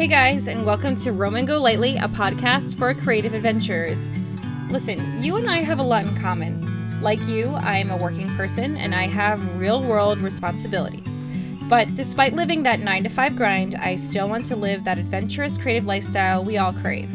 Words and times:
Hey 0.00 0.06
guys, 0.06 0.48
and 0.48 0.64
welcome 0.64 0.96
to 0.96 1.12
Roman 1.12 1.44
Go 1.44 1.60
Lightly, 1.60 1.98
a 1.98 2.08
podcast 2.08 2.78
for 2.78 2.94
creative 2.94 3.34
adventurers. 3.34 4.08
Listen, 4.70 5.22
you 5.22 5.36
and 5.36 5.46
I 5.46 5.58
have 5.58 5.78
a 5.78 5.82
lot 5.82 6.06
in 6.06 6.16
common. 6.16 7.02
Like 7.02 7.20
you, 7.26 7.50
I 7.50 7.76
am 7.76 7.90
a 7.90 7.98
working 7.98 8.34
person 8.34 8.78
and 8.78 8.94
I 8.94 9.02
have 9.08 9.58
real 9.58 9.82
world 9.82 10.16
responsibilities. 10.22 11.22
But 11.68 11.92
despite 11.92 12.32
living 12.32 12.62
that 12.62 12.80
9 12.80 13.02
to 13.02 13.08
5 13.10 13.36
grind, 13.36 13.74
I 13.74 13.96
still 13.96 14.26
want 14.26 14.46
to 14.46 14.56
live 14.56 14.84
that 14.84 14.96
adventurous 14.96 15.58
creative 15.58 15.84
lifestyle 15.84 16.42
we 16.42 16.56
all 16.56 16.72
crave. 16.72 17.10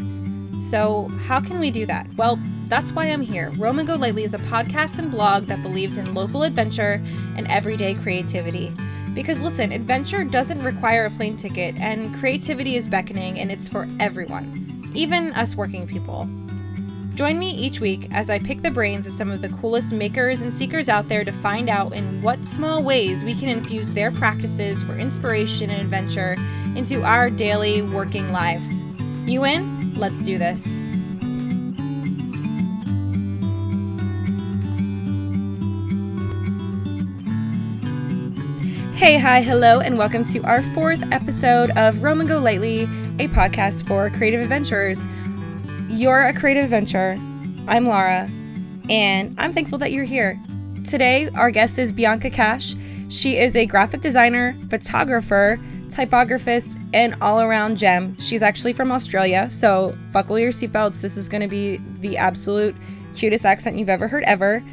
So, 0.69 1.07
how 1.25 1.39
can 1.39 1.59
we 1.59 1.71
do 1.71 1.87
that? 1.87 2.05
Well, 2.17 2.39
that's 2.67 2.91
why 2.91 3.07
I'm 3.07 3.21
here. 3.21 3.49
Roman 3.57 3.87
Go 3.87 3.95
Lightly 3.95 4.25
is 4.25 4.35
a 4.35 4.39
podcast 4.39 4.99
and 4.99 5.09
blog 5.09 5.45
that 5.45 5.63
believes 5.63 5.97
in 5.97 6.13
local 6.13 6.43
adventure 6.43 7.03
and 7.35 7.47
everyday 7.47 7.95
creativity. 7.95 8.71
Because 9.15 9.41
listen, 9.41 9.71
adventure 9.71 10.25
doesn't 10.25 10.61
require 10.61 11.05
a 11.05 11.09
plane 11.09 11.37
ticket, 11.37 11.73
and 11.77 12.13
creativity 12.15 12.75
is 12.75 12.87
beckoning, 12.87 13.39
and 13.39 13.49
it's 13.49 13.69
for 13.69 13.87
everyone, 13.99 14.91
even 14.93 15.31
us 15.33 15.55
working 15.55 15.87
people. 15.87 16.29
Join 17.15 17.39
me 17.39 17.49
each 17.49 17.79
week 17.79 18.09
as 18.11 18.29
I 18.29 18.39
pick 18.39 18.61
the 18.61 18.69
brains 18.69 19.07
of 19.07 19.13
some 19.13 19.31
of 19.31 19.41
the 19.41 19.47
coolest 19.47 19.93
makers 19.93 20.41
and 20.41 20.53
seekers 20.53 20.89
out 20.89 21.07
there 21.07 21.23
to 21.23 21.31
find 21.31 21.69
out 21.69 21.93
in 21.93 22.21
what 22.21 22.43
small 22.43 22.83
ways 22.83 23.23
we 23.23 23.33
can 23.33 23.47
infuse 23.47 23.89
their 23.89 24.11
practices 24.11 24.83
for 24.83 24.97
inspiration 24.97 25.69
and 25.69 25.79
adventure 25.79 26.35
into 26.75 27.03
our 27.03 27.29
daily 27.29 27.81
working 27.83 28.33
lives. 28.33 28.83
You 29.25 29.45
in? 29.45 29.93
Let's 29.93 30.21
do 30.21 30.37
this. 30.37 30.83
Hey, 38.95 39.17
hi, 39.17 39.41
hello, 39.41 39.81
and 39.81 39.97
welcome 39.97 40.23
to 40.23 40.41
our 40.43 40.61
fourth 40.61 41.03
episode 41.11 41.69
of 41.71 42.01
Roman 42.01 42.27
Go 42.27 42.39
Lightly, 42.39 42.83
a 43.19 43.27
podcast 43.27 43.85
for 43.85 44.09
creative 44.09 44.39
adventurers. 44.39 45.05
You're 45.89 46.23
a 46.23 46.33
creative 46.33 46.63
adventurer. 46.63 47.17
I'm 47.67 47.87
Laura, 47.87 48.29
and 48.89 49.35
I'm 49.37 49.51
thankful 49.51 49.77
that 49.79 49.91
you're 49.91 50.05
here. 50.05 50.41
Today, 50.85 51.29
our 51.35 51.51
guest 51.51 51.77
is 51.77 51.91
Bianca 51.91 52.29
Cash. 52.29 52.73
She 53.09 53.37
is 53.37 53.57
a 53.57 53.65
graphic 53.65 53.99
designer, 53.99 54.55
photographer, 54.69 55.59
typographist, 55.87 56.81
and 56.93 57.15
all 57.21 57.41
around 57.41 57.75
gem. 57.75 58.15
She's 58.17 58.41
actually 58.41 58.71
from 58.71 58.93
Australia, 58.93 59.49
so 59.49 59.93
buckle 60.13 60.39
your 60.39 60.51
seatbelts. 60.51 61.01
This 61.01 61.17
is 61.17 61.27
going 61.27 61.41
to 61.41 61.49
be 61.49 61.81
the 61.99 62.15
absolute 62.15 62.73
cutest 63.13 63.45
accent 63.45 63.77
you've 63.77 63.89
ever 63.89 64.07
heard, 64.07 64.23
ever. 64.23 64.63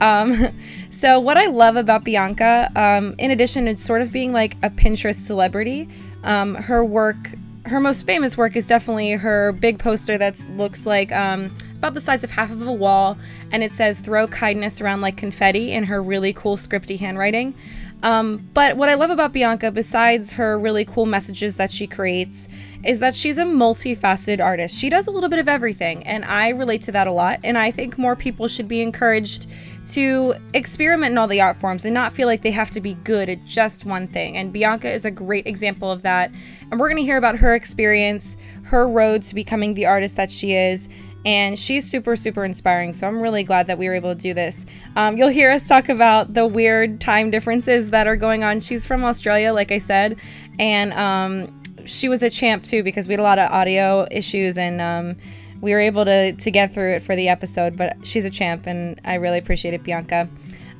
Um, 0.00 0.48
so 0.90 1.20
what 1.20 1.36
I 1.36 1.46
love 1.46 1.76
about 1.76 2.04
Bianca, 2.04 2.70
um, 2.76 3.14
in 3.18 3.30
addition 3.30 3.66
to 3.66 3.76
sort 3.76 4.02
of 4.02 4.12
being 4.12 4.32
like 4.32 4.54
a 4.62 4.70
Pinterest 4.70 5.16
celebrity, 5.16 5.88
um, 6.24 6.54
her 6.54 6.84
work, 6.84 7.30
her 7.66 7.80
most 7.80 8.06
famous 8.06 8.36
work 8.36 8.56
is 8.56 8.66
definitely 8.66 9.12
her 9.12 9.52
big 9.52 9.78
poster 9.78 10.16
that 10.18 10.38
looks 10.56 10.86
like 10.86 11.12
um, 11.12 11.54
about 11.76 11.94
the 11.94 12.00
size 12.00 12.24
of 12.24 12.30
half 12.30 12.50
of 12.50 12.66
a 12.66 12.72
wall, 12.72 13.16
and 13.52 13.62
it 13.62 13.70
says 13.70 14.00
"Throw 14.00 14.26
kindness 14.26 14.80
around 14.80 15.00
like 15.00 15.16
confetti" 15.16 15.72
in 15.72 15.84
her 15.84 16.02
really 16.02 16.32
cool 16.32 16.56
scripty 16.56 16.98
handwriting. 16.98 17.54
Um, 18.02 18.48
but 18.54 18.76
what 18.76 18.88
I 18.88 18.94
love 18.94 19.10
about 19.10 19.32
Bianca, 19.32 19.72
besides 19.72 20.32
her 20.32 20.56
really 20.58 20.84
cool 20.84 21.04
messages 21.04 21.56
that 21.56 21.70
she 21.72 21.86
creates, 21.86 22.48
is 22.84 23.00
that 23.00 23.14
she's 23.14 23.38
a 23.38 23.44
multifaceted 23.44 24.42
artist. 24.42 24.78
She 24.78 24.88
does 24.88 25.08
a 25.08 25.10
little 25.10 25.28
bit 25.28 25.40
of 25.40 25.48
everything, 25.48 26.06
and 26.06 26.24
I 26.24 26.50
relate 26.50 26.82
to 26.82 26.92
that 26.92 27.08
a 27.08 27.12
lot. 27.12 27.40
And 27.42 27.58
I 27.58 27.72
think 27.72 27.98
more 27.98 28.14
people 28.14 28.46
should 28.46 28.68
be 28.68 28.80
encouraged 28.82 29.48
to 29.88 30.34
experiment 30.52 31.12
in 31.12 31.18
all 31.18 31.26
the 31.26 31.40
art 31.40 31.56
forms 31.56 31.84
and 31.84 31.94
not 31.94 32.12
feel 32.12 32.26
like 32.26 32.42
they 32.42 32.50
have 32.50 32.70
to 32.72 32.80
be 32.80 32.94
good 32.94 33.30
at 33.30 33.42
just 33.44 33.86
one 33.86 34.06
thing. 34.06 34.36
And 34.36 34.52
Bianca 34.52 34.90
is 34.90 35.04
a 35.04 35.10
great 35.10 35.46
example 35.46 35.90
of 35.90 36.02
that. 36.02 36.30
And 36.70 36.78
we're 36.78 36.88
going 36.88 37.00
to 37.00 37.04
hear 37.04 37.16
about 37.16 37.36
her 37.36 37.54
experience, 37.54 38.36
her 38.64 38.86
road 38.86 39.22
to 39.22 39.34
becoming 39.34 39.74
the 39.74 39.86
artist 39.86 40.16
that 40.16 40.30
she 40.30 40.52
is. 40.52 40.90
And 41.24 41.58
she's 41.58 41.90
super, 41.90 42.16
super 42.16 42.44
inspiring. 42.44 42.92
So 42.92 43.06
I'm 43.06 43.20
really 43.20 43.42
glad 43.42 43.66
that 43.66 43.78
we 43.78 43.88
were 43.88 43.94
able 43.94 44.14
to 44.14 44.20
do 44.20 44.34
this. 44.34 44.66
Um, 44.94 45.16
you'll 45.16 45.28
hear 45.28 45.50
us 45.50 45.66
talk 45.66 45.88
about 45.88 46.34
the 46.34 46.46
weird 46.46 47.00
time 47.00 47.30
differences 47.30 47.90
that 47.90 48.06
are 48.06 48.16
going 48.16 48.44
on. 48.44 48.60
She's 48.60 48.86
from 48.86 49.04
Australia, 49.04 49.52
like 49.52 49.72
I 49.72 49.78
said. 49.78 50.18
And 50.58 50.92
um, 50.92 51.86
she 51.86 52.08
was 52.08 52.22
a 52.22 52.30
champ 52.30 52.62
too 52.62 52.82
because 52.82 53.08
we 53.08 53.14
had 53.14 53.20
a 53.20 53.24
lot 53.24 53.38
of 53.38 53.50
audio 53.50 54.06
issues 54.10 54.58
and. 54.58 54.80
Um, 54.82 55.16
we 55.60 55.72
were 55.72 55.80
able 55.80 56.04
to 56.04 56.32
to 56.32 56.50
get 56.50 56.74
through 56.74 56.94
it 56.94 57.02
for 57.02 57.16
the 57.16 57.28
episode. 57.28 57.76
But 57.76 58.06
she's 58.06 58.24
a 58.24 58.30
champ, 58.30 58.66
and 58.66 59.00
I 59.04 59.14
really 59.14 59.38
appreciate 59.38 59.74
it, 59.74 59.82
Bianca. 59.82 60.28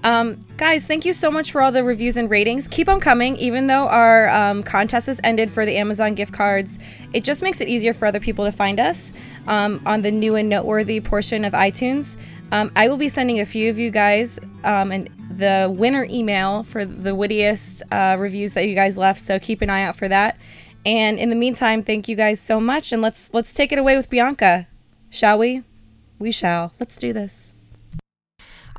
Um, 0.04 0.38
guys, 0.56 0.86
thank 0.86 1.04
you 1.04 1.12
so 1.12 1.30
much 1.30 1.50
for 1.50 1.60
all 1.60 1.72
the 1.72 1.82
reviews 1.82 2.16
and 2.16 2.30
ratings. 2.30 2.68
Keep 2.68 2.88
on 2.88 3.00
coming, 3.00 3.36
even 3.36 3.66
though 3.66 3.88
our 3.88 4.28
um, 4.28 4.62
contest 4.62 5.08
has 5.08 5.20
ended 5.24 5.50
for 5.50 5.66
the 5.66 5.76
Amazon 5.76 6.14
gift 6.14 6.32
cards. 6.32 6.78
It 7.12 7.24
just 7.24 7.42
makes 7.42 7.60
it 7.60 7.68
easier 7.68 7.92
for 7.92 8.06
other 8.06 8.20
people 8.20 8.44
to 8.44 8.52
find 8.52 8.78
us 8.78 9.12
um, 9.48 9.82
on 9.84 10.02
the 10.02 10.12
new 10.12 10.36
and 10.36 10.48
noteworthy 10.48 11.00
portion 11.00 11.44
of 11.44 11.52
iTunes. 11.52 12.16
Um, 12.52 12.70
I 12.76 12.88
will 12.88 12.96
be 12.96 13.08
sending 13.08 13.40
a 13.40 13.46
few 13.46 13.70
of 13.70 13.78
you 13.78 13.90
guys 13.90 14.38
um, 14.64 14.92
and 14.92 15.10
the 15.30 15.72
winner 15.76 16.06
email 16.08 16.62
for 16.62 16.84
the 16.84 17.14
wittiest 17.14 17.82
uh, 17.92 18.16
reviews 18.18 18.54
that 18.54 18.66
you 18.68 18.74
guys 18.74 18.96
left. 18.96 19.20
So 19.20 19.38
keep 19.38 19.62
an 19.62 19.70
eye 19.70 19.82
out 19.82 19.96
for 19.96 20.08
that. 20.08 20.38
And 20.88 21.18
in 21.18 21.28
the 21.28 21.36
meantime, 21.36 21.82
thank 21.82 22.08
you 22.08 22.16
guys 22.16 22.40
so 22.40 22.58
much, 22.58 22.92
and 22.92 23.02
let's 23.02 23.34
let's 23.34 23.52
take 23.52 23.72
it 23.72 23.78
away 23.78 23.94
with 23.94 24.08
Bianca, 24.08 24.66
shall 25.10 25.38
we? 25.38 25.62
We 26.18 26.32
shall. 26.32 26.72
Let's 26.80 26.96
do 26.96 27.12
this. 27.12 27.54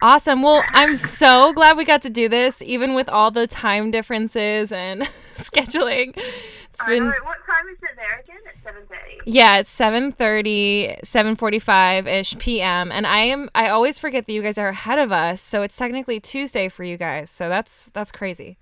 Awesome. 0.01 0.41
Well, 0.41 0.63
I'm 0.69 0.95
so 0.95 1.53
glad 1.53 1.77
we 1.77 1.85
got 1.85 2.01
to 2.01 2.09
do 2.09 2.27
this, 2.27 2.63
even 2.63 2.95
with 2.95 3.09
all 3.09 3.29
the 3.29 3.45
time 3.45 3.91
differences 3.91 4.71
and 4.71 5.03
scheduling. 5.35 6.17
It's 6.17 6.83
been. 6.87 7.03
Know. 7.03 7.13
What 7.25 7.45
time 7.45 7.67
is 7.71 7.77
it 7.83 7.95
there 7.95 8.19
again? 8.23 8.37
It's 8.47 8.63
seven 8.63 8.81
thirty. 8.87 9.19
Yeah, 9.27 9.59
it's 9.59 9.77
7:30, 9.77 11.01
7:45 11.03 12.07
ish 12.07 12.39
p.m. 12.39 12.91
And 12.91 13.05
I 13.05 13.19
am. 13.19 13.51
I 13.53 13.69
always 13.69 13.99
forget 13.99 14.25
that 14.25 14.33
you 14.33 14.41
guys 14.41 14.57
are 14.57 14.69
ahead 14.69 14.97
of 14.97 15.11
us, 15.11 15.41
so 15.41 15.61
it's 15.61 15.75
technically 15.77 16.19
Tuesday 16.19 16.69
for 16.69 16.83
you 16.83 16.97
guys. 16.97 17.29
So 17.29 17.49
that's 17.49 17.91
that's 17.91 18.11
crazy. 18.11 18.57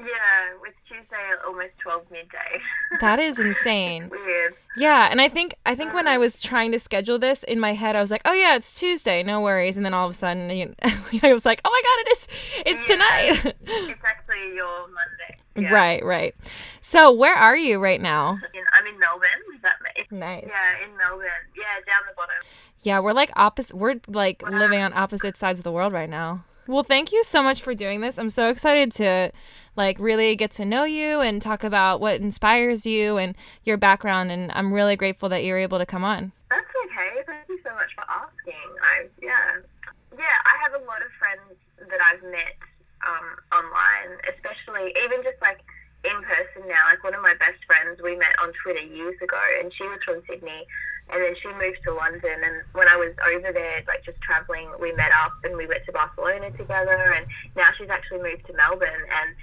Yeah, 0.00 0.66
it's 0.66 0.76
Tuesday 0.88 1.16
at 1.32 1.44
almost 1.46 1.72
twelve 1.78 2.04
midday. 2.10 2.60
that 3.00 3.18
is 3.18 3.38
insane. 3.38 4.08
Weird. 4.08 4.54
Yeah, 4.76 5.08
and 5.10 5.20
I 5.20 5.28
think 5.28 5.54
I 5.66 5.74
think 5.74 5.90
um, 5.90 5.96
when 5.96 6.08
I 6.08 6.14
um, 6.14 6.20
was 6.20 6.40
trying 6.40 6.72
to 6.72 6.78
schedule 6.78 7.18
this 7.18 7.42
in 7.42 7.60
my 7.60 7.74
head, 7.74 7.96
I 7.96 8.00
was 8.00 8.10
like, 8.10 8.22
"Oh 8.24 8.32
yeah, 8.32 8.56
it's 8.56 8.78
Tuesday, 8.78 9.22
no 9.22 9.40
worries." 9.40 9.76
And 9.76 9.84
then 9.84 9.94
all 9.94 10.06
of 10.06 10.12
a 10.12 10.14
sudden, 10.14 10.50
you 10.50 10.66
know, 10.66 10.74
I 11.22 11.32
was 11.32 11.44
like, 11.44 11.60
"Oh 11.64 11.70
my 11.70 11.82
god, 11.82 12.06
it 12.06 12.12
is! 12.12 12.28
It's 12.66 12.88
yeah, 12.88 12.94
tonight." 12.94 13.56
it's 13.66 14.04
actually 14.04 14.54
your 14.54 14.80
Monday. 14.82 15.36
Yeah. 15.56 15.74
Right, 15.74 16.02
right. 16.04 16.34
So, 16.80 17.12
where 17.12 17.34
are 17.34 17.56
you 17.56 17.80
right 17.80 18.00
now? 18.00 18.38
In, 18.54 18.62
I'm 18.72 18.86
in 18.86 18.98
Melbourne. 18.98 19.28
Is 19.54 19.60
that 19.62 19.76
nice? 20.10 20.48
Yeah, 20.48 20.84
in 20.84 20.96
Melbourne. 20.96 21.28
Yeah, 21.54 21.64
down 21.86 22.02
the 22.08 22.14
bottom. 22.16 22.36
Yeah, 22.82 23.00
we're 23.00 23.12
like 23.12 23.30
opposite. 23.36 23.76
We're 23.76 24.00
like 24.06 24.42
wow. 24.42 24.58
living 24.58 24.80
on 24.80 24.92
opposite 24.94 25.36
sides 25.36 25.58
of 25.58 25.64
the 25.64 25.72
world 25.72 25.92
right 25.92 26.08
now. 26.08 26.44
Well, 26.66 26.84
thank 26.84 27.10
you 27.10 27.24
so 27.24 27.42
much 27.42 27.62
for 27.62 27.74
doing 27.74 28.00
this. 28.00 28.16
I'm 28.16 28.30
so 28.30 28.48
excited 28.48 28.92
to 28.92 29.32
like 29.80 29.98
really 29.98 30.36
get 30.36 30.50
to 30.50 30.64
know 30.66 30.84
you 30.84 31.20
and 31.20 31.40
talk 31.40 31.64
about 31.64 32.02
what 32.02 32.20
inspires 32.20 32.84
you 32.84 33.16
and 33.16 33.34
your 33.64 33.78
background 33.78 34.30
and 34.30 34.52
I'm 34.52 34.74
really 34.74 34.94
grateful 34.94 35.30
that 35.30 35.42
you 35.42 35.54
were 35.54 35.58
able 35.58 35.78
to 35.78 35.86
come 35.86 36.04
on. 36.04 36.32
That's 36.50 36.68
okay. 36.84 37.24
Thank 37.24 37.48
you 37.48 37.58
so 37.64 37.74
much 37.74 37.88
for 37.96 38.04
asking. 38.04 38.68
I 38.82 39.08
yeah. 39.22 39.64
Yeah, 40.12 40.36
I 40.44 40.54
have 40.62 40.74
a 40.74 40.84
lot 40.84 41.00
of 41.00 41.08
friends 41.18 41.56
that 41.78 42.00
I've 42.12 42.22
met 42.28 42.60
um, 43.08 43.26
online, 43.56 44.20
especially 44.28 44.92
even 45.02 45.22
just 45.22 45.40
like 45.40 45.64
in 46.04 46.20
person 46.28 46.68
now. 46.68 46.84
Like 46.92 47.02
one 47.02 47.14
of 47.14 47.22
my 47.22 47.34
best 47.40 47.64
friends 47.66 48.00
we 48.04 48.16
met 48.16 48.36
on 48.42 48.52
Twitter 48.62 48.84
years 48.84 49.16
ago 49.22 49.40
and 49.60 49.72
she 49.72 49.84
was 49.84 49.98
from 50.04 50.20
Sydney 50.28 50.66
and 51.08 51.24
then 51.24 51.34
she 51.40 51.48
moved 51.56 51.80
to 51.88 51.94
London 51.94 52.36
and 52.44 52.62
when 52.74 52.86
I 52.86 52.96
was 52.96 53.16
over 53.32 53.50
there 53.50 53.82
like 53.88 54.04
just 54.04 54.20
traveling 54.20 54.68
we 54.78 54.92
met 54.92 55.10
up 55.24 55.32
and 55.42 55.56
we 55.56 55.66
went 55.66 55.84
to 55.86 55.92
Barcelona 55.92 56.50
together 56.52 57.14
and 57.16 57.24
now 57.56 57.68
she's 57.76 57.88
actually 57.88 58.22
moved 58.22 58.46
to 58.46 58.52
Melbourne 58.52 59.08
and 59.08 59.34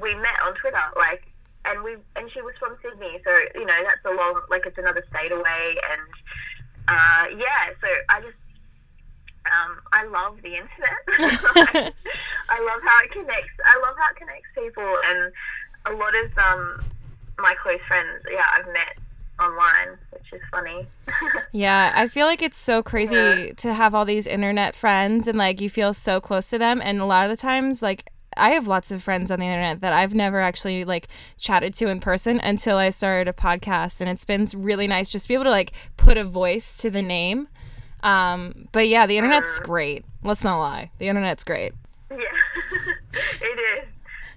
we 0.00 0.14
met 0.14 0.36
on 0.44 0.54
Twitter, 0.54 0.82
like, 0.96 1.24
and 1.64 1.82
we 1.82 1.96
and 2.16 2.30
she 2.32 2.40
was 2.42 2.54
from 2.58 2.76
Sydney, 2.82 3.20
so 3.24 3.30
you 3.54 3.64
know 3.64 3.82
that's 3.82 4.04
a 4.04 4.14
long, 4.14 4.40
like, 4.50 4.66
it's 4.66 4.78
another 4.78 5.04
state 5.10 5.32
away, 5.32 5.76
and 5.90 6.02
uh, 6.88 7.26
yeah, 7.38 7.72
so 7.80 7.88
I 8.08 8.20
just. 8.20 8.36
Um, 9.46 9.78
I 9.92 10.04
love 10.06 10.42
the 10.42 10.56
internet. 10.56 11.94
I 12.48 12.60
love 12.60 12.80
how 12.82 13.04
it 13.04 13.12
connects. 13.12 13.54
I 13.64 13.80
love 13.80 13.94
how 13.96 14.10
it 14.10 14.16
connects 14.16 14.48
people, 14.58 14.96
and 15.06 15.32
a 15.86 15.92
lot 15.92 16.16
of 16.16 16.36
um, 16.36 16.80
my 17.38 17.54
close 17.62 17.78
friends, 17.86 18.24
yeah, 18.28 18.44
I've 18.56 18.66
met 18.66 18.98
online, 19.40 19.98
which 20.10 20.32
is 20.32 20.40
funny. 20.50 20.86
yeah, 21.52 21.92
I 21.94 22.08
feel 22.08 22.26
like 22.26 22.42
it's 22.42 22.58
so 22.58 22.82
crazy 22.82 23.14
yeah. 23.14 23.52
to 23.56 23.74
have 23.74 23.94
all 23.94 24.04
these 24.04 24.26
internet 24.26 24.74
friends 24.74 25.28
and 25.28 25.38
like 25.38 25.60
you 25.60 25.70
feel 25.70 25.94
so 25.94 26.20
close 26.20 26.48
to 26.50 26.58
them 26.58 26.80
and 26.82 27.00
a 27.00 27.04
lot 27.04 27.30
of 27.30 27.36
the 27.36 27.40
times 27.40 27.82
like 27.82 28.10
I 28.36 28.50
have 28.50 28.66
lots 28.66 28.90
of 28.90 29.02
friends 29.02 29.30
on 29.30 29.40
the 29.40 29.46
internet 29.46 29.80
that 29.80 29.92
I've 29.92 30.14
never 30.14 30.40
actually 30.40 30.84
like 30.84 31.08
chatted 31.38 31.74
to 31.76 31.88
in 31.88 32.00
person 32.00 32.40
until 32.40 32.76
I 32.76 32.90
started 32.90 33.28
a 33.28 33.32
podcast, 33.32 34.00
and 34.00 34.10
it's 34.10 34.24
been 34.24 34.46
really 34.54 34.86
nice 34.86 35.08
just 35.08 35.24
to 35.24 35.28
be 35.28 35.34
able 35.34 35.44
to 35.44 35.50
like 35.50 35.72
put 35.96 36.16
a 36.16 36.24
voice 36.24 36.76
to 36.78 36.90
the 36.90 37.02
name. 37.02 37.48
Um, 38.02 38.68
but 38.72 38.88
yeah, 38.88 39.06
the 39.06 39.16
internet's 39.18 39.58
great. 39.60 40.04
Let's 40.22 40.44
not 40.44 40.58
lie, 40.58 40.90
the 40.98 41.08
internet's 41.08 41.44
great. 41.44 41.72
Yeah, 42.10 42.18
it 43.40 43.80
is. 43.82 43.95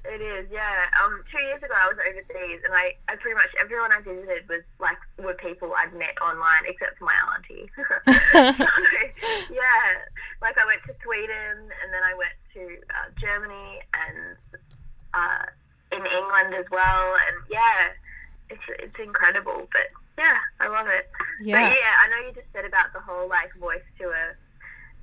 It 0.10 0.22
is, 0.26 0.50
yeah. 0.50 0.90
Um, 0.98 1.22
two 1.30 1.44
years 1.46 1.62
ago 1.62 1.74
I 1.78 1.86
was 1.86 2.02
overseas, 2.02 2.66
and 2.66 2.74
I, 2.74 2.98
I 3.08 3.16
pretty 3.22 3.36
much 3.36 3.54
everyone 3.62 3.92
I 3.94 4.02
visited 4.02 4.50
was 4.50 4.66
like 4.80 4.98
were 5.22 5.36
people 5.36 5.70
I'd 5.78 5.94
met 5.94 6.18
online, 6.18 6.66
except 6.66 6.98
for 6.98 7.06
my 7.06 7.14
auntie. 7.30 7.70
so, 7.78 8.66
yeah, 9.54 9.86
like 10.42 10.58
I 10.58 10.66
went 10.66 10.82
to 10.90 10.98
Sweden, 11.06 11.70
and 11.70 11.94
then 11.94 12.02
I 12.02 12.18
went 12.18 12.34
to 12.58 12.62
uh, 12.90 13.08
Germany, 13.22 13.86
and 13.94 14.34
uh, 15.14 15.46
in 15.94 16.02
England 16.02 16.58
as 16.58 16.66
well, 16.72 17.14
and 17.30 17.38
yeah, 17.46 17.94
it's 18.50 18.66
it's 18.82 18.98
incredible. 18.98 19.70
But 19.72 19.94
yeah, 20.18 20.38
I 20.60 20.70
love 20.70 20.88
it. 20.88 21.06
Yeah. 21.42 21.62
But 21.62 21.78
yeah, 21.78 21.94
I 22.02 22.10
know 22.10 22.28
you 22.28 22.34
just 22.34 22.50
said 22.52 22.66
about 22.66 22.94
the 22.94 23.00
whole 23.00 23.30
like 23.30 23.54
voice 23.62 23.86
to 24.02 24.10
a 24.10 24.34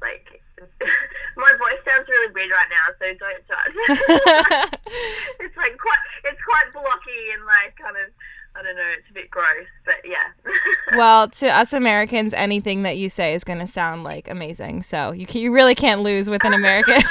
like 0.01 0.43
my 1.37 1.53
voice 1.59 1.81
sounds 1.87 2.09
really 2.09 2.33
weird 2.33 2.51
right 2.51 2.69
now, 2.71 2.87
so 2.99 3.07
don't 3.15 3.43
judge. 3.47 3.75
it's 5.41 5.57
like 5.57 5.77
quite 5.79 5.99
it's 6.25 6.41
quite 6.43 6.73
blocky 6.73 7.33
and 7.35 7.45
like 7.45 7.77
kind 7.77 7.97
of 7.97 8.13
I 8.59 8.63
don't 8.63 8.77
know, 8.77 8.93
it's 8.99 9.11
a 9.11 9.13
bit 9.13 9.31
gross, 9.31 9.67
but 9.85 9.97
yeah. 10.03 10.97
well, 10.97 11.29
to 11.29 11.49
us 11.49 11.75
Americans, 11.75 12.33
anything 12.33 12.85
that 12.85 12.97
you 12.97 13.11
say 13.11 13.35
is 13.35 13.45
going 13.45 13.59
to 13.59 13.67
sound 13.67 14.03
like 14.03 14.31
amazing. 14.31 14.83
So 14.83 15.13
you 15.13 15.27
can, 15.27 15.43
you 15.43 15.53
really 15.53 15.75
can't 15.75 16.01
lose 16.01 16.31
with 16.31 16.43
an 16.43 16.55
American. 16.55 17.03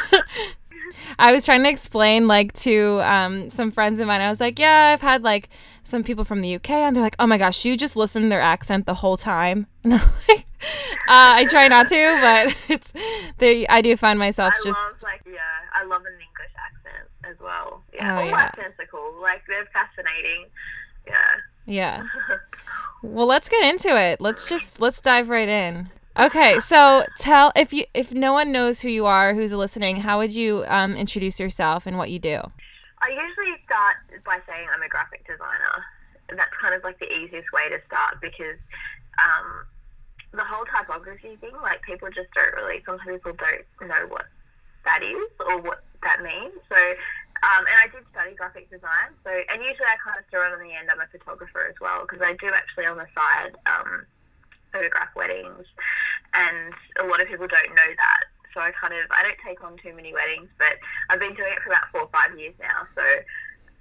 I 1.19 1.31
was 1.31 1.45
trying 1.45 1.61
to 1.63 1.69
explain 1.69 2.27
like 2.27 2.51
to 2.53 2.99
um, 3.03 3.49
some 3.51 3.69
friends 3.69 3.99
of 3.99 4.07
mine. 4.07 4.21
I 4.21 4.29
was 4.29 4.39
like, 4.39 4.57
"Yeah, 4.57 4.91
I've 4.93 5.01
had 5.01 5.23
like 5.23 5.49
some 5.83 6.03
people 6.03 6.23
from 6.23 6.41
the 6.41 6.55
UK," 6.55 6.71
and 6.71 6.95
they're 6.95 7.03
like, 7.03 7.15
"Oh 7.19 7.27
my 7.27 7.37
gosh, 7.37 7.63
you 7.63 7.77
just 7.77 7.95
listen 7.95 8.23
to 8.23 8.29
their 8.29 8.41
accent 8.41 8.85
the 8.85 8.95
whole 8.95 9.17
time." 9.17 9.67
And 9.83 9.93
I'm 9.93 10.01
like, 10.27 10.47
uh, 11.07 11.33
"I 11.37 11.45
try 11.49 11.67
not 11.67 11.87
to, 11.89 12.17
but 12.21 12.55
it's 12.69 12.93
they. 13.37 13.67
I 13.67 13.81
do 13.81 13.95
find 13.97 14.17
myself 14.19 14.53
I 14.53 14.63
just 14.63 14.79
love, 14.79 15.01
like 15.03 15.21
yeah, 15.25 15.39
I 15.73 15.83
love 15.85 16.01
an 16.01 16.13
English 16.13 16.53
accent 16.57 17.09
as 17.23 17.39
well. 17.39 17.83
Yeah, 17.93 18.15
Oh, 18.17 18.21
all 18.21 18.25
yeah. 18.27 18.35
accents 18.37 18.79
are 18.79 18.85
cool. 18.87 19.21
Like 19.21 19.43
they're 19.47 19.65
fascinating. 19.73 20.45
Yeah. 21.07 21.23
yeah." 21.65 22.03
Well, 23.01 23.27
let's 23.27 23.49
get 23.49 23.63
into 23.63 23.95
it. 23.95 24.19
Let's 24.19 24.49
just 24.49 24.81
let's 24.81 24.99
dive 24.99 25.29
right 25.29 25.47
in. 25.47 25.91
Okay, 26.17 26.59
so 26.59 27.05
tell 27.19 27.51
if 27.55 27.71
you 27.71 27.85
if 27.93 28.11
no 28.11 28.33
one 28.33 28.51
knows 28.51 28.81
who 28.81 28.89
you 28.89 29.05
are, 29.05 29.35
who's 29.35 29.53
listening, 29.53 29.97
how 29.97 30.17
would 30.17 30.33
you 30.33 30.63
um, 30.67 30.95
introduce 30.95 31.39
yourself 31.39 31.85
and 31.85 31.99
what 31.99 32.09
you 32.09 32.17
do? 32.17 32.39
I 33.01 33.09
usually 33.09 33.57
start 33.65 33.97
by 34.25 34.39
saying 34.49 34.67
I'm 34.73 34.81
a 34.81 34.87
graphic 34.87 35.27
designer. 35.27 35.85
That's 36.29 36.49
kind 36.59 36.73
of 36.73 36.83
like 36.83 36.97
the 36.97 37.11
easiest 37.13 37.51
way 37.51 37.69
to 37.69 37.79
start 37.85 38.19
because 38.21 38.57
um, 39.21 39.65
the 40.35 40.43
whole 40.43 40.65
typography 40.65 41.37
thing, 41.39 41.55
like 41.63 41.81
people 41.83 42.09
just 42.09 42.29
don't 42.35 42.53
really, 42.55 42.83
sometimes 42.85 43.21
people 43.21 43.33
don't 43.39 43.89
know 43.89 44.07
what 44.07 44.25
that 44.85 45.01
is 45.03 45.29
or 45.47 45.61
what 45.61 45.83
that 46.03 46.21
means. 46.21 46.53
So, 46.69 46.79
um, 47.43 47.63
and 47.67 47.77
I 47.77 47.87
did 47.91 48.05
study 48.11 48.35
graphic 48.35 48.69
design. 48.69 49.11
So, 49.23 49.31
and 49.31 49.59
usually 49.59 49.89
I 49.89 49.97
kind 49.99 50.17
of 50.17 50.25
throw 50.31 50.45
it 50.47 50.53
on 50.53 50.61
the 50.61 50.73
end. 50.73 50.89
I'm 50.89 51.01
a 51.01 51.09
photographer 51.11 51.67
as 51.67 51.75
well 51.81 52.05
because 52.07 52.21
I 52.23 52.33
do 52.39 52.53
actually 52.53 52.85
on 52.85 52.97
the 52.97 53.09
side 53.11 53.55
um, 53.65 54.05
photograph 54.71 55.11
weddings, 55.15 55.67
and 56.33 56.73
a 56.99 57.05
lot 57.05 57.21
of 57.21 57.27
people 57.27 57.47
don't 57.47 57.73
know 57.75 57.91
that. 57.97 58.23
So 58.53 58.63
I 58.63 58.71
kind 58.71 58.95
of 58.95 59.11
I 59.11 59.23
don't 59.23 59.41
take 59.43 59.59
on 59.63 59.75
too 59.83 59.93
many 59.93 60.13
weddings, 60.13 60.47
but 60.57 60.79
I've 61.09 61.19
been 61.19 61.35
doing 61.35 61.51
it 61.51 61.59
for 61.61 61.75
about 61.75 61.91
four 61.91 62.07
or 62.07 62.11
five 62.15 62.37
years 62.39 62.55
now. 62.59 62.87
So 62.95 63.03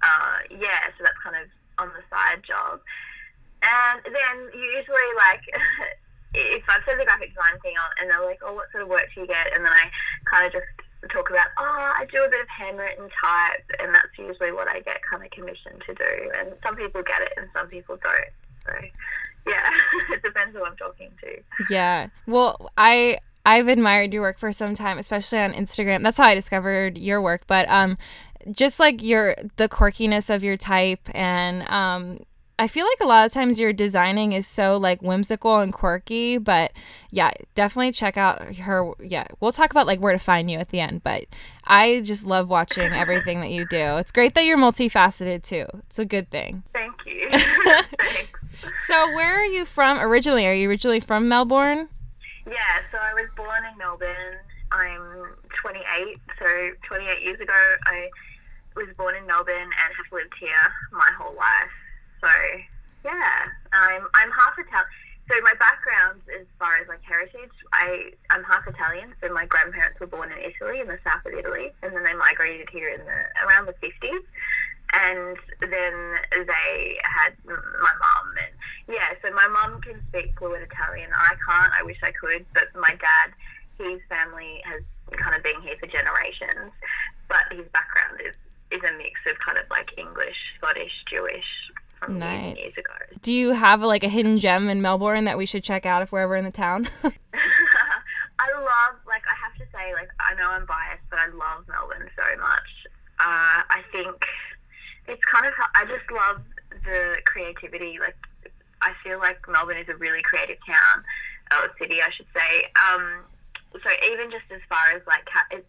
uh, 0.03 0.37
yeah, 0.51 0.91
so 0.97 1.07
that's 1.07 1.19
kind 1.23 1.39
of 1.39 1.47
on 1.79 1.89
the 1.95 2.03
side 2.11 2.43
job. 2.43 2.81
And 3.63 4.01
then 4.03 4.35
usually 4.53 5.11
like 5.15 5.43
if 6.33 6.63
I've 6.67 6.81
said 6.87 6.99
the 6.99 7.05
graphic 7.05 7.29
design 7.29 7.59
thing 7.61 7.73
I'll, 7.77 7.91
and 8.01 8.09
they're 8.09 8.25
like, 8.25 8.39
oh, 8.43 8.53
what 8.53 8.71
sort 8.71 8.83
of 8.83 8.89
work 8.89 9.07
do 9.13 9.21
you 9.21 9.27
get? 9.27 9.53
And 9.53 9.63
then 9.63 9.71
I 9.71 9.89
kind 10.25 10.47
of 10.47 10.53
just 10.53 10.65
talk 11.11 11.29
about, 11.29 11.47
oh, 11.57 11.93
I 11.97 12.05
do 12.11 12.23
a 12.23 12.29
bit 12.29 12.41
of 12.41 12.47
handwritten 12.47 13.09
type, 13.21 13.63
and 13.79 13.93
that's 13.93 14.17
usually 14.17 14.51
what 14.51 14.67
I 14.67 14.81
get 14.81 15.01
kind 15.09 15.23
of 15.23 15.31
commissioned 15.31 15.83
to 15.85 15.93
do. 15.93 16.31
And 16.39 16.53
some 16.63 16.75
people 16.75 17.03
get 17.03 17.21
it, 17.21 17.33
and 17.37 17.47
some 17.55 17.67
people 17.67 17.97
don't. 18.01 18.33
So 18.65 18.73
yeah, 19.47 19.69
it 20.11 20.23
depends 20.23 20.55
who 20.55 20.65
I'm 20.65 20.75
talking 20.75 21.11
to. 21.21 21.37
Yeah. 21.69 22.07
Well, 22.27 22.69
I 22.77 23.19
I've 23.45 23.67
admired 23.67 24.13
your 24.13 24.23
work 24.23 24.39
for 24.39 24.51
some 24.51 24.73
time, 24.73 24.97
especially 24.97 25.39
on 25.39 25.53
Instagram. 25.53 26.03
That's 26.03 26.17
how 26.17 26.25
I 26.25 26.35
discovered 26.35 26.97
your 26.97 27.21
work. 27.21 27.43
But 27.45 27.69
um, 27.69 27.97
just 28.51 28.79
like 28.79 29.03
your 29.03 29.35
the 29.57 29.69
quirkiness 29.69 30.33
of 30.33 30.43
your 30.43 30.57
type, 30.57 31.07
and 31.13 31.67
um, 31.69 32.19
I 32.57 32.67
feel 32.67 32.85
like 32.85 32.99
a 33.01 33.05
lot 33.05 33.25
of 33.25 33.33
times 33.33 33.59
your 33.59 33.73
designing 33.73 34.31
is 34.31 34.47
so 34.47 34.77
like 34.77 35.01
whimsical 35.01 35.59
and 35.59 35.73
quirky. 35.73 36.37
But 36.37 36.71
yeah, 37.11 37.31
definitely 37.53 37.91
check 37.91 38.17
out 38.17 38.55
her. 38.55 38.91
Yeah, 38.99 39.27
we'll 39.39 39.51
talk 39.51 39.71
about 39.71 39.87
like 39.87 39.99
where 39.99 40.13
to 40.13 40.19
find 40.19 40.49
you 40.49 40.57
at 40.59 40.69
the 40.69 40.79
end. 40.79 41.03
But 41.03 41.25
I 41.65 42.01
just 42.01 42.25
love 42.25 42.49
watching 42.49 42.93
everything 42.93 43.41
that 43.41 43.51
you 43.51 43.67
do. 43.67 43.97
It's 43.97 44.11
great 44.11 44.35
that 44.35 44.45
you're 44.45 44.57
multifaceted 44.57 45.43
too. 45.43 45.65
It's 45.87 45.99
a 45.99 46.05
good 46.05 46.29
thing. 46.29 46.63
Thank 46.73 46.93
you. 47.05 47.29
So, 48.87 49.11
where 49.11 49.41
are 49.41 49.45
you 49.45 49.65
from 49.65 49.99
originally? 49.99 50.47
Are 50.47 50.53
you 50.53 50.69
originally 50.69 50.99
from 50.99 51.27
Melbourne? 51.27 51.89
Yeah, 52.47 52.79
so 52.91 52.97
I 52.97 53.13
was 53.13 53.27
born 53.35 53.63
in 53.71 53.77
Melbourne. 53.77 54.37
I'm 54.71 55.35
28, 55.61 56.17
so 56.39 56.69
28 56.87 57.21
years 57.21 57.39
ago 57.39 57.53
I 57.85 58.09
was 58.75 58.87
born 58.97 59.15
in 59.15 59.25
Melbourne 59.25 59.55
and 59.55 59.71
have 59.73 60.11
lived 60.11 60.33
here 60.39 60.73
my 60.91 61.09
whole 61.17 61.35
life. 61.35 61.71
So 62.25 62.31
yeah, 63.05 63.45
I'm 63.71 64.07
I'm 64.13 64.31
half 64.31 64.57
Italian. 64.57 64.89
So 65.29 65.41
my 65.41 65.53
background, 65.57 66.21
as 66.39 66.45
far 66.59 66.77
as 66.77 66.87
like 66.87 67.01
heritage, 67.03 67.53
I 67.73 68.11
I'm 68.31 68.43
half 68.43 68.67
Italian. 68.67 69.13
So 69.21 69.31
my 69.31 69.45
grandparents 69.45 69.99
were 69.99 70.07
born 70.07 70.31
in 70.31 70.37
Italy, 70.39 70.81
in 70.81 70.87
the 70.87 70.97
south 71.05 71.25
of 71.25 71.33
Italy, 71.33 71.71
and 71.83 71.95
then 71.95 72.03
they 72.03 72.13
migrated 72.13 72.69
here 72.69 72.89
in 72.89 73.01
the 73.05 73.19
around 73.45 73.67
the 73.67 73.73
50s. 73.73 74.25
And 74.93 75.37
then 75.59 75.95
they 76.31 76.97
had 77.03 77.33
my 77.45 77.93
mum, 77.99 78.27
and 78.41 78.53
yeah. 78.95 79.13
So 79.23 79.33
my 79.33 79.47
mum 79.47 79.81
can 79.81 80.01
speak 80.09 80.37
fluent 80.37 80.63
Italian. 80.63 81.09
I 81.13 81.33
can't. 81.45 81.73
I 81.73 81.83
wish 81.83 81.97
I 82.03 82.11
could, 82.11 82.45
but 82.53 82.69
my 82.75 82.95
dad, 83.01 83.33
his 83.77 83.99
family 84.09 84.61
has 84.63 84.81
kind 85.17 85.35
of 85.35 85.43
been 85.43 85.59
here 85.61 85.75
for 85.79 85.87
generations, 85.87 86.71
but 87.27 87.45
his 87.51 87.65
background 87.73 88.21
is 88.25 88.35
is 88.71 88.81
a 88.83 88.97
mix 88.97 89.19
of 89.29 89.37
kind 89.39 89.57
of 89.57 89.65
like 89.69 89.89
English, 89.97 90.37
Scottish, 90.57 91.03
Jewish 91.05 91.71
from 91.99 92.19
Nice. 92.19 92.57
years 92.57 92.73
ago. 92.77 92.93
Do 93.21 93.33
you 93.33 93.53
have 93.53 93.81
like 93.81 94.03
a 94.03 94.09
hidden 94.09 94.37
gem 94.37 94.69
in 94.69 94.81
Melbourne 94.81 95.23
that 95.25 95.37
we 95.37 95.45
should 95.45 95.63
check 95.63 95.85
out 95.85 96.01
if 96.01 96.11
we're 96.11 96.21
ever 96.21 96.35
in 96.35 96.45
the 96.45 96.51
town? 96.51 96.87
I 97.03 98.51
love, 98.53 98.99
like, 99.07 99.23
I 99.25 99.35
have 99.41 99.55
to 99.57 99.65
say, 99.71 99.93
like, 99.93 100.09
I 100.19 100.35
know 100.35 100.49
I'm 100.49 100.65
biased, 100.65 101.03
but 101.09 101.19
I 101.19 101.27
love 101.27 101.65
Melbourne 101.67 102.09
so 102.15 102.41
much. 102.41 102.69
Uh, 103.19 103.63
I 103.71 103.81
think 103.91 104.23
it's 105.07 105.21
kind 105.33 105.45
of, 105.45 105.53
I 105.73 105.85
just 105.85 106.03
love 106.11 106.41
the 106.83 107.15
creativity. 107.25 107.97
Like, 107.99 108.15
I 108.81 108.91
feel 109.03 109.19
like 109.19 109.39
Melbourne 109.49 109.77
is 109.77 109.87
a 109.89 109.95
really 109.95 110.21
creative 110.21 110.57
town, 110.67 111.03
or 111.53 111.71
city, 111.79 112.01
I 112.01 112.09
should 112.11 112.27
say. 112.35 112.65
Um, 112.75 113.21
so 113.73 113.89
even 114.11 114.29
just 114.29 114.45
as 114.53 114.61
far 114.69 114.91
as 114.95 115.01
like, 115.07 115.25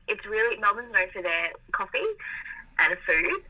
it's 0.08 0.26
really, 0.26 0.58
Melbourne's 0.58 0.92
known 0.92 1.08
for 1.12 1.22
their 1.22 1.52
coffee 1.72 2.04
and 2.78 2.96
food. 3.06 3.42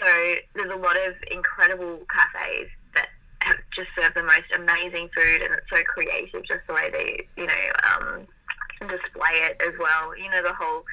So 0.00 0.34
there's 0.54 0.72
a 0.72 0.76
lot 0.76 0.96
of 0.96 1.14
incredible 1.30 2.00
cafes 2.10 2.68
that 2.94 3.08
have 3.42 3.56
just 3.74 3.88
serve 3.96 4.14
the 4.14 4.22
most 4.22 4.50
amazing 4.54 5.08
food, 5.14 5.42
and 5.42 5.54
it's 5.54 5.68
so 5.70 5.82
creative, 5.84 6.44
just 6.44 6.66
the 6.66 6.74
way 6.74 6.90
they, 6.90 7.26
you 7.36 7.46
know, 7.46 7.64
um, 7.90 8.26
display 8.80 9.38
it 9.48 9.60
as 9.62 9.72
well. 9.78 10.16
You 10.16 10.30
know, 10.30 10.42
the 10.42 10.54
whole 10.54 10.84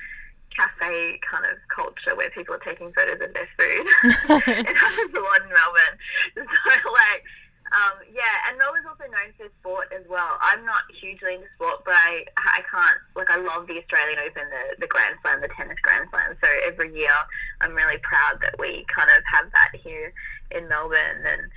cafe 0.55 1.19
kind 1.29 1.45
of 1.45 1.57
culture 1.73 2.15
where 2.15 2.29
people 2.31 2.55
are 2.55 2.59
taking 2.59 2.91
photos 2.93 3.21
of 3.21 3.33
their 3.33 3.49
food. 3.57 3.85
it 4.67 4.77
happens 4.77 5.13
a 5.15 5.19
lot 5.19 5.41
in 5.41 5.49
Melbourne. 5.49 5.97
So 6.65 6.91
like, 6.91 7.23
um, 7.71 8.03
yeah, 8.11 8.35
and 8.49 8.57
Melbourne's 8.59 8.85
also 8.85 9.07
known 9.07 9.31
for 9.39 9.47
sport 9.63 9.87
as 9.95 10.03
well. 10.09 10.35
I'm 10.41 10.65
not 10.65 10.83
hugely 10.91 11.35
into 11.35 11.47
sport, 11.55 11.83
but 11.85 11.95
I 11.95 12.25
I 12.35 12.59
can't 12.67 12.99
like 13.15 13.31
I 13.31 13.39
love 13.39 13.67
the 13.67 13.79
Australian 13.79 14.19
Open, 14.19 14.43
the 14.51 14.75
the 14.83 14.87
Grand 14.87 15.15
Slam, 15.23 15.39
the 15.39 15.47
tennis 15.55 15.79
Grand 15.81 16.09
Slam. 16.11 16.35
So 16.43 16.49
every 16.67 16.91
year, 16.91 17.15
I'm 17.61 17.71
really 17.71 17.97
proud 18.03 18.41
that 18.41 18.59
we 18.59 18.83
kind 18.91 19.09
of 19.09 19.23
have 19.23 19.47
that 19.51 19.71
here 19.79 20.11
in 20.51 20.67
Melbourne. 20.67 21.23
And 21.23 21.47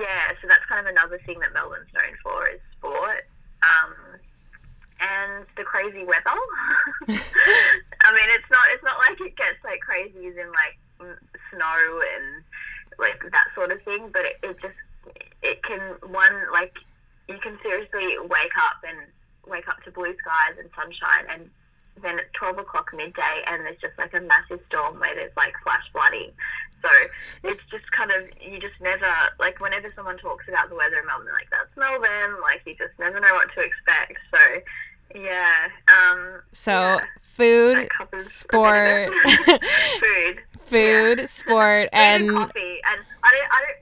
yeah, 0.00 0.34
so 0.42 0.48
that's 0.48 0.64
kind 0.66 0.84
of 0.84 0.90
another 0.90 1.20
thing 1.24 1.38
that 1.38 1.54
Melbourne's 1.54 1.92
known 1.94 2.18
for 2.22 2.48
is 2.48 2.60
sport. 2.74 3.30
Um, 3.62 3.94
and 4.98 5.46
the 5.56 5.62
crazy 5.62 6.02
weather. 6.02 6.34
I 7.06 8.10
mean, 8.10 8.28
it's 8.34 8.50
not 8.50 8.66
it's 8.74 8.82
not 8.82 8.98
like 8.98 9.20
it 9.20 9.36
gets 9.36 9.62
like 9.62 9.78
crazy 9.86 10.26
as 10.26 10.34
in 10.34 10.50
like 10.50 10.82
snow 11.54 12.02
and 12.16 12.42
like 12.98 13.22
that 13.30 13.46
sort 13.54 13.70
of 13.70 13.80
thing, 13.82 14.10
but 14.12 14.26
it, 14.26 14.36
it 14.42 14.60
just 14.60 14.74
it 15.42 15.62
can 15.62 15.80
one 16.10 16.32
like 16.52 16.72
you 17.28 17.38
can 17.38 17.58
seriously 17.62 18.16
wake 18.18 18.56
up 18.58 18.76
and 18.86 18.98
wake 19.46 19.68
up 19.68 19.82
to 19.84 19.90
blue 19.90 20.14
skies 20.18 20.56
and 20.58 20.68
sunshine 20.74 21.26
and 21.30 21.50
then 22.02 22.18
it's 22.18 22.30
12 22.38 22.58
o'clock 22.58 22.90
midday 22.94 23.42
and 23.46 23.64
there's 23.64 23.80
just 23.80 23.96
like 23.98 24.14
a 24.14 24.20
massive 24.20 24.60
storm 24.68 25.00
where 25.00 25.14
there's 25.14 25.36
like 25.36 25.52
flash 25.64 25.82
flooding. 25.92 26.30
So 26.82 26.88
it's 27.42 27.60
just 27.70 27.90
kind 27.90 28.12
of, 28.12 28.22
you 28.40 28.60
just 28.60 28.80
never, 28.80 29.10
like 29.40 29.58
whenever 29.60 29.92
someone 29.96 30.16
talks 30.18 30.46
about 30.48 30.68
the 30.68 30.76
weather 30.76 30.98
in 30.98 31.06
Melbourne, 31.06 31.32
like, 31.32 31.50
that's 31.50 31.74
Melbourne, 31.76 32.40
like 32.40 32.62
you 32.66 32.76
just 32.76 32.96
never 33.00 33.18
know 33.18 33.34
what 33.34 33.48
to 33.56 33.60
expect. 33.64 34.18
So 34.30 34.38
yeah. 35.14 35.68
Um, 35.88 36.42
so, 36.52 36.72
yeah, 36.72 37.04
food, 37.22 37.76
that 37.76 37.90
covers 37.90 38.12
a 38.12 38.12
bit 38.12 38.20
of 38.20 38.32
sport, 38.32 39.12
food. 40.00 40.38
food, 40.66 41.18
yeah. 41.18 41.24
sport, 41.24 41.88
and 41.92 42.30
coffee. 42.30 42.78
And 42.86 43.00
I 43.22 43.32
don't, 43.32 43.50
I 43.50 43.64
don't, 43.66 43.78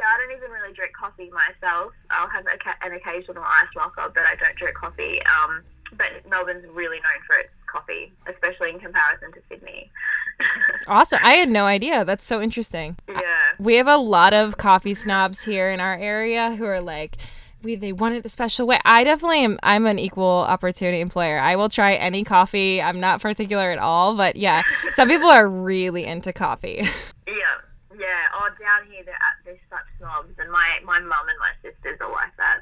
yeah, 0.00 0.06
I 0.08 0.18
don't 0.18 0.36
even 0.36 0.50
really 0.50 0.72
drink 0.72 0.92
coffee 0.96 1.30
myself. 1.30 1.92
I'll 2.10 2.28
have 2.28 2.46
a, 2.46 2.86
an 2.86 2.94
occasional 2.94 3.42
ice 3.44 3.68
latte, 3.76 4.12
but 4.14 4.24
I 4.24 4.34
don't 4.36 4.56
drink 4.56 4.76
coffee. 4.76 5.20
Um, 5.26 5.62
but 5.96 6.08
Melbourne's 6.28 6.64
really 6.72 6.96
known 6.96 7.20
for 7.26 7.36
its 7.36 7.50
coffee, 7.66 8.12
especially 8.26 8.70
in 8.70 8.80
comparison 8.80 9.32
to 9.32 9.40
Sydney. 9.48 9.90
awesome. 10.86 11.18
I 11.22 11.34
had 11.34 11.50
no 11.50 11.66
idea. 11.66 12.04
That's 12.04 12.24
so 12.24 12.40
interesting. 12.40 12.96
Yeah. 13.08 13.20
We 13.58 13.74
have 13.74 13.88
a 13.88 13.96
lot 13.96 14.32
of 14.32 14.56
coffee 14.56 14.94
snobs 14.94 15.44
here 15.44 15.70
in 15.70 15.80
our 15.80 15.96
area 15.96 16.54
who 16.54 16.64
are 16.64 16.80
like, 16.80 17.18
we 17.62 17.74
they 17.76 17.92
want 17.92 18.14
it 18.14 18.22
the 18.22 18.30
special 18.30 18.66
way. 18.66 18.80
I 18.86 19.04
definitely 19.04 19.44
am. 19.44 19.58
I'm 19.62 19.84
an 19.84 19.98
equal 19.98 20.46
opportunity 20.48 21.00
employer. 21.00 21.38
I 21.38 21.56
will 21.56 21.68
try 21.68 21.94
any 21.94 22.24
coffee. 22.24 22.80
I'm 22.80 23.00
not 23.00 23.20
particular 23.20 23.70
at 23.70 23.78
all, 23.78 24.16
but 24.16 24.36
yeah, 24.36 24.62
some 24.92 25.08
people 25.08 25.28
are 25.28 25.46
really 25.46 26.04
into 26.04 26.32
coffee. 26.32 26.88
Yeah, 27.30 27.96
yeah. 27.96 28.24
Oh, 28.34 28.48
down 28.60 28.90
here 28.90 29.04
they're, 29.04 29.14
they're 29.44 29.60
such 29.70 29.86
snobs, 30.00 30.32
and 30.40 30.50
my 30.50 30.80
my 30.84 30.98
mum 30.98 31.28
and 31.28 31.38
my 31.38 31.52
sisters 31.62 31.98
are 32.00 32.10
like 32.10 32.34
that. 32.36 32.60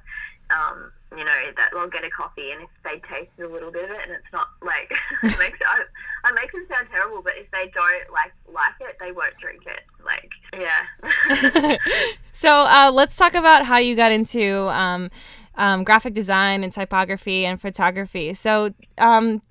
Um, 0.51 0.93
you 1.17 1.25
know, 1.25 1.43
that 1.57 1.71
they'll 1.73 1.89
get 1.89 2.05
a 2.05 2.11
coffee 2.11 2.53
and 2.53 2.63
if 2.63 2.69
they 2.83 3.01
taste 3.07 3.31
a 3.39 3.47
little 3.47 3.71
bit 3.71 3.85
of 3.85 3.91
it 3.91 4.01
and 4.03 4.13
it's 4.13 4.33
not 4.33 4.49
like 4.63 4.91
it 5.23 5.39
makes 5.39 5.59
I, 5.67 5.83
I 6.25 6.33
make 6.33 6.53
them 6.53 6.67
sound 6.71 6.89
terrible, 6.91 7.23
but 7.23 7.35
if 7.37 7.51
they 7.51 7.71
don't 7.75 8.11
like 8.13 8.33
like 8.53 8.75
it, 8.81 8.97
they 9.01 9.13
won't 9.13 9.37
drink 9.39 9.63
it. 9.67 9.81
Like 10.05 10.31
yeah. 10.59 11.77
so 12.33 12.67
uh, 12.67 12.91
let's 12.93 13.17
talk 13.17 13.35
about 13.35 13.67
how 13.67 13.79
you 13.79 13.95
got 13.95 14.13
into 14.13 14.69
um, 14.69 15.11
um, 15.57 15.85
graphic 15.85 16.15
design 16.15 16.63
and 16.63 16.73
typography 16.73 17.45
and 17.45 17.61
photography. 17.61 18.33
So 18.35 18.75
um, 18.99 19.43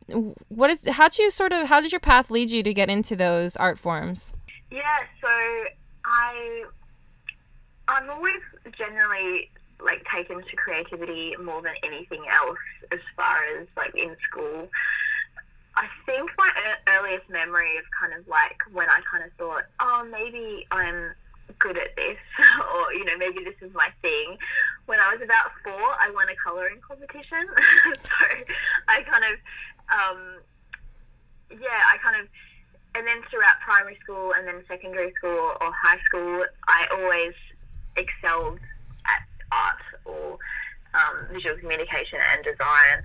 what 0.49 0.69
is 0.69 0.87
how'd 0.87 1.17
you 1.17 1.31
sort 1.31 1.53
of 1.53 1.67
how 1.67 1.81
did 1.81 1.91
your 1.91 2.01
path 2.01 2.31
lead 2.31 2.49
you 2.51 2.63
to 2.63 2.73
get 2.73 2.89
into 2.89 3.15
those 3.15 3.55
art 3.55 3.77
forms? 3.79 4.33
Yeah, 4.71 4.99
so 5.21 5.29
I 6.05 6.65
I've 7.87 8.09
always 8.09 8.41
generally 8.77 9.49
like 9.83 10.05
taken 10.13 10.41
to 10.41 10.55
creativity 10.55 11.35
more 11.43 11.61
than 11.61 11.73
anything 11.83 12.23
else 12.29 12.57
as 12.91 12.99
far 13.15 13.43
as 13.59 13.67
like 13.75 13.95
in 13.95 14.15
school. 14.29 14.67
I 15.75 15.87
think 16.05 16.31
my 16.37 16.49
earliest 16.89 17.29
memory 17.29 17.77
of 17.77 17.83
kind 17.99 18.13
of 18.19 18.27
like 18.27 18.57
when 18.71 18.89
I 18.89 18.99
kind 19.09 19.23
of 19.23 19.31
thought, 19.37 19.65
oh, 19.79 20.07
maybe 20.09 20.65
I'm 20.71 21.13
good 21.59 21.77
at 21.77 21.95
this, 21.95 22.17
or 22.75 22.93
you 22.93 23.05
know, 23.05 23.17
maybe 23.17 23.43
this 23.43 23.55
is 23.61 23.73
my 23.73 23.89
thing. 24.01 24.37
When 24.87 24.99
I 24.99 25.13
was 25.13 25.21
about 25.23 25.51
four, 25.63 25.73
I 25.99 26.09
won 26.13 26.27
a 26.29 26.35
coloring 26.43 26.79
competition, 26.85 27.45
so 27.85 28.25
I 28.87 29.01
kind 29.01 29.23
of, 29.23 29.35
um, 29.91 30.19
yeah, 31.51 31.81
I 31.93 31.97
kind 32.01 32.21
of, 32.21 32.27
and 32.95 33.05
then 33.05 33.21
throughout 33.29 33.59
primary 33.61 33.97
school 34.01 34.33
and 34.33 34.47
then 34.47 34.63
secondary 34.67 35.13
school 35.17 35.53
or 35.61 35.71
high 35.71 35.99
school, 36.05 36.45
I 36.67 36.87
always 36.91 37.33
excelled 37.97 38.59
at 39.05 39.21
art 39.51 39.81
or 40.05 40.37
um, 40.93 41.27
visual 41.33 41.57
communication 41.57 42.19
and 42.33 42.43
design. 42.43 43.03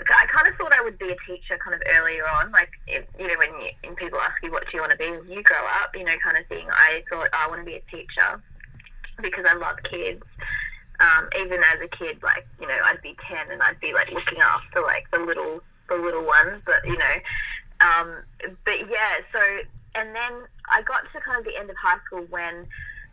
I 0.00 0.26
kind 0.30 0.46
of 0.46 0.54
thought 0.56 0.72
I 0.72 0.82
would 0.82 0.98
be 0.98 1.10
a 1.10 1.16
teacher 1.26 1.58
kind 1.58 1.74
of 1.74 1.82
earlier 1.98 2.22
on, 2.22 2.52
like, 2.52 2.70
you 2.86 3.26
know, 3.26 3.34
when, 3.36 3.50
you, 3.60 3.70
when 3.82 3.96
people 3.96 4.18
ask 4.20 4.34
you 4.42 4.52
what 4.52 4.64
do 4.64 4.70
you 4.74 4.80
want 4.80 4.92
to 4.92 4.98
be 4.98 5.10
when 5.10 5.28
you 5.28 5.42
grow 5.42 5.58
up, 5.82 5.90
you 5.94 6.04
know, 6.04 6.14
kind 6.22 6.38
of 6.38 6.46
thing. 6.46 6.66
I 6.70 7.02
thought 7.10 7.28
I 7.32 7.48
want 7.48 7.60
to 7.62 7.64
be 7.64 7.74
a 7.74 7.82
teacher 7.90 8.40
because 9.20 9.44
I 9.48 9.54
love 9.54 9.76
kids. 9.82 10.22
Um, 11.00 11.28
even 11.38 11.60
as 11.62 11.82
a 11.82 11.88
kid, 11.88 12.22
like, 12.22 12.46
you 12.60 12.66
know, 12.66 12.78
I'd 12.84 13.02
be 13.02 13.16
10 13.28 13.50
and 13.50 13.62
I'd 13.62 13.80
be 13.80 13.92
like 13.92 14.10
looking 14.10 14.38
after 14.40 14.82
like 14.82 15.10
the 15.12 15.18
little, 15.18 15.62
the 15.88 15.96
little 15.96 16.24
ones, 16.24 16.62
but 16.64 16.84
you 16.84 16.96
know, 16.96 17.14
um, 17.80 18.16
but 18.64 18.78
yeah, 18.90 19.18
so, 19.32 19.40
and 19.94 20.14
then 20.14 20.32
I 20.70 20.82
got 20.82 21.02
to 21.12 21.20
kind 21.20 21.38
of 21.38 21.44
the 21.44 21.56
end 21.58 21.70
of 21.70 21.76
high 21.76 21.98
school 22.06 22.26
when 22.30 22.66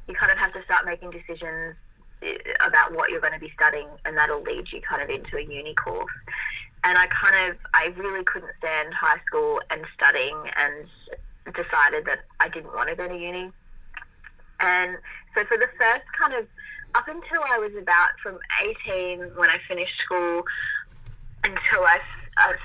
you 0.07 0.15
kind 0.15 0.31
of 0.31 0.37
have 0.37 0.53
to 0.53 0.63
start 0.63 0.85
making 0.85 1.11
decisions 1.11 1.75
eh, 2.21 2.35
about 2.65 2.93
what 2.93 3.09
you're 3.09 3.21
going 3.21 3.33
to 3.33 3.39
be 3.39 3.51
studying, 3.53 3.87
and 4.05 4.17
that'll 4.17 4.41
lead 4.41 4.65
you 4.71 4.81
kind 4.81 5.01
of 5.01 5.09
into 5.09 5.37
a 5.37 5.41
uni 5.41 5.73
course. 5.73 6.11
And 6.83 6.97
I 6.97 7.07
kind 7.07 7.49
of, 7.49 7.57
I 7.73 7.93
really 7.97 8.23
couldn't 8.23 8.51
stand 8.59 8.93
high 8.93 9.19
school 9.27 9.61
and 9.71 9.81
studying, 9.95 10.37
and 10.55 10.87
decided 11.53 12.05
that 12.05 12.19
I 12.39 12.49
didn't 12.49 12.73
want 12.73 12.89
to 12.89 12.95
go 12.95 13.07
to 13.07 13.17
uni. 13.17 13.51
And 14.59 14.97
so 15.35 15.43
for 15.45 15.57
the 15.57 15.67
first 15.79 16.03
kind 16.19 16.33
of, 16.33 16.47
up 16.95 17.07
until 17.07 17.41
I 17.51 17.57
was 17.57 17.71
about 17.79 18.09
from 18.23 18.39
18 18.87 19.31
when 19.35 19.49
I 19.49 19.57
finished 19.67 19.99
school 19.99 20.43
until 21.43 21.83
I, 21.83 21.99
I 22.37 22.55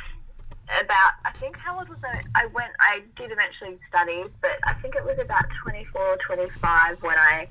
about 0.79 1.12
I 1.25 1.33
think 1.33 1.57
how 1.57 1.79
old 1.79 1.89
was 1.89 1.99
I? 2.05 2.21
I 2.35 2.47
went 2.47 2.73
I 2.81 3.03
did 3.17 3.33
eventually 3.33 3.79
study, 3.89 4.25
but 4.41 4.59
I 4.67 4.75
think 4.75 4.95
it 4.95 5.05
was 5.05 5.19
about 5.21 5.45
24 5.62 6.19
25 6.27 7.03
when 7.03 7.19
I 7.19 7.49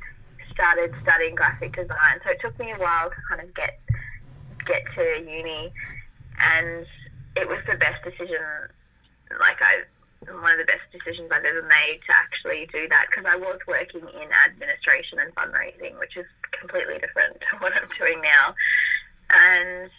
started 0.54 0.92
studying 1.02 1.36
graphic 1.36 1.76
design. 1.76 2.20
So 2.24 2.32
it 2.32 2.40
took 2.42 2.58
me 2.60 2.72
a 2.72 2.78
while 2.78 3.10
to 3.10 3.16
kind 3.28 3.42
of 3.42 3.54
get 3.56 3.80
get 4.66 4.84
to 4.96 5.24
uni, 5.24 5.72
and 6.40 6.86
it 7.36 7.48
was 7.48 7.60
the 7.68 7.76
best 7.76 8.04
decision. 8.04 8.40
Like 9.40 9.58
I, 9.62 9.84
one 10.32 10.54
of 10.54 10.60
the 10.60 10.66
best 10.66 10.84
decisions 10.92 11.30
I've 11.32 11.46
ever 11.46 11.64
made 11.64 12.00
to 12.08 12.16
actually 12.16 12.68
do 12.74 12.88
that 12.90 13.08
because 13.10 13.26
I 13.28 13.38
was 13.38 13.60
working 13.68 14.02
in 14.02 14.28
administration 14.48 15.20
and 15.20 15.34
fundraising, 15.36 16.00
which 16.00 16.18
is 16.18 16.26
completely 16.52 17.00
different 17.00 17.40
to 17.52 17.58
what 17.60 17.74
I'm 17.76 17.90
doing 17.98 18.22
now. 18.22 18.56
And 19.30 19.92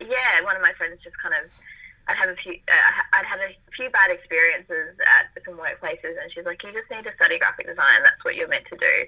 yeah, 0.00 0.42
one 0.44 0.56
of 0.56 0.62
my 0.62 0.72
friends 0.74 1.00
just 1.02 1.16
kind 1.18 1.34
of 1.34 1.50
I'd 2.08 2.16
have 2.16 2.30
a 2.30 2.36
few, 2.36 2.54
uh, 2.68 3.02
I'd 3.14 3.26
had 3.26 3.40
a 3.40 3.54
few 3.76 3.90
bad 3.90 4.10
experiences 4.10 4.98
at 4.98 5.30
some 5.44 5.54
workplaces, 5.54 6.20
and 6.20 6.32
she's 6.32 6.44
like, 6.44 6.62
"You 6.62 6.72
just 6.72 6.90
need 6.90 7.04
to 7.04 7.14
study 7.14 7.38
graphic 7.38 7.66
design. 7.66 8.02
That's 8.02 8.24
what 8.24 8.34
you're 8.34 8.48
meant 8.48 8.66
to 8.66 8.76
do." 8.76 9.06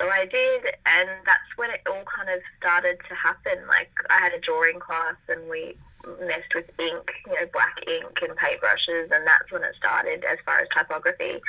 So 0.00 0.08
I 0.08 0.24
did, 0.24 0.74
and 0.86 1.10
that's 1.26 1.50
when 1.56 1.70
it 1.70 1.82
all 1.86 2.04
kind 2.04 2.30
of 2.30 2.40
started 2.58 2.98
to 3.08 3.14
happen. 3.14 3.66
Like 3.68 3.90
I 4.08 4.18
had 4.18 4.32
a 4.32 4.40
drawing 4.40 4.80
class, 4.80 5.16
and 5.28 5.48
we 5.48 5.76
messed 6.24 6.54
with 6.54 6.64
ink, 6.80 7.12
you 7.26 7.34
know, 7.38 7.46
black 7.52 7.76
ink 7.86 8.18
and 8.22 8.32
paintbrushes, 8.36 9.12
and 9.12 9.26
that's 9.26 9.52
when 9.52 9.62
it 9.62 9.74
started 9.76 10.24
as 10.24 10.38
far 10.44 10.58
as 10.58 10.68
typography. 10.74 11.40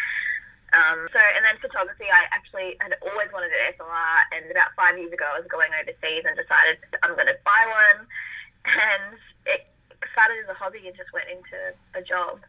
Um, 0.73 1.07
so, 1.11 1.19
and 1.35 1.43
then 1.43 1.55
photography, 1.59 2.07
I 2.11 2.27
actually 2.31 2.77
had 2.79 2.95
always 3.03 3.27
wanted 3.33 3.51
an 3.51 3.75
SLR, 3.75 4.19
and 4.31 4.51
about 4.51 4.71
five 4.75 4.97
years 4.97 5.11
ago, 5.11 5.27
I 5.27 5.39
was 5.39 5.47
going 5.47 5.67
overseas 5.75 6.23
and 6.23 6.35
decided 6.35 6.79
I'm 7.03 7.15
going 7.15 7.27
to 7.27 7.39
buy 7.43 7.63
one, 7.67 8.07
and 8.67 9.19
it 9.47 9.67
started 10.13 10.37
as 10.43 10.49
a 10.49 10.53
hobby 10.53 10.81
and 10.85 10.95
just 10.95 11.11
went 11.13 11.27
into 11.29 11.57
a 11.95 12.01
job, 12.01 12.39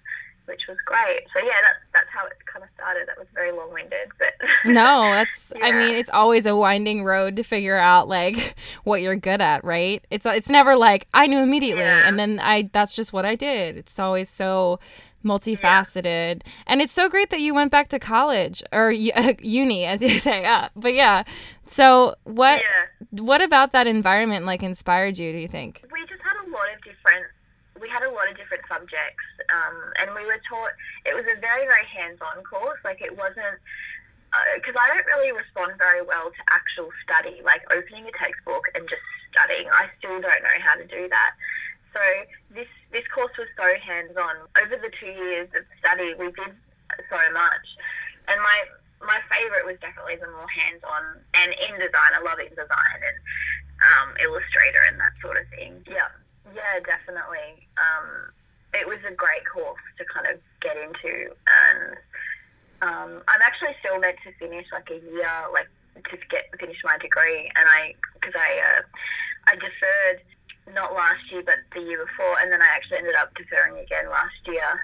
which 0.47 0.66
was 0.69 0.76
great. 0.85 1.23
So 1.35 1.45
yeah, 1.45 1.61
that's 1.62 1.78
that's 1.92 2.09
how 2.11 2.26
it 2.26 2.33
kind 2.52 2.64
of 2.64 2.71
started. 2.75 3.09
That 3.09 3.19
was 3.19 3.28
very 3.35 3.52
long 3.52 3.73
winded, 3.73 4.11
but 4.19 4.35
no, 4.64 5.12
that's. 5.12 5.52
yeah. 5.57 5.66
I 5.66 5.73
mean, 5.73 5.95
it's 5.95 6.11
always 6.11 6.47
a 6.47 6.57
winding 6.57 7.04
road 7.04 7.37
to 7.37 7.42
figure 7.42 7.76
out 7.76 8.09
like 8.09 8.57
what 8.85 9.02
you're 9.02 9.16
good 9.16 9.40
at, 9.40 9.64
right? 9.64 10.04
It's 10.11 10.26
it's 10.26 10.50
never 10.50 10.76
like 10.76 11.09
I 11.14 11.26
knew 11.26 11.38
immediately 11.38 11.83
yeah. 11.83 12.07
and 12.07 12.19
then 12.19 12.40
I 12.40 12.71
that's 12.73 12.95
just 12.95 13.12
what 13.12 13.25
I 13.25 13.35
did. 13.35 13.76
It's 13.76 13.99
always 13.99 14.28
so 14.28 14.81
multifaceted 15.25 16.42
yeah. 16.45 16.52
and 16.66 16.83
it's 16.83 16.92
so 16.92 17.09
great 17.09 17.31
that 17.31 17.40
you 17.40 17.54
went 17.54 17.71
back 17.71 17.88
to 17.88 17.99
college 17.99 18.62
or 18.73 18.88
uh, 18.90 19.33
uni 19.40 19.85
as 19.85 20.02
you 20.02 20.19
say 20.19 20.45
uh, 20.45 20.69
but 20.75 20.95
yeah 20.95 21.23
so 21.66 22.14
what 22.25 22.61
yeah. 22.61 23.23
what 23.23 23.40
about 23.40 23.73
that 23.73 23.87
environment 23.87 24.45
like 24.45 24.62
inspired 24.62 25.19
you 25.19 25.33
do 25.33 25.38
you 25.38 25.49
think 25.49 25.85
we 25.92 26.00
just 26.07 26.21
had 26.23 26.37
a 26.45 26.50
lot 26.50 26.66
of 26.75 26.83
different 26.83 27.25
we 27.81 27.88
had 27.88 28.02
a 28.02 28.11
lot 28.11 28.29
of 28.29 28.37
different 28.37 28.62
subjects, 28.69 29.25
um, 29.49 29.76
and 30.00 30.11
we 30.14 30.25
were 30.26 30.41
taught. 30.49 30.73
It 31.07 31.14
was 31.14 31.25
a 31.25 31.38
very 31.41 31.64
very 31.64 31.87
hands-on 31.87 32.45
course. 32.45 32.79
Like 32.85 33.00
it 33.00 33.17
wasn't 33.17 33.59
because 34.57 34.76
uh, 34.76 34.85
I 34.85 34.88
don't 34.88 35.07
really 35.07 35.33
respond 35.33 35.76
very 35.76 36.00
well 36.00 36.31
to 36.33 36.43
actual 36.50 36.88
study, 37.05 37.41
like 37.45 37.61
opening 37.73 38.09
a 38.09 38.14
textbook 38.17 38.64
and 38.75 38.88
just 38.88 39.05
studying. 39.33 39.69
I 39.69 39.88
still 39.99 40.21
don't 40.21 40.43
know 40.43 40.59
how 40.61 40.76
to 40.76 40.87
do 40.87 41.09
that. 41.09 41.33
So 41.93 42.00
this 42.55 42.69
this 42.93 43.05
course 43.12 43.33
was 43.37 43.49
so 43.57 43.69
hands-on. 43.81 44.49
Over 44.61 44.76
the 44.76 44.93
two 45.00 45.12
years 45.12 45.49
of 45.57 45.64
study, 45.81 46.14
we 46.17 46.33
did 46.33 46.52
so 47.09 47.21
much, 47.33 47.67
and 48.29 48.41
my 48.41 48.59
my 49.05 49.19
favorite 49.31 49.67
was 49.67 49.76
definitely 49.81 50.17
the 50.17 50.31
more 50.31 50.49
hands-on 50.49 51.02
and 51.35 51.50
in 51.52 51.75
design. 51.81 52.12
I 52.14 52.23
love 52.23 52.38
InDesign 52.38 53.00
and 53.02 53.19
um, 53.83 54.09
Illustrator 54.23 54.83
and 54.88 55.00
that 55.00 55.12
sort 55.21 55.37
of 55.37 55.47
thing. 55.50 55.83
Yeah. 55.91 56.09
Yeah, 56.51 56.81
definitely. 56.83 57.69
Um, 57.79 58.35
it 58.75 58.87
was 58.87 58.99
a 59.07 59.15
great 59.15 59.47
course 59.47 59.81
to 59.99 60.05
kind 60.11 60.27
of 60.27 60.41
get 60.61 60.77
into, 60.77 61.31
and 61.47 61.97
um, 62.83 63.23
I'm 63.29 63.43
actually 63.43 63.77
still 63.85 63.99
meant 64.01 64.17
to 64.25 64.33
finish 64.41 64.67
like 64.73 64.91
a 64.91 64.99
year, 64.99 65.31
like 65.53 65.69
to 66.11 66.17
get 66.31 66.49
finish 66.59 66.79
my 66.85 66.99
degree, 66.99 67.51
and 67.55 67.69
I 67.69 67.95
because 68.15 68.35
I 68.35 68.51
uh, 68.59 68.83
I 69.47 69.55
deferred 69.55 70.21
not 70.75 70.95
last 70.95 71.21
year 71.31 71.43
but 71.45 71.61
the 71.75 71.81
year 71.81 72.05
before, 72.05 72.39
and 72.41 72.51
then 72.53 72.63
I 72.63 72.69
actually 72.75 72.99
ended 72.99 73.15
up 73.17 73.35
deferring 73.35 73.79
again 73.79 74.11
last 74.11 74.41
year, 74.47 74.81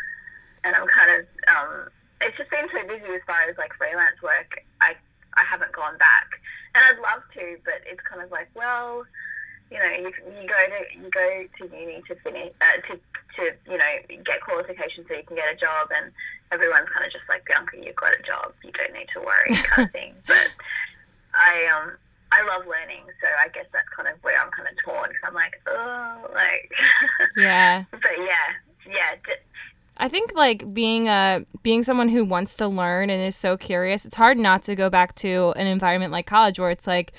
and 0.65 0.77
I'm 0.77 0.87
kind 0.87 1.11
of 1.19 1.21
um, 1.49 1.88
it's 2.21 2.37
just 2.37 2.50
been 2.50 2.69
so 2.75 2.87
busy 2.87 3.09
as 3.15 3.25
far 3.27 3.41
as 3.49 3.57
like 3.57 3.73
freelance 3.75 4.21
work. 4.23 4.62
I 4.81 4.95
I 5.35 5.45
haven't 5.49 5.73
gone 5.73 5.97
back, 5.99 6.29
and 6.75 6.85
I'd 6.85 7.00
love 7.00 7.23
to, 7.35 7.57
but 7.65 7.81
it's 7.87 8.05
kind 8.05 8.23
of 8.23 8.31
like 8.31 8.49
well 8.55 9.05
you 9.71 9.79
know, 9.79 9.85
you, 9.85 10.13
you 10.41 10.49
go 10.49 10.61
to 10.67 10.99
you 10.99 11.11
go 11.11 11.45
to 11.59 11.77
uni 11.77 12.03
to 12.09 12.15
finish 12.17 12.53
uh, 12.61 12.81
to 12.89 13.01
to 13.37 13.71
you 13.71 13.79
know 13.79 13.93
get 14.25 14.41
qualifications 14.41 15.07
so 15.09 15.17
you 15.17 15.23
can 15.25 15.37
get 15.37 15.53
a 15.53 15.57
job, 15.57 15.89
and 15.95 16.13
everyone's 16.53 16.89
kind 16.89 17.07
of 17.07 17.13
just 17.13 17.25
like 17.29 17.45
Bianca, 17.47 17.77
you've 17.83 17.97
got 17.97 18.13
a 18.19 18.23
job, 18.23 18.53
you 18.65 18.73
don't 18.73 18.93
need 18.93 19.09
to 19.15 19.21
worry, 19.21 19.55
kind 19.65 19.87
of 19.87 19.93
thing. 19.93 20.15
But 20.27 20.49
I 21.35 21.67
um 21.67 21.93
I 22.33 22.43
love 22.47 22.67
learning, 22.67 23.05
so 23.23 23.29
I 23.45 23.49
guess 23.49 23.67
that's 23.73 23.89
kind 23.97 24.09
of 24.09 24.23
where 24.23 24.41
I'm 24.41 24.51
kind 24.51 24.69
of 24.69 24.75
torn. 24.85 25.09
Cause 25.09 25.25
I'm 25.25 25.35
like, 25.35 25.61
oh, 25.67 26.31
like 26.35 26.71
yeah. 27.37 27.85
but 27.91 28.19
yeah, 28.19 28.87
yeah. 28.87 29.15
d- 29.27 29.35
I 29.97 30.09
think 30.09 30.33
like 30.35 30.73
being 30.73 31.09
a 31.09 31.45
being 31.63 31.83
someone 31.83 32.09
who 32.09 32.25
wants 32.25 32.57
to 32.59 32.69
learn 32.69 33.11
and 33.11 33.23
is 33.23 33.37
so 33.37 33.57
curious, 33.57 34.05
it's 34.05 34.17
hard 34.17 34.39
not 34.39 34.63
to 34.63 34.77
go 34.77 34.89
back 34.89 35.15
to 35.17 35.53
an 35.57 35.67
environment 35.67 36.13
like 36.13 36.27
college 36.27 36.59
where 36.59 36.71
it's 36.71 36.87
like 36.87 37.13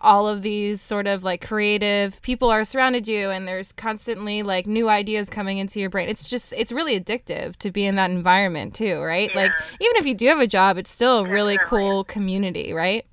all 0.00 0.26
of 0.26 0.42
these 0.42 0.80
sort 0.80 1.06
of 1.06 1.24
like 1.24 1.46
creative 1.46 2.22
people 2.22 2.50
are 2.50 2.64
surrounded 2.64 3.06
you 3.06 3.30
and 3.30 3.46
there's 3.46 3.72
constantly 3.72 4.42
like 4.42 4.66
new 4.66 4.88
ideas 4.88 5.28
coming 5.28 5.58
into 5.58 5.78
your 5.78 5.90
brain. 5.90 6.08
It's 6.08 6.26
just 6.26 6.54
it's 6.56 6.72
really 6.72 6.98
addictive 6.98 7.56
to 7.56 7.70
be 7.70 7.84
in 7.84 7.96
that 7.96 8.10
environment 8.10 8.74
too, 8.74 9.00
right? 9.00 9.34
Like 9.34 9.52
even 9.80 9.96
if 9.96 10.06
you 10.06 10.14
do 10.14 10.26
have 10.28 10.40
a 10.40 10.46
job, 10.46 10.78
it's 10.78 10.90
still 10.90 11.18
a 11.18 11.24
really 11.24 11.56
Definitely. 11.56 11.78
cool 11.78 12.04
community, 12.04 12.72
right? 12.72 13.04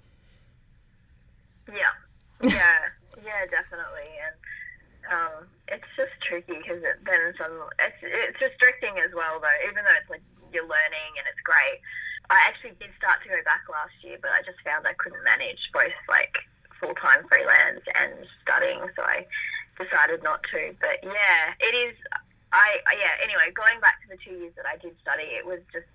Yeah, 1.67 1.91
yeah, 2.41 2.79
yeah, 3.25 3.45
definitely, 3.51 4.07
and 4.23 4.35
um, 5.11 5.47
it's 5.67 5.87
just 5.97 6.11
tricky 6.21 6.55
because 6.55 6.81
it, 6.83 7.03
then 7.05 7.33
some 7.37 7.51
it's 7.79 7.97
it's 8.01 8.41
restricting 8.41 8.97
as 8.99 9.11
well 9.13 9.39
though. 9.41 9.59
Even 9.67 9.83
though 9.83 9.97
it's 9.99 10.09
like 10.09 10.23
you're 10.53 10.63
learning 10.63 11.11
and 11.19 11.27
it's 11.27 11.41
great. 11.43 11.81
I 12.29 12.39
actually 12.47 12.75
did 12.79 12.91
start 12.97 13.23
to 13.23 13.29
go 13.29 13.39
back 13.45 13.63
last 13.71 13.95
year, 14.03 14.17
but 14.21 14.31
I 14.31 14.43
just 14.43 14.59
found 14.63 14.87
I 14.87 14.93
couldn't 14.93 15.23
manage 15.23 15.71
both 15.71 15.95
like 16.09 16.39
full 16.79 16.93
time 16.95 17.25
freelance 17.27 17.81
and 17.95 18.13
studying, 18.41 18.79
so 18.95 19.03
I 19.03 19.25
decided 19.79 20.23
not 20.23 20.41
to. 20.53 20.73
But 20.79 21.03
yeah, 21.03 21.53
it 21.59 21.75
is. 21.75 21.95
I 22.53 22.79
yeah. 22.97 23.13
Anyway, 23.23 23.51
going 23.55 23.79
back 23.81 24.01
to 24.03 24.09
the 24.09 24.17
two 24.23 24.37
years 24.39 24.53
that 24.55 24.65
I 24.65 24.77
did 24.77 24.95
study, 25.01 25.23
it 25.23 25.45
was 25.45 25.59
just 25.73 25.85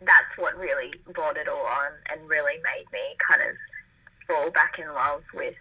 that's 0.00 0.36
what 0.36 0.56
really 0.58 0.92
brought 1.12 1.36
it 1.36 1.48
all 1.48 1.66
on 1.66 1.92
and 2.10 2.28
really 2.28 2.60
made 2.62 2.84
me 2.92 3.16
kind 3.28 3.42
of 3.42 3.56
fall 4.26 4.50
back 4.50 4.78
in 4.78 4.92
love 4.94 5.22
with 5.34 5.54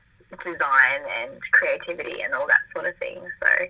design 0.43 1.01
and 1.19 1.31
creativity 1.51 2.21
and 2.21 2.33
all 2.33 2.47
that 2.47 2.61
sort 2.73 2.87
of 2.87 2.95
thing. 2.97 3.17
So, 3.41 3.65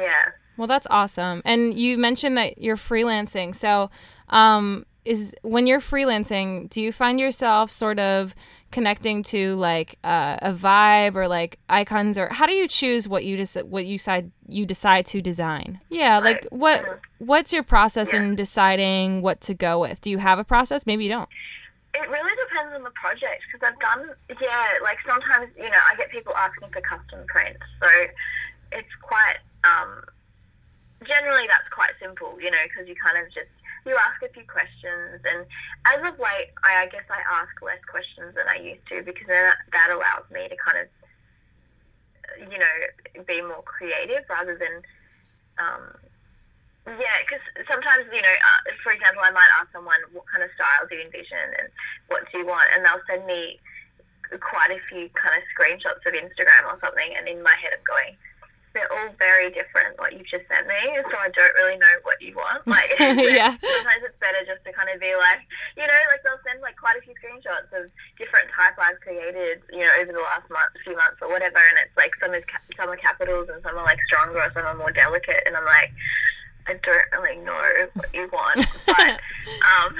yeah. 0.00 0.30
Well, 0.56 0.66
that's 0.66 0.86
awesome. 0.90 1.42
And 1.44 1.78
you 1.78 1.98
mentioned 1.98 2.36
that 2.36 2.58
you're 2.58 2.76
freelancing. 2.76 3.54
So, 3.54 3.90
um, 4.28 4.86
is 5.04 5.34
when 5.42 5.66
you're 5.66 5.80
freelancing, 5.80 6.70
do 6.70 6.80
you 6.80 6.92
find 6.92 7.18
yourself 7.18 7.70
sort 7.70 7.98
of 7.98 8.34
connecting 8.72 9.22
to 9.24 9.54
like 9.56 9.98
uh, 10.02 10.36
a 10.42 10.52
vibe 10.52 11.14
or 11.14 11.28
like 11.28 11.58
icons, 11.68 12.18
or 12.18 12.28
how 12.30 12.46
do 12.46 12.54
you 12.54 12.66
choose 12.66 13.06
what 13.06 13.24
you 13.24 13.36
dec- 13.36 13.64
what 13.64 13.86
you 13.86 13.98
decide 13.98 14.32
you 14.48 14.66
decide 14.66 15.06
to 15.06 15.22
design? 15.22 15.80
Yeah, 15.90 16.18
like 16.18 16.42
Right. 16.50 16.52
what 16.52 17.00
what's 17.18 17.52
your 17.52 17.62
process 17.62 18.12
Yeah. 18.12 18.22
in 18.22 18.34
deciding 18.34 19.22
what 19.22 19.40
to 19.42 19.54
go 19.54 19.78
with? 19.78 20.00
Do 20.00 20.10
you 20.10 20.18
have 20.18 20.38
a 20.40 20.44
process? 20.44 20.86
Maybe 20.86 21.04
you 21.04 21.10
don't. 21.10 21.28
It 21.94 22.08
really 22.08 22.34
depends 22.48 22.74
on 22.74 22.82
the 22.82 22.90
project 22.92 23.42
because 23.52 23.68
I've 23.68 23.78
done, 23.78 24.10
yeah, 24.40 24.66
like 24.82 24.96
sometimes, 25.06 25.52
you 25.56 25.68
know, 25.68 25.78
I 25.90 25.94
get 25.96 26.10
people 26.10 26.34
asking 26.34 26.70
for 26.72 26.80
custom 26.80 27.20
prints. 27.28 27.60
So 27.82 27.88
it's 28.72 28.88
quite, 29.02 29.36
um, 29.64 30.02
generally 31.06 31.46
that's 31.48 31.68
quite 31.70 31.90
simple, 32.00 32.38
you 32.40 32.50
know, 32.50 32.62
because 32.64 32.88
you 32.88 32.94
kind 32.96 33.18
of 33.22 33.26
just, 33.34 33.52
you 33.86 33.96
ask 33.96 34.22
a 34.22 34.32
few 34.32 34.44
questions. 34.46 35.20
And 35.24 35.46
as 35.86 35.98
of 36.06 36.18
late, 36.18 36.50
I, 36.62 36.82
I 36.82 36.86
guess 36.86 37.06
I 37.10 37.20
ask 37.42 37.50
less 37.62 37.82
questions 37.88 38.34
than 38.34 38.46
I 38.48 38.56
used 38.62 38.86
to 38.88 39.02
because 39.02 39.26
then 39.26 39.52
that, 39.72 39.90
allows 39.90 40.28
me 40.30 40.48
to 40.48 40.56
kind 40.56 40.78
of, 40.78 40.88
you 42.50 42.58
know, 42.58 43.24
be 43.26 43.42
more 43.42 43.62
creative 43.62 44.24
rather 44.28 44.56
than, 44.56 44.82
um, 45.58 45.82
yeah, 46.98 47.18
because 47.22 47.42
sometimes, 47.70 48.06
you 48.10 48.22
know, 48.22 48.36
uh, 48.42 48.60
for 48.82 48.92
example, 48.92 49.22
I 49.22 49.30
might 49.30 49.50
ask 49.60 49.70
someone, 49.72 49.98
what 50.12 50.24
kind 50.26 50.42
of 50.42 50.50
style 50.54 50.86
do 50.88 50.96
you 50.96 51.02
envision 51.06 51.54
and 51.60 51.68
what 52.08 52.26
do 52.32 52.38
you 52.38 52.46
want? 52.46 52.66
And 52.74 52.84
they'll 52.84 53.04
send 53.06 53.26
me 53.26 53.60
quite 54.40 54.70
a 54.70 54.80
few 54.88 55.10
kind 55.14 55.36
of 55.36 55.42
screenshots 55.52 56.02
of 56.06 56.14
Instagram 56.14 56.66
or 56.66 56.78
something. 56.80 57.14
And 57.16 57.28
in 57.28 57.42
my 57.42 57.54
head, 57.60 57.70
I'm 57.76 57.84
going, 57.86 58.16
they're 58.74 58.90
all 58.90 59.10
very 59.18 59.50
different, 59.50 59.98
what 59.98 60.12
you've 60.12 60.26
just 60.28 60.48
sent 60.48 60.66
me. 60.66 60.80
So 60.96 61.16
I 61.18 61.28
don't 61.30 61.54
really 61.60 61.76
know 61.76 61.94
what 62.04 62.20
you 62.20 62.34
want. 62.34 62.64
Like, 62.72 62.88
Yeah. 63.00 63.52
sometimes 63.60 64.02
it's 64.04 64.16
better 64.18 64.40
just 64.48 64.64
to 64.64 64.72
kind 64.72 64.88
of 64.88 65.00
be 65.00 65.12
like, 65.16 65.44
you 65.76 65.84
know, 65.84 66.00
like 66.08 66.22
they'll 66.24 66.40
send 66.48 66.60
like 66.64 66.76
quite 66.80 66.96
a 66.96 67.02
few 67.04 67.12
screenshots 67.20 67.68
of 67.76 67.90
different 68.16 68.48
type 68.56 68.72
I've 68.80 69.00
created, 69.00 69.60
you 69.70 69.80
know, 69.84 69.92
over 70.00 70.12
the 70.12 70.24
last 70.24 70.48
month, 70.48 70.72
few 70.84 70.96
months 70.96 71.20
or 71.20 71.28
whatever. 71.28 71.58
And 71.60 71.76
it's 71.84 71.96
like 71.96 72.12
some 72.22 72.32
is 72.32 72.44
ca- 72.48 72.64
some 72.80 72.88
are 72.88 72.96
capitals 72.96 73.48
and 73.52 73.60
some 73.62 73.76
are 73.76 73.84
like 73.84 73.98
stronger 74.08 74.40
or 74.40 74.50
some 74.54 74.64
are 74.66 74.76
more 74.76 74.92
delicate. 74.92 75.42
And 75.44 75.56
I'm 75.56 75.64
like, 75.68 75.92
I 76.66 76.74
don't 76.80 77.08
really 77.12 77.38
know 77.44 77.58
what 77.94 78.08
you 78.14 78.28
want, 78.32 78.64
but 78.86 79.18
um, 79.66 79.90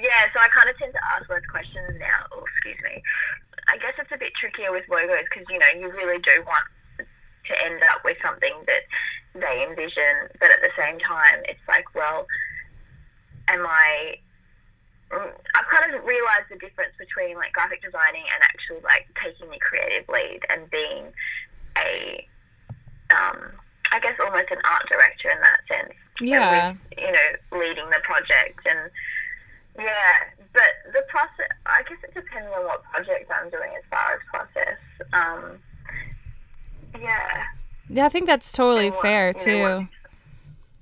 yeah. 0.00 0.30
So 0.32 0.40
I 0.40 0.48
kind 0.54 0.70
of 0.70 0.78
tend 0.78 0.92
to 0.94 1.02
ask 1.12 1.28
those 1.28 1.44
questions 1.50 1.98
now. 1.98 2.24
Oh, 2.32 2.44
excuse 2.46 2.78
me. 2.84 3.02
I 3.68 3.76
guess 3.78 3.94
it's 3.98 4.10
a 4.12 4.18
bit 4.18 4.34
trickier 4.34 4.72
with 4.72 4.84
logos 4.88 5.26
because 5.30 5.46
you 5.50 5.58
know 5.58 5.66
you 5.78 5.90
really 5.92 6.18
do 6.22 6.42
want 6.46 6.64
to 7.48 7.64
end 7.64 7.82
up 7.90 8.04
with 8.04 8.16
something 8.22 8.54
that 8.66 8.82
they 9.34 9.66
envision, 9.68 10.28
but 10.40 10.50
at 10.50 10.60
the 10.60 10.70
same 10.76 10.98
time, 10.98 11.40
it's 11.44 11.62
like, 11.68 11.94
well, 11.94 12.26
am 13.48 13.66
I? 13.66 14.16
mm, 15.10 15.32
I've 15.54 15.70
kind 15.70 15.94
of 15.94 16.04
realised 16.04 16.48
the 16.50 16.58
difference 16.58 16.94
between 16.98 17.36
like 17.36 17.52
graphic 17.52 17.82
designing 17.82 18.22
and 18.22 18.42
actually 18.42 18.80
like 18.82 19.06
taking 19.22 19.50
the 19.50 19.58
creative 19.58 20.08
lead 20.08 20.40
and 20.48 20.70
being 20.70 21.12
a, 21.78 22.26
um, 23.10 23.54
I 23.92 23.98
guess 24.00 24.14
almost 24.22 24.50
an 24.50 24.62
art 24.64 24.86
director 24.88 25.30
in 25.30 25.40
that 25.42 25.60
sense. 25.66 25.94
Yeah. 26.20 26.70
With, 26.70 26.98
you 26.98 27.12
know, 27.12 27.58
leading 27.58 27.90
the 27.90 28.00
project 28.04 28.66
and 28.66 28.90
yeah, 29.78 30.34
but 30.52 30.92
the 30.92 31.02
process. 31.08 31.46
I 31.64 31.82
guess 31.88 31.98
it 32.02 32.12
depends 32.12 32.50
on 32.56 32.64
what 32.66 32.82
project 32.84 33.30
I'm 33.30 33.48
doing 33.50 33.70
as 33.78 33.84
far 33.88 34.14
as 34.14 34.20
process. 34.26 34.78
Um, 35.14 35.39
yeah. 37.00 37.44
Yeah, 37.88 38.06
I 38.06 38.08
think 38.08 38.26
that's 38.26 38.52
totally 38.52 38.90
fair 38.90 39.32
too. 39.32 39.88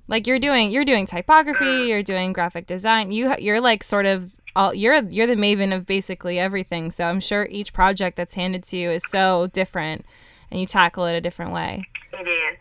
like 0.09 0.27
you're 0.27 0.39
doing 0.39 0.71
you're 0.71 0.85
doing 0.85 1.07
typography 1.07 1.65
Mm. 1.65 1.89
you're 1.89 2.03
doing 2.03 2.33
graphic 2.33 2.67
design 2.67 3.11
You 3.13 3.35
you're 3.39 3.61
like 3.61 3.83
sort 3.83 4.07
of 4.07 4.33
all 4.57 4.75
you're 4.75 5.03
you're 5.05 5.27
the 5.27 5.35
maven 5.37 5.75
of 5.75 5.87
basically 5.87 6.39
everything 6.39 6.91
so 6.91 7.05
i'm 7.07 7.21
sure 7.21 7.47
each 7.51 7.73
project 7.73 8.17
that's 8.17 8.35
handed 8.35 8.65
to 8.65 8.77
you 8.77 8.91
is 8.91 9.03
so 9.09 9.47
different 9.49 10.05
and 10.51 10.59
you 10.61 10.67
tackle 10.67 11.05
it 11.05 11.15
a 11.15 11.21
different 11.21 11.53
way 11.53 11.85
It 12.15 12.27
is. 12.27 12.59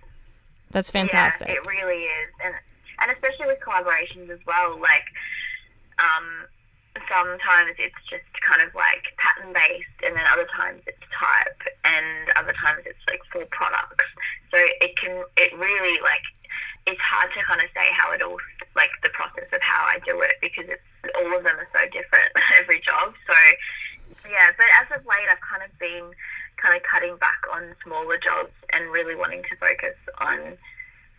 that's 0.71 0.91
fantastic 0.91 1.47
Yeah, 1.47 1.55
it 1.55 1.65
really 1.65 2.03
is, 2.03 2.29
and 2.43 2.53
and 2.99 3.11
especially 3.11 3.45
with 3.47 3.59
collaborations 3.59 4.29
as 4.29 4.39
well. 4.47 4.79
Like, 4.79 5.05
um, 5.99 6.45
sometimes 7.05 7.77
it's 7.77 8.01
just 8.09 8.27
kind 8.41 8.61
of 8.65 8.73
like 8.73 9.05
pattern 9.17 9.53
based, 9.53 9.97
and 10.03 10.15
then 10.15 10.25
other 10.31 10.47
times 10.55 10.81
it's 10.87 11.01
type, 11.13 11.61
and 11.85 12.31
other 12.35 12.53
times 12.57 12.83
it's 12.85 13.01
like 13.09 13.21
full 13.31 13.45
products. 13.51 14.05
So 14.51 14.57
it 14.57 14.97
can 14.97 15.23
it 15.37 15.53
really 15.57 16.01
like 16.01 16.25
it's 16.87 17.01
hard 17.01 17.29
to 17.35 17.43
kind 17.43 17.61
of 17.61 17.67
say 17.75 17.87
how 17.93 18.11
it 18.13 18.21
all 18.21 18.39
like 18.75 18.91
the 19.03 19.09
process 19.11 19.49
of 19.51 19.61
how 19.61 19.83
I 19.83 19.99
do 20.05 20.21
it 20.21 20.39
because 20.41 20.65
it's 20.69 20.87
all 21.19 21.35
of 21.35 21.43
them 21.43 21.57
are 21.59 21.69
so 21.73 21.83
different 21.91 22.31
every 22.61 22.79
job. 22.81 23.13
So 23.27 23.35
yeah, 24.29 24.51
but 24.57 24.67
as 24.79 24.87
of 24.97 25.05
late, 25.05 25.27
I've 25.29 25.43
kind 25.43 25.63
of 25.63 25.71
been 25.79 26.11
kind 26.61 26.75
of 26.75 26.81
cutting 26.83 27.17
back 27.17 27.41
on 27.53 27.75
smaller 27.83 28.17
jobs 28.17 28.53
and 28.73 28.89
really 28.91 29.15
wanting 29.15 29.43
to 29.43 29.55
focus 29.59 29.95
on 30.19 30.57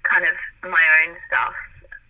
kind 0.03 0.25
of 0.25 0.35
my 0.65 0.85
own 1.05 1.17
stuff 1.29 1.55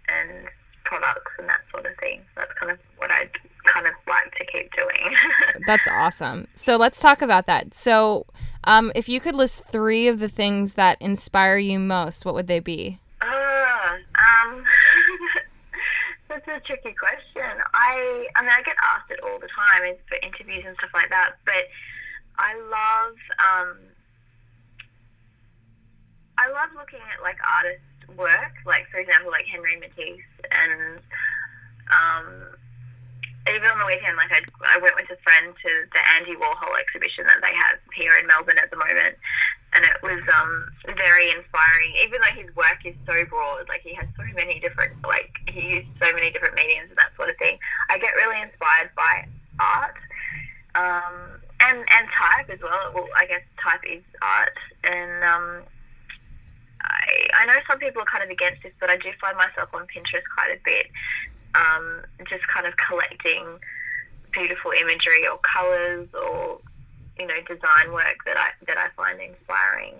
and 0.08 0.48
products 0.84 1.32
and 1.38 1.48
that 1.48 1.60
sort 1.70 1.86
of 1.86 1.96
thing. 1.98 2.22
That's 2.36 2.52
kind 2.58 2.72
of 2.72 2.78
what 2.96 3.10
I'd 3.10 3.30
kind 3.72 3.86
of 3.86 3.92
like 4.08 4.34
to 4.36 4.44
keep 4.46 4.70
doing. 4.74 5.16
that's 5.66 5.86
awesome 5.88 6.48
so 6.54 6.76
let's 6.76 7.00
talk 7.00 7.22
about 7.22 7.46
that 7.46 7.74
so 7.74 8.26
um, 8.64 8.92
if 8.94 9.08
you 9.08 9.20
could 9.20 9.34
list 9.34 9.64
three 9.70 10.08
of 10.08 10.18
the 10.18 10.28
things 10.28 10.74
that 10.74 11.00
inspire 11.00 11.56
you 11.56 11.78
most 11.78 12.24
what 12.24 12.34
would 12.34 12.46
they 12.46 12.60
be 12.60 12.98
Ah, 13.20 13.96
um, 14.18 14.64
that's 16.28 16.46
a 16.46 16.60
tricky 16.60 16.94
question. 16.94 17.50
I, 17.74 18.26
I 18.36 18.42
mean, 18.42 18.50
I 18.50 18.62
get 18.62 18.76
asked 18.82 19.10
it 19.10 19.20
all 19.22 19.38
the 19.38 19.48
time 19.48 19.96
for 20.08 20.18
interviews 20.22 20.64
and 20.66 20.76
stuff 20.76 20.90
like 20.94 21.10
that. 21.10 21.32
But 21.44 21.66
I 22.38 22.54
love, 22.54 23.14
um, 23.40 23.78
I 26.38 26.48
love 26.50 26.70
looking 26.76 27.00
at 27.12 27.22
like 27.22 27.38
artists' 27.42 28.16
work. 28.16 28.54
Like 28.66 28.86
for 28.90 28.98
example, 28.98 29.30
like 29.30 29.46
Henry 29.46 29.76
Matisse, 29.80 30.20
and 30.50 31.00
um, 31.90 32.26
even 33.48 33.66
on 33.66 33.77
the 33.77 33.77
weekend, 33.88 34.20
like 34.20 34.30
I, 34.30 34.44
I 34.68 34.76
went 34.78 34.94
with 35.00 35.08
a 35.08 35.18
friend 35.24 35.56
to 35.56 35.70
the 35.90 36.02
Andy 36.20 36.36
Warhol 36.36 36.76
exhibition 36.76 37.24
that 37.24 37.40
they 37.40 37.56
have 37.56 37.80
here 37.96 38.12
in 38.20 38.28
Melbourne 38.28 38.60
at 38.60 38.68
the 38.68 38.76
moment 38.76 39.16
and 39.74 39.84
it 39.84 39.96
was 40.02 40.20
um, 40.32 40.68
very 40.96 41.30
inspiring. 41.30 41.92
Even 42.02 42.20
though 42.20 42.40
his 42.40 42.54
work 42.56 42.80
is 42.84 42.94
so 43.06 43.24
broad, 43.28 43.68
like 43.68 43.82
he 43.82 43.94
has 43.94 44.06
so 44.16 44.24
many 44.34 44.60
different, 44.60 44.92
like 45.04 45.30
he 45.48 45.80
used 45.80 45.88
so 46.00 46.12
many 46.12 46.30
different 46.30 46.54
mediums 46.54 46.88
and 46.88 46.98
that 46.98 47.12
sort 47.16 47.28
of 47.28 47.36
thing. 47.36 47.58
I 47.90 47.98
get 47.98 48.14
really 48.14 48.40
inspired 48.40 48.90
by 48.96 49.28
art, 49.60 49.96
um, 50.74 51.40
and 51.60 51.78
and 51.78 52.08
type 52.08 52.48
as 52.50 52.60
well. 52.62 52.92
Well, 52.94 53.08
I 53.16 53.26
guess 53.26 53.42
type 53.62 53.82
is 53.84 54.02
art, 54.22 54.56
and 54.84 55.24
um, 55.24 55.62
I, 56.80 57.42
I 57.42 57.46
know 57.46 57.56
some 57.68 57.78
people 57.78 58.02
are 58.02 58.10
kind 58.10 58.24
of 58.24 58.30
against 58.30 58.62
this, 58.62 58.72
but 58.80 58.88
I 58.90 58.96
do 58.96 59.10
find 59.20 59.36
myself 59.36 59.68
on 59.74 59.86
Pinterest 59.92 60.24
quite 60.34 60.56
a 60.56 60.60
bit, 60.64 60.86
um, 61.54 62.02
just 62.28 62.46
kind 62.48 62.66
of 62.66 62.74
collecting 62.76 63.60
beautiful 64.38 64.70
imagery 64.70 65.26
or 65.26 65.38
colors 65.38 66.08
or 66.14 66.60
you 67.18 67.26
know 67.26 67.38
design 67.46 67.92
work 67.92 68.22
that 68.24 68.38
I 68.38 68.50
that 68.66 68.78
I 68.78 68.88
find 68.94 69.20
inspiring. 69.20 69.94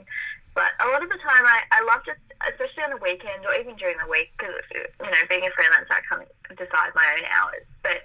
But 0.55 0.75
a 0.83 0.91
lot 0.91 1.03
of 1.03 1.09
the 1.09 1.19
time, 1.23 1.47
I, 1.47 1.63
I 1.71 1.87
love 1.87 2.03
just, 2.03 2.19
especially 2.43 2.83
on 2.83 2.91
the 2.91 2.99
weekend 2.99 3.47
or 3.47 3.55
even 3.55 3.77
during 3.77 3.95
the 4.03 4.11
week, 4.11 4.35
because 4.39 4.55
you 4.75 5.11
know 5.11 5.23
being 5.29 5.47
a 5.47 5.53
freelancer, 5.55 5.95
I 5.95 6.03
can't 6.09 6.27
decide 6.59 6.91
my 6.95 7.07
own 7.15 7.25
hours, 7.31 7.67
but 7.83 8.03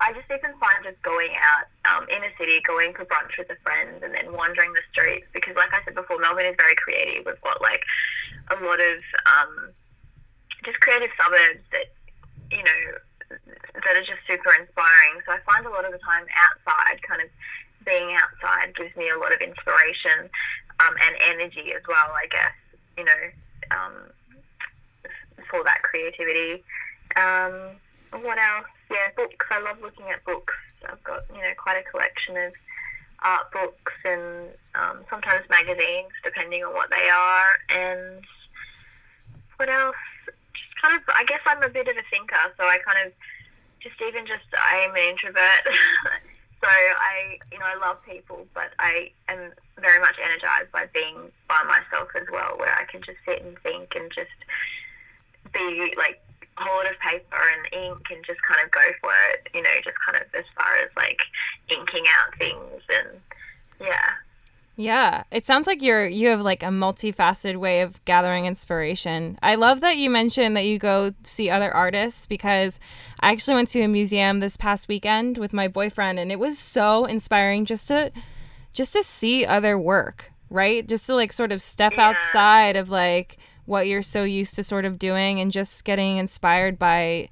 I 0.00 0.12
just 0.12 0.30
even 0.30 0.54
find 0.62 0.78
just 0.84 1.02
going 1.02 1.34
out 1.42 1.66
um, 1.90 2.06
in 2.06 2.22
a 2.22 2.30
city, 2.38 2.62
going 2.62 2.94
for 2.94 3.04
brunch 3.04 3.34
with 3.36 3.50
a 3.50 3.58
friend, 3.66 3.98
and 4.02 4.14
then 4.14 4.30
wandering 4.30 4.72
the 4.74 4.82
streets. 4.92 5.26
Because, 5.34 5.56
like 5.56 5.74
I 5.74 5.82
said 5.84 5.94
before, 5.94 6.18
Melbourne 6.18 6.46
is 6.46 6.54
very 6.54 6.76
creative. 6.76 7.26
We've 7.26 7.40
got 7.42 7.60
like 7.60 7.82
a 8.50 8.56
lot 8.62 8.78
of 8.78 8.98
um, 9.26 9.74
just 10.64 10.78
creative 10.78 11.10
suburbs 11.18 11.66
that 11.72 11.90
you 12.54 12.62
know 12.62 13.38
that 13.84 13.96
are 13.96 14.06
just 14.06 14.20
super 14.26 14.52
inspiring. 14.54 15.22
So 15.26 15.32
I 15.32 15.38
find 15.46 15.66
a 15.66 15.70
lot 15.70 15.84
of 15.84 15.92
the 15.92 15.98
time 15.98 16.26
outside, 16.36 17.02
kind 17.02 17.22
of 17.22 17.28
being 17.84 18.16
outside, 18.16 18.74
gives 18.74 18.94
me 18.96 19.08
a 19.10 19.18
lot 19.18 19.32
of 19.32 19.40
inspiration 19.40 20.28
um, 20.80 20.94
and 21.04 21.16
energy 21.24 21.72
as 21.74 21.82
well. 21.88 22.12
I 22.14 22.26
guess 22.30 22.54
you 22.96 23.04
know 23.04 23.22
um, 23.70 23.94
for 25.50 25.64
that 25.64 25.82
creativity. 25.82 26.64
Um, 27.16 27.78
what 28.22 28.38
else? 28.38 28.66
Yeah, 28.90 29.08
books. 29.16 29.46
I 29.50 29.60
love 29.60 29.80
looking 29.82 30.06
at 30.10 30.24
books. 30.24 30.54
I've 30.88 31.02
got 31.04 31.24
you 31.34 31.40
know 31.40 31.52
quite 31.56 31.76
a 31.76 31.90
collection 31.90 32.36
of 32.36 32.52
art 33.22 33.50
books 33.52 33.92
and 34.04 34.48
um, 34.74 35.04
sometimes 35.10 35.44
magazines, 35.50 36.12
depending 36.22 36.64
on 36.64 36.72
what 36.72 36.90
they 36.90 37.08
are. 37.08 37.80
And 37.80 38.24
what 39.56 39.68
else? 39.68 39.96
Just 40.26 40.82
kind 40.82 40.96
of. 40.96 41.02
I 41.08 41.24
guess 41.24 41.40
I'm 41.46 41.62
a 41.62 41.68
bit 41.68 41.88
of 41.88 41.96
a 41.96 42.02
thinker, 42.10 42.36
so 42.56 42.64
I 42.64 42.78
kind 42.78 43.06
of 43.06 43.12
just 43.80 44.00
even 44.02 44.26
just 44.26 44.44
I 44.56 44.76
am 44.88 44.94
an 44.94 45.02
introvert. 45.10 45.64
so 46.62 46.68
I 46.68 47.38
you 47.52 47.58
know 47.58 47.66
I 47.66 47.78
love 47.78 47.98
people, 48.04 48.46
but 48.54 48.72
I 48.78 49.10
am 49.28 49.52
very 49.80 50.00
much 50.00 50.16
energized 50.22 50.72
by 50.72 50.86
being 50.92 51.30
by 51.48 51.62
myself 51.66 52.08
as 52.16 52.26
well, 52.32 52.56
where 52.58 52.74
I 52.74 52.84
can 52.84 53.02
just 53.02 53.18
sit 53.26 53.42
and 53.42 53.58
think 53.60 53.94
and 53.94 54.10
just 54.14 54.30
be 55.52 55.94
like 55.96 56.20
hold 56.56 56.86
of 56.86 56.98
paper 56.98 57.38
and 57.38 57.84
ink 57.84 58.02
and 58.10 58.24
just 58.26 58.42
kind 58.42 58.64
of 58.64 58.70
go 58.70 58.82
for 59.00 59.12
it, 59.30 59.48
you 59.54 59.62
know, 59.62 59.76
just 59.84 59.96
kind 60.04 60.20
of 60.20 60.26
as 60.34 60.44
far 60.56 60.74
as 60.82 60.90
like 60.96 61.22
inking 61.70 62.04
out 62.18 62.36
things 62.38 62.82
and 62.90 63.20
yeah. 63.80 64.10
Yeah, 64.80 65.24
it 65.32 65.44
sounds 65.44 65.66
like 65.66 65.82
you're 65.82 66.06
you 66.06 66.28
have 66.28 66.40
like 66.40 66.62
a 66.62 66.66
multifaceted 66.66 67.56
way 67.56 67.80
of 67.80 68.02
gathering 68.04 68.46
inspiration. 68.46 69.36
I 69.42 69.56
love 69.56 69.80
that 69.80 69.96
you 69.96 70.08
mentioned 70.08 70.56
that 70.56 70.66
you 70.66 70.78
go 70.78 71.14
see 71.24 71.50
other 71.50 71.74
artists 71.74 72.28
because 72.28 72.78
I 73.18 73.32
actually 73.32 73.56
went 73.56 73.70
to 73.70 73.82
a 73.82 73.88
museum 73.88 74.38
this 74.38 74.56
past 74.56 74.86
weekend 74.86 75.36
with 75.36 75.52
my 75.52 75.66
boyfriend 75.66 76.20
and 76.20 76.30
it 76.30 76.38
was 76.38 76.60
so 76.60 77.06
inspiring 77.06 77.64
just 77.64 77.88
to 77.88 78.12
just 78.72 78.92
to 78.92 79.02
see 79.02 79.44
other 79.44 79.76
work, 79.76 80.30
right? 80.48 80.86
Just 80.86 81.06
to 81.06 81.16
like 81.16 81.32
sort 81.32 81.50
of 81.50 81.60
step 81.60 81.94
yeah. 81.96 82.10
outside 82.10 82.76
of 82.76 82.88
like 82.88 83.38
what 83.64 83.88
you're 83.88 84.00
so 84.00 84.22
used 84.22 84.54
to 84.54 84.62
sort 84.62 84.84
of 84.84 84.96
doing 84.96 85.40
and 85.40 85.50
just 85.50 85.84
getting 85.84 86.18
inspired 86.18 86.78
by 86.78 87.30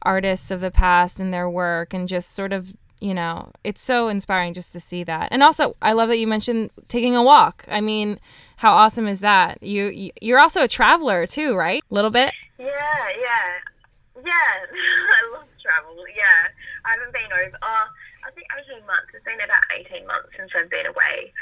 artists 0.00 0.50
of 0.50 0.62
the 0.62 0.70
past 0.70 1.20
and 1.20 1.30
their 1.30 1.50
work 1.50 1.92
and 1.92 2.08
just 2.08 2.30
sort 2.34 2.54
of 2.54 2.74
you 3.00 3.14
know 3.14 3.50
it's 3.64 3.80
so 3.80 4.08
inspiring 4.08 4.54
just 4.54 4.72
to 4.72 4.80
see 4.80 5.04
that. 5.04 5.28
And 5.30 5.42
also 5.42 5.76
i 5.82 5.92
love 5.92 6.08
that 6.08 6.18
you 6.18 6.26
mentioned 6.26 6.70
taking 6.88 7.14
a 7.16 7.22
walk. 7.22 7.64
I 7.68 7.80
mean 7.80 8.18
how 8.56 8.72
awesome 8.72 9.06
is 9.06 9.20
that? 9.20 9.62
You 9.62 10.10
you're 10.20 10.38
also 10.38 10.62
a 10.62 10.68
traveler 10.68 11.26
too 11.26 11.54
right? 11.56 11.82
A 11.90 11.94
little 11.94 12.10
bit? 12.10 12.32
Yeah 12.58 12.66
yeah. 12.66 14.24
Yeah 14.24 14.32
i 14.32 15.32
love 15.32 15.44
travel 15.62 15.96
yeah 16.16 16.48
i 16.84 16.90
haven't 16.92 17.12
been 17.12 17.30
over 17.32 17.56
uh, 17.62 17.86
i 18.26 18.30
think 18.34 18.46
18 18.70 18.86
months 18.86 19.10
it's 19.14 19.24
been 19.24 19.40
about 19.40 19.62
18 19.74 20.06
months 20.06 20.28
since 20.36 20.50
i've 20.56 20.70
been 20.70 20.86
away. 20.86 21.32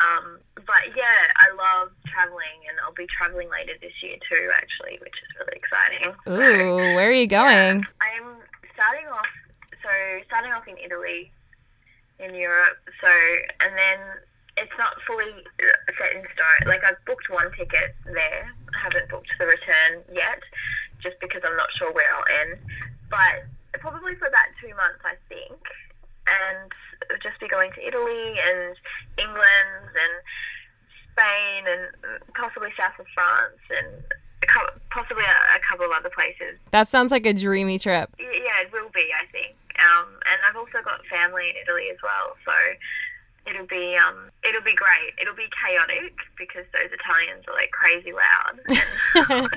Um, 0.00 0.38
but 0.54 0.94
yeah, 0.96 1.26
I 1.36 1.50
love 1.58 1.90
traveling, 2.06 2.62
and 2.70 2.78
I'll 2.84 2.94
be 2.94 3.06
traveling 3.18 3.50
later 3.50 3.72
this 3.80 3.92
year 4.00 4.14
too, 4.30 4.48
actually, 4.54 4.98
which 5.02 5.14
is 5.18 5.28
really 5.40 5.58
exciting. 5.58 6.14
Ooh, 6.28 6.94
where 6.94 7.08
are 7.08 7.12
you 7.12 7.26
going? 7.40 7.80
Yeah, 7.80 8.06
I'm 8.22 8.36
starting 8.74 9.06
off. 9.08 9.26
So 9.82 9.90
starting 10.38 10.54
off 10.54 10.68
in 10.68 10.78
Italy, 10.78 11.30
in 12.20 12.34
Europe. 12.34 12.78
So 13.02 13.10
and 13.60 13.76
then 13.76 13.98
it's 14.56 14.72
not 14.78 14.94
fully 15.06 15.34
set 15.98 16.12
in 16.14 16.22
stone. 16.22 16.68
Like 16.68 16.84
I've 16.84 17.02
booked 17.06 17.28
one 17.30 17.50
ticket 17.58 17.94
there. 18.04 18.46
I 18.74 18.78
haven't 18.78 19.10
booked 19.10 19.30
the 19.38 19.46
return 19.46 20.02
yet, 20.12 20.42
just 21.02 21.18
because 21.20 21.42
I'm 21.44 21.56
not 21.56 21.68
sure 21.74 21.92
where 21.92 22.06
I'll 22.14 22.46
end. 22.46 22.58
But 23.10 23.46
probably 23.80 24.14
for 24.16 24.28
about 24.28 24.46
two 24.62 24.74
months, 24.76 25.02
I 25.04 25.14
think 25.28 25.58
and 26.28 26.70
just 27.22 27.40
be 27.40 27.48
going 27.48 27.72
to 27.72 27.86
Italy 27.86 28.36
and 28.38 28.76
England 29.16 29.90
and 29.96 30.14
Spain 31.12 31.64
and 31.66 32.20
possibly 32.34 32.68
south 32.78 32.98
of 33.00 33.06
France 33.14 33.58
and 33.70 34.04
possibly 34.90 35.24
a, 35.24 35.56
a, 35.56 35.60
couple 35.70 35.86
of 35.86 35.92
other 35.92 36.10
places. 36.10 36.60
That 36.70 36.88
sounds 36.88 37.10
like 37.10 37.24
a 37.24 37.32
dreamy 37.32 37.78
trip. 37.78 38.10
Yeah, 38.18 38.60
it 38.60 38.72
will 38.72 38.90
be, 38.92 39.08
I 39.16 39.24
think. 39.32 39.56
Um, 39.78 40.18
and 40.26 40.38
I've 40.46 40.56
also 40.56 40.82
got 40.84 41.06
family 41.06 41.50
in 41.50 41.56
Italy 41.62 41.88
as 41.90 41.98
well, 42.02 42.34
so 42.44 42.52
it'll 43.46 43.66
be 43.66 43.96
um, 43.96 44.30
it'll 44.44 44.62
be 44.62 44.74
great. 44.74 45.14
It'll 45.20 45.34
be 45.34 45.48
chaotic 45.54 46.14
because 46.36 46.64
those 46.72 46.90
Italians 46.92 47.44
are 47.48 47.54
like 47.54 47.70
crazy 47.70 48.12
loud. 48.12 48.60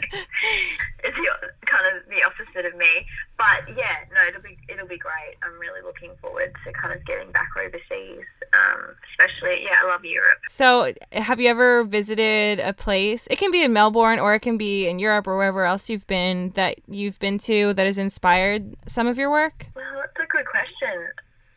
it's 1.03 1.17
the, 1.17 1.29
kind 1.65 1.85
of 1.89 2.07
the 2.09 2.23
opposite 2.23 2.65
of 2.65 2.77
me. 2.77 3.05
But 3.37 3.67
yeah, 3.75 4.05
no, 4.13 4.21
it'll 4.27 4.41
be 4.41 4.57
it'll 4.69 4.87
be 4.87 4.97
great. 4.97 5.35
I'm 5.43 5.57
really 5.59 5.81
looking 5.81 6.11
forward 6.21 6.53
to 6.65 6.73
kind 6.73 6.93
of 6.93 7.05
getting 7.05 7.31
back 7.31 7.49
overseas. 7.57 8.25
Um, 8.53 8.95
especially, 9.11 9.63
yeah, 9.63 9.77
I 9.81 9.87
love 9.87 10.03
Europe. 10.03 10.39
So, 10.49 10.93
have 11.13 11.39
you 11.39 11.49
ever 11.49 11.83
visited 11.85 12.59
a 12.59 12.73
place? 12.73 13.27
It 13.31 13.37
can 13.37 13.51
be 13.51 13.63
in 13.63 13.71
Melbourne 13.71 14.19
or 14.19 14.33
it 14.33 14.41
can 14.41 14.57
be 14.57 14.87
in 14.87 14.99
Europe 14.99 15.27
or 15.27 15.37
wherever 15.37 15.63
else 15.65 15.89
you've 15.89 16.07
been 16.07 16.51
that 16.51 16.75
you've 16.87 17.17
been 17.19 17.37
to 17.39 17.73
that 17.73 17.85
has 17.85 17.97
inspired 17.97 18.75
some 18.87 19.07
of 19.07 19.17
your 19.17 19.31
work. 19.31 19.67
Well, 19.73 19.85
that's 19.95 20.27
a 20.27 20.27
good 20.27 20.45
question. 20.45 21.07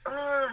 Oh, 0.07 0.49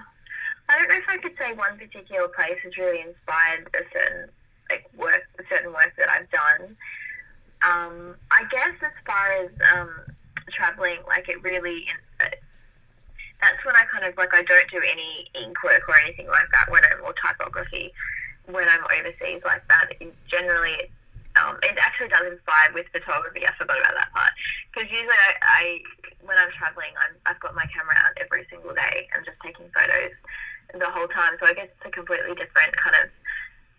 I 0.70 0.78
don't 0.78 0.90
know 0.90 0.96
if 0.96 1.10
I 1.10 1.18
could 1.18 1.34
say 1.40 1.54
one 1.54 1.78
particular 1.78 2.28
place 2.30 2.58
has 2.64 2.78
really 2.78 3.02
inspired 3.02 3.70
a 3.76 3.84
certain 3.94 4.30
like 4.70 4.90
work, 4.98 5.24
a 5.38 5.44
certain 5.50 5.74
work 5.74 5.94
that 5.98 6.10
I've 6.10 6.30
done. 6.32 6.78
Um, 7.64 8.16
I 8.32 8.46
guess 8.52 8.74
as 8.82 8.92
far 9.06 9.32
as 9.34 9.50
um, 9.76 9.90
traveling, 10.50 11.00
like 11.08 11.30
it 11.30 11.44
really, 11.44 11.86
that's 13.42 13.60
when 13.66 13.76
I 13.76 13.84
kind 13.90 14.06
of 14.06 14.16
like 14.18 14.34
I 14.34 14.44
don't 14.44 14.70
do 14.70 14.82
any 14.86 15.28
ink 15.34 15.58
work 15.64 15.82
or 15.90 15.98
anything 15.98 16.28
like 16.28 16.50
that 16.54 16.70
when 16.70 16.86
I'm 16.86 17.02
or 17.04 17.14
typography 17.18 17.92
when 18.46 18.70
I'm 18.70 18.86
overseas 18.86 19.42
like 19.46 19.66
that. 19.68 19.94
It 20.00 20.14
generally, 20.30 20.90
um, 21.38 21.58
it 21.62 21.78
actually 21.82 22.10
does 22.10 22.30
inspire 22.30 22.70
with 22.74 22.86
photography. 22.94 23.46
I 23.46 23.54
forgot 23.58 23.82
about 23.82 23.98
that 23.98 24.14
part 24.14 24.34
because 24.70 24.90
usually 24.94 25.18
I, 25.18 25.34
I 25.42 25.64
when 26.22 26.38
I'm 26.38 26.54
traveling, 26.54 26.94
I'm, 27.02 27.18
I've 27.26 27.42
got 27.42 27.58
my 27.58 27.66
camera 27.74 27.98
out 27.98 28.14
every 28.22 28.46
single 28.50 28.74
day 28.74 29.10
and 29.14 29.26
just 29.26 29.38
taking 29.42 29.70
photos 29.74 30.14
the 30.78 30.90
whole 30.90 31.10
time. 31.10 31.36
So 31.42 31.50
I 31.50 31.54
guess 31.54 31.68
it's 31.74 31.86
a 31.86 31.92
completely 31.92 32.38
different 32.38 32.78
kind 32.78 32.96
of 33.04 33.08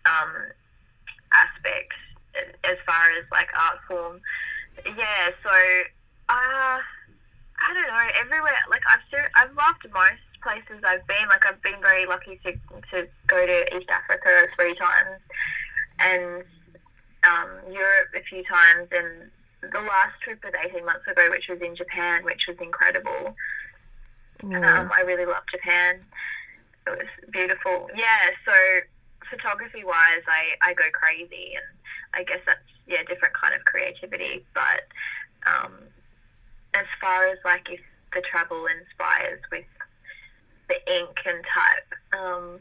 um, 0.05 0.31
aspect 1.31 1.95
as 2.63 2.77
far 2.85 3.11
as 3.15 3.23
like 3.31 3.47
art 3.55 3.79
form. 3.87 4.19
Yeah, 4.85 5.31
so 5.39 5.55
uh, 6.29 6.79
I 7.63 7.73
don't 7.73 7.87
know. 7.87 8.07
Everywhere, 8.19 8.57
like 8.69 8.83
I've 8.87 9.01
I've 9.35 9.55
loved 9.55 9.85
most 9.93 10.23
places 10.41 10.83
I've 10.83 11.05
been. 11.07 11.27
Like 11.29 11.45
I've 11.45 11.61
been 11.61 11.81
very 11.81 12.05
lucky 12.05 12.39
to 12.45 12.51
to 12.91 13.07
go 13.27 13.45
to 13.45 13.77
East 13.77 13.89
Africa 13.89 14.47
three 14.57 14.75
times, 14.75 15.21
and 15.99 16.43
um, 17.23 17.49
Europe 17.71 18.09
a 18.15 18.23
few 18.23 18.43
times, 18.43 18.89
and 18.91 19.31
the 19.71 19.81
last 19.81 20.19
trip 20.21 20.43
was 20.43 20.53
eighteen 20.63 20.85
months 20.85 21.07
ago, 21.07 21.29
which 21.29 21.47
was 21.47 21.61
in 21.61 21.75
Japan, 21.75 22.23
which 22.23 22.47
was 22.47 22.57
incredible. 22.59 23.35
Um, 24.43 24.91
I 24.91 25.03
really 25.05 25.25
love 25.25 25.43
Japan 25.49 26.01
it 26.87 26.97
was 26.97 27.07
beautiful. 27.31 27.89
Yeah, 27.95 28.29
so 28.45 28.53
photography 29.29 29.83
wise, 29.83 30.23
I, 30.27 30.55
I 30.61 30.73
go 30.73 30.85
crazy, 30.91 31.53
and 31.55 31.65
I 32.13 32.23
guess 32.23 32.39
that's 32.45 32.59
yeah 32.87 33.03
different 33.07 33.33
kind 33.33 33.53
of 33.53 33.63
creativity. 33.65 34.45
But 34.53 34.87
um, 35.45 35.73
as 36.73 36.85
far 37.01 37.27
as 37.27 37.37
like 37.45 37.69
if 37.69 37.79
the 38.13 38.21
travel 38.21 38.65
inspires 38.65 39.41
with 39.51 39.65
the 40.69 40.75
ink 40.95 41.19
and 41.25 41.43
type, 41.43 42.19
um, 42.19 42.59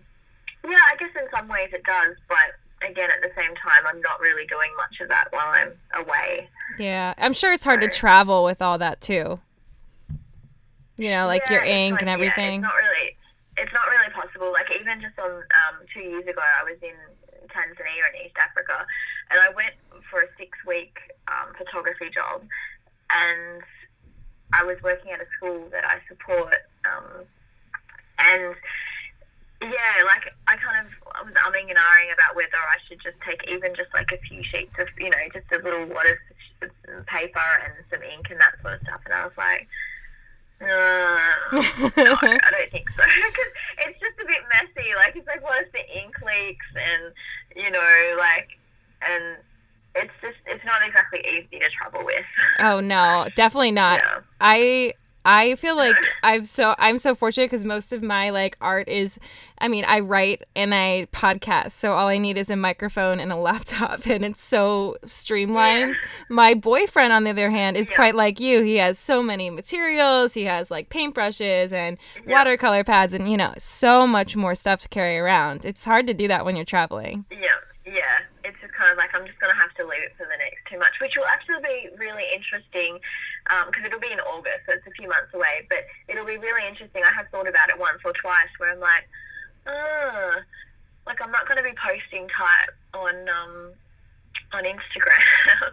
yeah, 0.64 0.79
I 0.90 0.96
guess 0.98 1.11
in 1.16 1.29
some 1.35 1.48
ways 1.48 1.70
it 1.72 1.85
does, 1.85 2.16
but 2.29 2.59
again 2.88 3.11
at 3.11 3.22
the 3.22 3.31
same 3.37 3.55
time 3.55 3.87
i'm 3.87 4.01
not 4.01 4.18
really 4.18 4.44
doing 4.46 4.68
much 4.77 5.01
of 5.01 5.09
that 5.09 5.29
while 5.31 5.46
i'm 5.55 5.72
away. 6.05 6.48
Yeah 6.81 7.14
i'm 7.16 7.33
sure 7.33 7.53
it's 7.53 7.62
hard 7.62 7.81
so, 7.81 7.88
to 7.88 7.94
travel 7.94 8.42
with 8.42 8.61
all 8.61 8.77
that 8.79 9.01
too. 9.01 9.38
You 10.96 11.11
know 11.11 11.27
like 11.27 11.42
yeah, 11.46 11.59
your 11.59 11.64
ink 11.64 11.92
like, 11.92 12.03
and 12.03 12.11
everything 12.11 12.62
yeah, 12.62 12.68
it's 12.68 12.75
not 12.75 12.75
really 12.75 13.16
it's 13.57 13.72
not 13.72 13.87
really 13.90 14.11
possible. 14.12 14.53
Like 14.53 14.68
even 14.81 15.01
just 15.01 15.18
on 15.18 15.31
um, 15.31 15.77
two 15.92 16.01
years 16.01 16.25
ago, 16.25 16.40
I 16.40 16.64
was 16.64 16.79
in 16.83 16.96
Tanzania 17.48 18.09
in 18.14 18.27
East 18.27 18.37
Africa, 18.40 18.87
and 19.31 19.40
I 19.40 19.51
went 19.55 19.75
for 20.11 20.22
a 20.22 20.29
six 20.38 20.57
week 20.66 20.96
um, 21.29 21.53
photography 21.57 22.09
job, 22.09 22.42
and 23.11 23.62
I 24.52 24.64
was 24.64 24.76
working 24.82 25.12
at 25.12 25.20
a 25.20 25.26
school 25.36 25.68
that 25.70 25.84
I 25.84 25.98
support, 26.08 26.56
um, 26.84 27.24
and 28.18 28.54
yeah, 29.62 30.04
like 30.04 30.32
I 30.48 30.56
kind 30.56 30.86
of 30.86 30.92
I 31.14 31.22
was 31.22 31.34
umming 31.34 31.70
and 31.70 31.78
ahhing 31.78 32.12
about 32.12 32.36
whether 32.36 32.56
I 32.56 32.76
should 32.88 33.00
just 33.02 33.16
take 33.26 33.50
even 33.50 33.74
just 33.74 33.92
like 33.94 34.10
a 34.12 34.18
few 34.18 34.42
sheets 34.42 34.74
of 34.78 34.88
you 34.98 35.10
know 35.10 35.18
just 35.32 35.46
a 35.52 35.62
little 35.62 35.86
wad 35.86 36.06
of 36.06 37.06
paper 37.06 37.50
and 37.64 37.72
some 37.90 38.02
ink 38.02 38.30
and 38.30 38.40
that 38.40 38.54
sort 38.62 38.74
of 38.74 38.80
stuff, 38.82 39.00
and 39.04 39.14
I 39.14 39.24
was 39.24 39.36
like. 39.36 39.68
Uh, 40.62 41.58
no, 41.96 42.14
I 42.22 42.38
don't 42.54 42.70
think 42.70 42.86
so. 42.96 43.02
Because 43.02 43.52
it's 43.78 43.98
just 43.98 44.14
a 44.22 44.26
bit 44.26 44.38
messy. 44.54 44.94
Like, 44.94 45.16
it's 45.16 45.26
like, 45.26 45.42
what 45.42 45.60
if 45.60 45.72
the 45.72 45.80
ink 45.98 46.14
leaks? 46.24 46.66
And, 46.76 47.12
you 47.56 47.68
know, 47.68 48.16
like, 48.16 48.50
and 49.04 49.38
it's 49.94 50.12
just, 50.22 50.37
it's 50.46 50.64
not 50.64 50.87
exactly 50.87 51.20
easy 51.26 51.59
to 51.59 51.68
travel 51.70 52.05
with. 52.05 52.24
Oh, 52.59 52.81
no, 52.81 53.28
definitely 53.37 53.72
not. 53.72 54.00
Yeah. 54.00 54.20
I, 54.40 54.94
I 55.24 55.55
feel 55.57 55.76
like 55.76 55.96
I'm 56.22 56.44
so 56.44 56.74
I'm 56.78 56.98
so 56.98 57.14
fortunate 57.14 57.46
because 57.46 57.64
most 57.64 57.92
of 57.92 58.02
my 58.02 58.31
like 58.31 58.57
art 58.61 58.88
is, 58.88 59.18
I 59.59 59.68
mean, 59.68 59.85
I 59.85 60.00
write 60.00 60.42
and 60.57 60.74
I 60.74 61.07
podcast, 61.12 61.72
so 61.72 61.92
all 61.92 62.09
I 62.09 62.18
need 62.18 62.37
is 62.37 62.50
a 62.50 62.57
microphone 62.57 63.20
and 63.20 63.33
a 63.33 63.37
laptop, 63.37 64.07
and 64.07 64.24
it's 64.24 64.42
so 64.42 64.96
streamlined. 65.05 65.90
Yeah. 65.90 66.24
My 66.28 66.55
boyfriend, 66.55 67.12
on 67.12 67.24
the 67.24 67.31
other 67.31 67.50
hand, 67.50 67.76
is 67.76 67.90
yeah. 67.90 67.96
quite 67.96 68.14
like 68.14 68.40
you. 68.40 68.62
He 68.62 68.76
has 68.76 68.98
so 68.98 69.22
many 69.22 69.50
materials. 69.50 70.35
He 70.35 70.44
has 70.44 70.70
like 70.70 70.90
paintbrushes 70.90 71.72
and 71.72 71.98
yeah. 72.26 72.33
watercolor 72.33 72.85
pads, 72.85 73.12
and 73.12 73.31
you 73.31 73.37
know, 73.37 73.55
so 73.59 74.07
much 74.07 74.37
more 74.37 74.55
stuff 74.55 74.81
to 74.83 74.88
carry 74.88 75.18
around. 75.18 75.64
It's 75.64 75.85
hard 75.85 76.07
to 76.09 76.14
do 76.14 76.28
that 76.28 76.44
when 76.44 76.57
you're 76.57 76.64
traveling. 76.64 77.24
Yeah, 77.31 77.38
yeah. 77.87 78.18
Of 78.92 78.98
like 78.98 79.11
I'm 79.16 79.26
just 79.26 79.40
gonna 79.40 79.57
have 79.57 79.72
to 79.81 79.87
leave 79.88 80.05
it 80.05 80.12
for 80.16 80.28
the 80.28 80.37
next 80.37 80.68
two 80.68 80.78
months, 80.78 81.00
which 81.00 81.16
will 81.16 81.26
actually 81.26 81.64
be 81.64 81.88
really 81.96 82.28
interesting 82.28 83.00
because 83.48 83.83
um, 83.83 83.87
it'll 83.88 84.00
be 84.00 84.12
in 84.12 84.20
August, 84.20 84.68
so 84.68 84.76
it's 84.76 84.87
a 84.87 84.94
few 84.94 85.09
months 85.09 85.33
away. 85.35 85.66
But 85.68 85.88
it'll 86.09 86.28
be 86.28 86.37
really 86.37 86.68
interesting. 86.68 87.02
I 87.02 87.12
have 87.16 87.28
thought 87.33 87.48
about 87.48 87.72
it 87.72 87.78
once 87.81 88.05
or 88.05 88.12
twice, 88.12 88.52
where 88.59 88.72
I'm 88.72 88.81
like, 88.81 89.09
oh, 89.66 90.44
like 91.07 91.20
I'm 91.22 91.33
not 91.33 91.48
going 91.48 91.59
to 91.59 91.64
be 91.64 91.74
posting 91.74 92.28
type 92.28 92.76
on 92.94 93.14
um, 93.28 93.72
on 94.52 94.64
Instagram. 94.64 95.72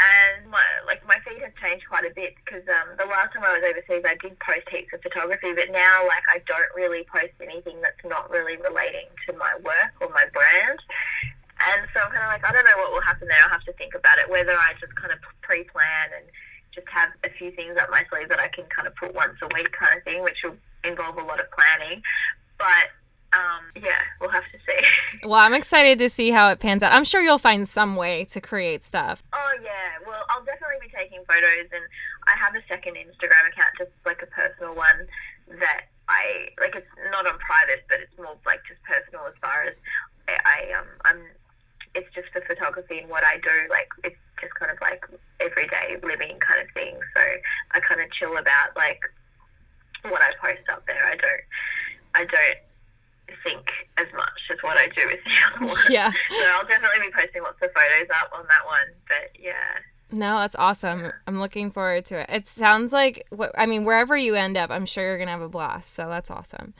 and 0.00 0.50
my 0.50 0.62
like 0.86 1.06
my 1.06 1.16
feed 1.26 1.42
has 1.42 1.52
changed 1.62 1.86
quite 1.88 2.04
a 2.04 2.14
bit 2.14 2.34
because 2.44 2.66
um, 2.68 2.96
the 2.98 3.06
last 3.06 3.32
time 3.32 3.44
I 3.44 3.54
was 3.54 3.62
overseas, 3.62 4.02
I 4.06 4.16
did 4.20 4.38
post 4.40 4.66
heaps 4.70 4.92
of 4.92 5.02
photography, 5.02 5.52
but 5.54 5.70
now 5.70 6.06
like 6.06 6.24
I 6.30 6.40
don't 6.46 6.72
really 6.74 7.06
post 7.12 7.34
anything 7.40 7.80
that's 7.80 8.02
not 8.04 8.30
really 8.30 8.56
relating 8.56 9.06
to 9.28 9.36
my 9.36 9.54
work 9.62 9.94
or 10.00 10.08
my 10.10 10.26
brand. 10.32 10.80
And 11.60 11.86
so 11.94 12.00
I'm 12.02 12.10
kind 12.10 12.24
of 12.24 12.30
like, 12.30 12.44
I 12.44 12.52
don't 12.52 12.64
know 12.64 12.76
what 12.78 12.92
will 12.92 13.02
happen 13.02 13.28
there. 13.28 13.38
I'll 13.44 13.50
have 13.50 13.64
to 13.64 13.72
think 13.74 13.94
about 13.94 14.18
it. 14.18 14.28
Whether 14.28 14.52
I 14.52 14.72
just 14.80 14.94
kind 14.96 15.12
of 15.12 15.18
pre-plan 15.42 16.10
and 16.16 16.26
just 16.74 16.88
have 16.88 17.10
a 17.22 17.30
few 17.30 17.52
things 17.52 17.78
up 17.78 17.90
my 17.90 18.04
sleeve 18.10 18.28
that 18.28 18.40
I 18.40 18.48
can 18.48 18.64
kind 18.74 18.88
of 18.88 18.94
put 18.96 19.14
once 19.14 19.38
a 19.42 19.48
week 19.54 19.70
kind 19.72 19.96
of 19.96 20.02
thing, 20.02 20.22
which 20.22 20.38
will 20.42 20.56
involve 20.82 21.16
a 21.16 21.22
lot 21.22 21.40
of 21.40 21.46
planning. 21.52 22.02
But 22.58 22.90
um, 23.34 23.66
yeah, 23.82 23.98
we'll 24.20 24.30
have 24.30 24.44
to 24.52 24.58
see. 24.66 24.86
well, 25.28 25.40
I'm 25.40 25.54
excited 25.54 25.98
to 25.98 26.08
see 26.08 26.30
how 26.30 26.50
it 26.50 26.60
pans 26.60 26.82
out. 26.82 26.92
I'm 26.92 27.04
sure 27.04 27.20
you'll 27.20 27.38
find 27.38 27.68
some 27.68 27.96
way 27.96 28.24
to 28.26 28.40
create 28.40 28.84
stuff. 28.84 29.22
Oh 29.32 29.52
yeah, 29.62 29.98
well, 30.06 30.24
I'll 30.30 30.44
definitely 30.44 30.78
be 30.80 30.88
taking 30.94 31.18
photos, 31.26 31.66
and 31.72 31.82
I 32.26 32.36
have 32.38 32.54
a 32.54 32.62
second 32.68 32.94
Instagram 32.94 33.50
account, 33.50 33.74
just 33.78 33.90
like 34.06 34.22
a 34.22 34.26
personal 34.26 34.74
one 34.74 35.06
that 35.58 35.86
I 36.08 36.48
like. 36.60 36.76
It's 36.76 36.86
not 37.10 37.26
on 37.26 37.38
private, 37.38 37.84
but 37.88 37.98
it's 38.00 38.16
more 38.16 38.36
like 38.46 38.60
just 38.68 38.82
personal 38.82 39.26
as 39.26 39.34
far 39.40 39.64
as 39.64 39.74
I, 40.28 40.38
I 40.44 40.78
um 40.78 40.86
I'm. 41.04 41.20
It's 41.94 42.12
just 42.14 42.28
for 42.32 42.40
photography 42.42 42.98
and 42.98 43.08
what 43.08 43.24
I 43.24 43.38
do. 43.38 43.68
Like 43.70 43.88
it's 44.02 44.16
just 44.40 44.54
kind 44.54 44.70
of 44.70 44.78
like 44.80 45.04
everyday 45.40 45.96
living 46.02 46.38
kind 46.40 46.60
of 46.60 46.68
thing. 46.74 46.98
So 47.14 47.22
I 47.72 47.80
kind 47.80 48.00
of 48.00 48.10
chill 48.10 48.36
about 48.36 48.76
like 48.76 49.00
what 50.02 50.20
I 50.22 50.30
post 50.40 50.68
up 50.70 50.86
there. 50.86 51.04
I 51.04 51.16
don't, 51.16 51.42
I 52.14 52.24
don't 52.24 53.38
think 53.42 53.70
as 53.96 54.06
much 54.14 54.40
as 54.50 54.58
what 54.62 54.76
I 54.76 54.88
do 54.88 55.06
with 55.06 55.20
the 55.24 55.64
other 55.66 55.72
one. 55.72 55.82
Yeah. 55.90 56.10
so 56.30 56.46
I'll 56.54 56.66
definitely 56.66 57.06
be 57.06 57.12
posting 57.12 57.42
lots 57.42 57.62
of 57.62 57.70
photos 57.72 58.08
up 58.10 58.30
on 58.36 58.44
that 58.48 58.66
one. 58.66 58.94
But 59.08 59.40
yeah. 59.40 59.52
No, 60.12 60.38
that's 60.38 60.56
awesome. 60.56 61.12
I'm 61.26 61.40
looking 61.40 61.70
forward 61.70 62.04
to 62.06 62.20
it. 62.20 62.26
It 62.28 62.46
sounds 62.46 62.92
like, 62.92 63.26
I 63.56 63.66
mean, 63.66 63.84
wherever 63.84 64.16
you 64.16 64.34
end 64.34 64.56
up, 64.56 64.70
I'm 64.70 64.86
sure 64.86 65.04
you're 65.04 65.18
gonna 65.18 65.30
have 65.30 65.40
a 65.40 65.48
blast. 65.48 65.94
So 65.94 66.08
that's 66.08 66.30
awesome. 66.30 66.74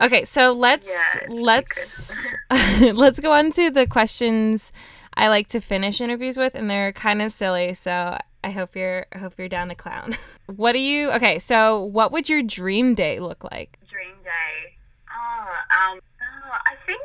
Okay, 0.00 0.24
so 0.24 0.52
let's 0.52 0.88
yeah, 0.88 1.26
let's 1.28 2.12
let's 2.80 3.18
go 3.18 3.32
on 3.32 3.50
to 3.52 3.70
the 3.70 3.86
questions 3.86 4.72
I 5.14 5.26
like 5.26 5.48
to 5.48 5.60
finish 5.60 6.00
interviews 6.00 6.38
with, 6.38 6.54
and 6.54 6.70
they're 6.70 6.92
kind 6.92 7.20
of 7.20 7.32
silly. 7.32 7.74
So 7.74 8.16
I 8.44 8.50
hope 8.50 8.76
you're 8.76 9.06
I 9.12 9.18
hope 9.18 9.34
you're 9.36 9.48
down 9.48 9.68
to 9.68 9.74
clown. 9.74 10.16
what 10.46 10.72
do 10.72 10.78
you? 10.78 11.10
Okay, 11.12 11.40
so 11.40 11.82
what 11.82 12.12
would 12.12 12.28
your 12.28 12.42
dream 12.42 12.94
day 12.94 13.18
look 13.18 13.42
like? 13.50 13.78
Dream 13.90 14.14
day. 14.22 14.76
Oh, 15.10 15.90
um, 15.90 16.00
oh, 16.22 16.58
I 16.66 16.76
think 16.86 17.02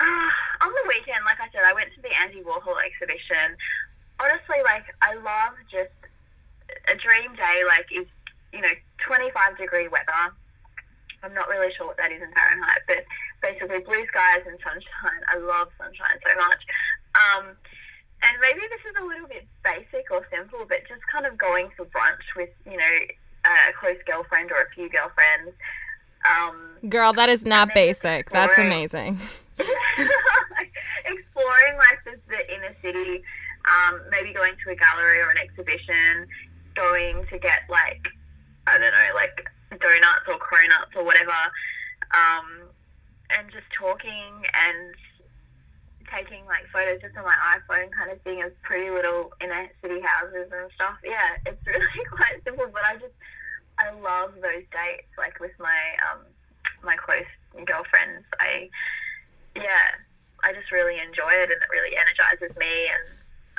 uh, 0.00 0.64
on 0.64 0.72
the 0.72 0.88
weekend, 0.88 1.20
like 1.26 1.40
I 1.40 1.48
said, 1.52 1.62
I 1.66 1.74
went 1.74 1.90
to 1.94 2.00
the 2.00 2.18
Andy 2.18 2.42
Warhol 2.42 2.76
exhibition. 2.82 3.56
Honestly, 4.18 4.62
like 4.64 4.84
I 5.02 5.14
love 5.14 5.52
just 5.70 5.92
a 6.88 6.96
dream 6.96 7.34
day. 7.36 7.62
Like 7.66 7.86
is 7.94 8.06
you 8.54 8.62
know 8.62 8.72
25 9.06 9.58
degree 9.58 9.88
weather. 9.88 10.32
I'm 11.22 11.34
not 11.34 11.48
really 11.48 11.72
sure 11.74 11.86
what 11.86 11.96
that 11.96 12.12
is 12.12 12.22
in 12.22 12.30
Fahrenheit, 12.32 12.82
but 12.86 13.04
basically 13.42 13.80
blue 13.80 14.06
skies 14.06 14.46
and 14.46 14.58
sunshine. 14.62 15.22
I 15.28 15.38
love 15.38 15.68
sunshine 15.78 16.18
so 16.26 16.34
much. 16.36 16.62
Um, 17.14 17.44
and 18.22 18.36
maybe 18.40 18.60
this 18.70 18.90
is 18.90 18.96
a 19.00 19.04
little 19.04 19.28
bit 19.28 19.46
basic 19.64 20.10
or 20.10 20.26
simple, 20.30 20.66
but 20.68 20.86
just 20.88 21.02
kind 21.12 21.26
of 21.26 21.38
going 21.38 21.70
for 21.76 21.84
brunch 21.86 22.26
with, 22.36 22.50
you 22.64 22.76
know, 22.76 22.98
a 23.44 23.72
close 23.78 23.98
girlfriend 24.06 24.50
or 24.50 24.62
a 24.62 24.70
few 24.74 24.88
girlfriends. 24.88 25.52
Um, 26.26 26.88
Girl, 26.88 27.12
that 27.12 27.28
is 27.28 27.44
not 27.44 27.74
basic. 27.74 28.30
That's 28.30 28.58
amazing. 28.58 29.18
exploring 31.04 31.76
like 31.78 32.04
the, 32.04 32.18
the 32.28 32.54
inner 32.54 32.74
city, 32.82 33.22
um, 33.66 34.00
maybe 34.10 34.32
going 34.32 34.54
to 34.64 34.70
a 34.70 34.76
gallery 34.76 35.20
or 35.20 35.30
an 35.30 35.38
exhibition, 35.38 36.26
going 36.74 37.24
to 37.30 37.38
get 37.38 37.62
like, 37.68 38.06
I 38.66 38.78
don't 38.78 38.92
know, 38.92 39.14
like 39.14 39.48
donuts 39.70 40.26
or 40.28 40.38
cronuts 40.38 40.96
or 40.96 41.04
whatever. 41.04 41.36
Um, 42.12 42.72
and 43.30 43.50
just 43.52 43.68
talking 43.76 44.44
and 44.54 44.94
taking 46.08 46.44
like 46.46 46.64
photos 46.72 47.00
just 47.00 47.16
on 47.16 47.24
my 47.24 47.36
iPhone 47.52 47.92
kind 47.92 48.10
of 48.10 48.20
thing 48.22 48.42
of 48.42 48.50
pretty 48.62 48.90
little 48.90 49.30
inner 49.40 49.68
city 49.82 50.00
houses 50.00 50.48
and 50.52 50.70
stuff. 50.74 50.96
Yeah, 51.04 51.36
it's 51.46 51.60
really 51.66 52.04
quite 52.10 52.40
simple, 52.44 52.66
but 52.72 52.82
I 52.84 52.94
just 52.94 53.14
I 53.78 53.92
love 53.92 54.34
those 54.40 54.64
dates 54.72 55.12
like 55.16 55.38
with 55.40 55.52
my 55.58 55.80
um 56.10 56.24
my 56.82 56.96
close 56.96 57.28
girlfriends. 57.64 58.24
I 58.40 58.68
yeah, 59.54 60.00
I 60.42 60.52
just 60.52 60.72
really 60.72 60.98
enjoy 60.98 61.32
it 61.32 61.50
and 61.50 61.60
it 61.60 61.70
really 61.70 61.96
energizes 61.96 62.56
me 62.56 62.88
and 62.88 63.04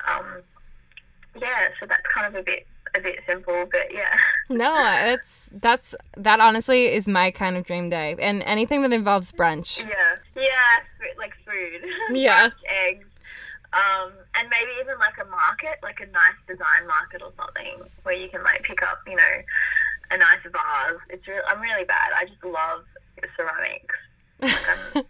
um 0.08 0.44
yeah, 1.40 1.70
so 1.80 1.86
that's 1.86 2.04
kind 2.14 2.28
of 2.28 2.40
a 2.40 2.44
bit 2.44 2.66
a 2.96 3.00
bit 3.00 3.20
simple, 3.28 3.68
but 3.72 3.94
yeah. 3.94 4.18
No, 4.52 4.74
it's 5.14 5.50
that's 5.52 5.94
that 6.18 6.40
honestly 6.40 6.88
is 6.88 7.08
my 7.08 7.30
kind 7.30 7.56
of 7.56 7.66
dream 7.66 7.90
day, 7.90 8.16
and 8.20 8.42
anything 8.44 8.82
that 8.82 8.92
involves 8.92 9.32
brunch. 9.32 9.80
Yeah, 9.88 10.16
yeah, 10.36 11.14
like 11.20 11.34
food. 11.46 11.88
Yeah, 12.18 12.50
eggs. 12.68 13.06
Um, 13.72 14.14
and 14.34 14.50
maybe 14.50 14.72
even 14.82 14.98
like 14.98 15.14
a 15.22 15.30
market, 15.30 15.78
like 15.84 16.00
a 16.00 16.08
nice 16.08 16.40
design 16.48 16.88
market 16.88 17.22
or 17.22 17.32
something, 17.38 17.88
where 18.02 18.16
you 18.16 18.28
can 18.30 18.42
like 18.44 18.64
pick 18.64 18.82
up, 18.82 18.98
you 19.06 19.16
know, 19.16 19.36
a 20.10 20.18
nice 20.18 20.42
vase. 20.44 21.00
It's 21.10 21.28
real. 21.28 21.42
I'm 21.48 21.62
really 21.62 21.86
bad. 21.86 22.12
I 22.16 22.26
just 22.26 22.44
love 22.44 22.86
ceramics. 23.38 23.96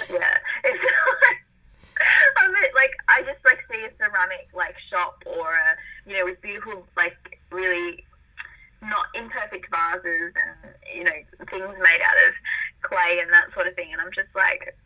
Like 0.00 0.10
yeah, 0.10 0.38
it's 0.64 0.82
like, 0.82 1.43
I'm 2.38 2.52
like 2.52 2.94
I 3.08 3.22
just 3.22 3.44
like 3.44 3.58
see 3.70 3.84
a 3.84 3.90
ceramic 3.98 4.48
like 4.54 4.74
shop 4.90 5.22
or 5.26 5.54
a 5.54 5.76
you 6.06 6.16
know, 6.16 6.24
with 6.24 6.40
beautiful, 6.42 6.86
like, 6.96 7.40
really 7.50 8.04
not 8.82 9.06
imperfect 9.14 9.66
vases 9.70 10.32
and, 10.34 10.74
you 10.94 11.04
know, 11.04 11.12
things 11.50 11.62
made 11.62 12.00
out 12.02 12.28
of 12.28 12.34
clay 12.82 13.20
and 13.20 13.32
that 13.32 13.46
sort 13.54 13.66
of 13.66 13.74
thing. 13.74 13.88
And 13.92 14.00
I'm 14.00 14.12
just 14.14 14.28
like, 14.34 14.76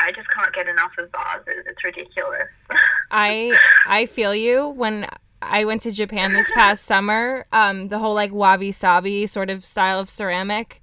I 0.00 0.10
just 0.10 0.28
can't 0.36 0.52
get 0.52 0.66
enough 0.66 0.90
of 0.98 1.10
vases. 1.12 1.64
It's 1.66 1.84
ridiculous. 1.84 2.48
I 3.10 3.56
I 3.86 4.06
feel 4.06 4.34
you 4.34 4.68
when 4.70 5.06
I 5.40 5.64
went 5.64 5.82
to 5.82 5.92
Japan 5.92 6.32
this 6.32 6.50
past 6.52 6.84
summer. 6.84 7.44
Um, 7.52 7.88
the 7.88 8.00
whole 8.00 8.14
like 8.14 8.32
wabi 8.32 8.72
sabi 8.72 9.28
sort 9.28 9.50
of 9.50 9.64
style 9.64 10.00
of 10.00 10.10
ceramic. 10.10 10.82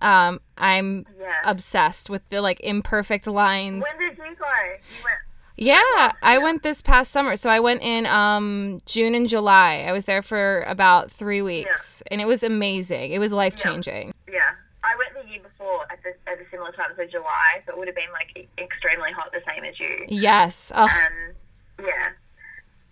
Um, 0.00 0.40
I'm 0.56 1.06
yeah. 1.18 1.34
obsessed 1.44 2.08
with 2.08 2.28
the 2.28 2.40
like 2.40 2.60
imperfect 2.60 3.26
lines. 3.26 3.84
When 3.84 4.08
did 4.08 4.18
you 4.18 4.24
go? 4.24 4.28
You 4.28 5.04
went 5.04 5.18
yeah, 5.60 6.12
I 6.22 6.38
went 6.38 6.62
this 6.62 6.80
past 6.80 7.12
summer. 7.12 7.36
So 7.36 7.50
I 7.50 7.60
went 7.60 7.82
in 7.82 8.06
um, 8.06 8.80
June 8.86 9.14
and 9.14 9.28
July. 9.28 9.84
I 9.86 9.92
was 9.92 10.06
there 10.06 10.22
for 10.22 10.62
about 10.62 11.10
three 11.10 11.42
weeks, 11.42 12.02
yeah. 12.06 12.12
and 12.12 12.20
it 12.22 12.24
was 12.24 12.42
amazing. 12.42 13.12
It 13.12 13.18
was 13.18 13.34
life 13.34 13.56
changing. 13.56 14.14
Yeah. 14.26 14.34
yeah. 14.36 14.50
I 14.82 14.96
went 14.96 15.10
the 15.22 15.30
year 15.30 15.42
before 15.42 15.82
at 15.92 16.02
the 16.02 16.14
at 16.32 16.40
a 16.40 16.50
similar 16.50 16.72
time, 16.72 16.92
so 16.96 17.04
July. 17.04 17.62
So 17.66 17.74
it 17.74 17.78
would 17.78 17.88
have 17.88 17.94
been 17.94 18.10
like 18.10 18.48
extremely 18.56 19.12
hot, 19.12 19.30
the 19.34 19.42
same 19.46 19.64
as 19.64 19.78
you. 19.78 20.06
Yes. 20.08 20.72
Oh. 20.74 20.88
And 20.90 21.86
yeah, 21.86 22.08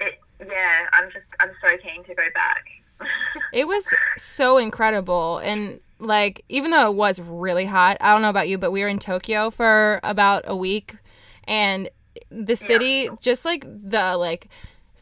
it 0.07 0.21
yeah. 0.47 0.89
I'm 0.93 1.11
just 1.11 1.25
I'm 1.41 1.53
so 1.63 1.75
keen 1.79 2.05
to 2.05 2.15
go 2.15 2.25
back. 2.35 2.67
it 3.55 3.67
was 3.67 3.87
so 4.19 4.59
incredible 4.59 5.39
and 5.39 5.81
like 5.99 6.45
even 6.49 6.71
though 6.71 6.91
it 6.91 6.95
was 6.95 7.21
really 7.21 7.65
hot 7.65 7.97
i 8.01 8.13
don't 8.13 8.23
know 8.23 8.31
about 8.31 8.49
you 8.49 8.57
but 8.57 8.71
we 8.71 8.83
were 8.83 8.89
in 8.89 8.99
tokyo 8.99 9.51
for 9.51 10.01
about 10.03 10.45
a 10.47 10.55
week 10.55 10.97
and 11.45 11.89
the 12.31 12.57
city 12.57 13.09
yeah. 13.09 13.17
just 13.21 13.45
like 13.45 13.65
the 13.67 14.17
like 14.17 14.49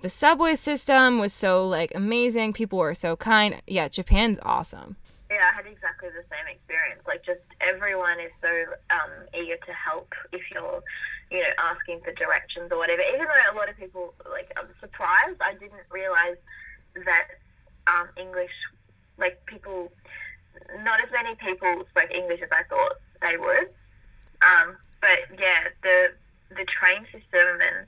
the 0.02 0.10
subway 0.10 0.54
system 0.54 1.18
was 1.18 1.32
so 1.32 1.66
like 1.66 1.92
amazing. 1.94 2.52
People 2.52 2.78
were 2.78 2.94
so 2.94 3.16
kind. 3.16 3.60
Yeah 3.66 3.88
japan's 3.88 4.38
awesome. 4.42 4.96
Yeah 5.30 5.50
i 5.50 5.56
had 5.56 5.66
exactly 5.66 6.08
the 6.10 6.24
same 6.30 6.46
experience. 6.48 7.02
Like 7.06 7.24
just 7.24 7.40
everyone 7.60 8.20
is 8.20 8.30
so 8.42 8.50
um, 8.90 9.10
eager 9.34 9.56
to 9.56 9.72
help 9.72 10.12
if 10.32 10.42
you're 10.52 10.82
you 11.30 11.40
know 11.40 11.50
asking 11.58 12.00
for 12.04 12.12
directions 12.12 12.70
or 12.70 12.78
whatever. 12.78 13.02
Even 13.12 13.26
though 13.26 13.52
a 13.52 13.56
lot 13.56 13.68
of 13.68 13.76
people 13.76 14.14
like 14.30 14.52
i'm 14.56 14.68
surprised 14.80 15.40
i 15.40 15.54
didn't 15.54 15.86
realize 15.90 16.36
that 17.04 17.28
um, 17.86 18.08
english 18.16 18.52
like 19.18 19.44
people 19.46 19.90
not 20.82 21.00
as 21.00 21.10
many 21.12 21.34
people 21.34 21.84
spoke 21.90 22.12
english 22.14 22.40
as 22.42 22.48
i 22.52 22.62
thought 22.64 22.94
they 23.22 23.36
would. 23.36 23.68
Um, 24.42 24.76
but 25.00 25.18
yeah 25.38 25.68
the 25.82 26.12
the 26.50 26.64
train 26.64 27.04
system 27.04 27.60
and 27.60 27.86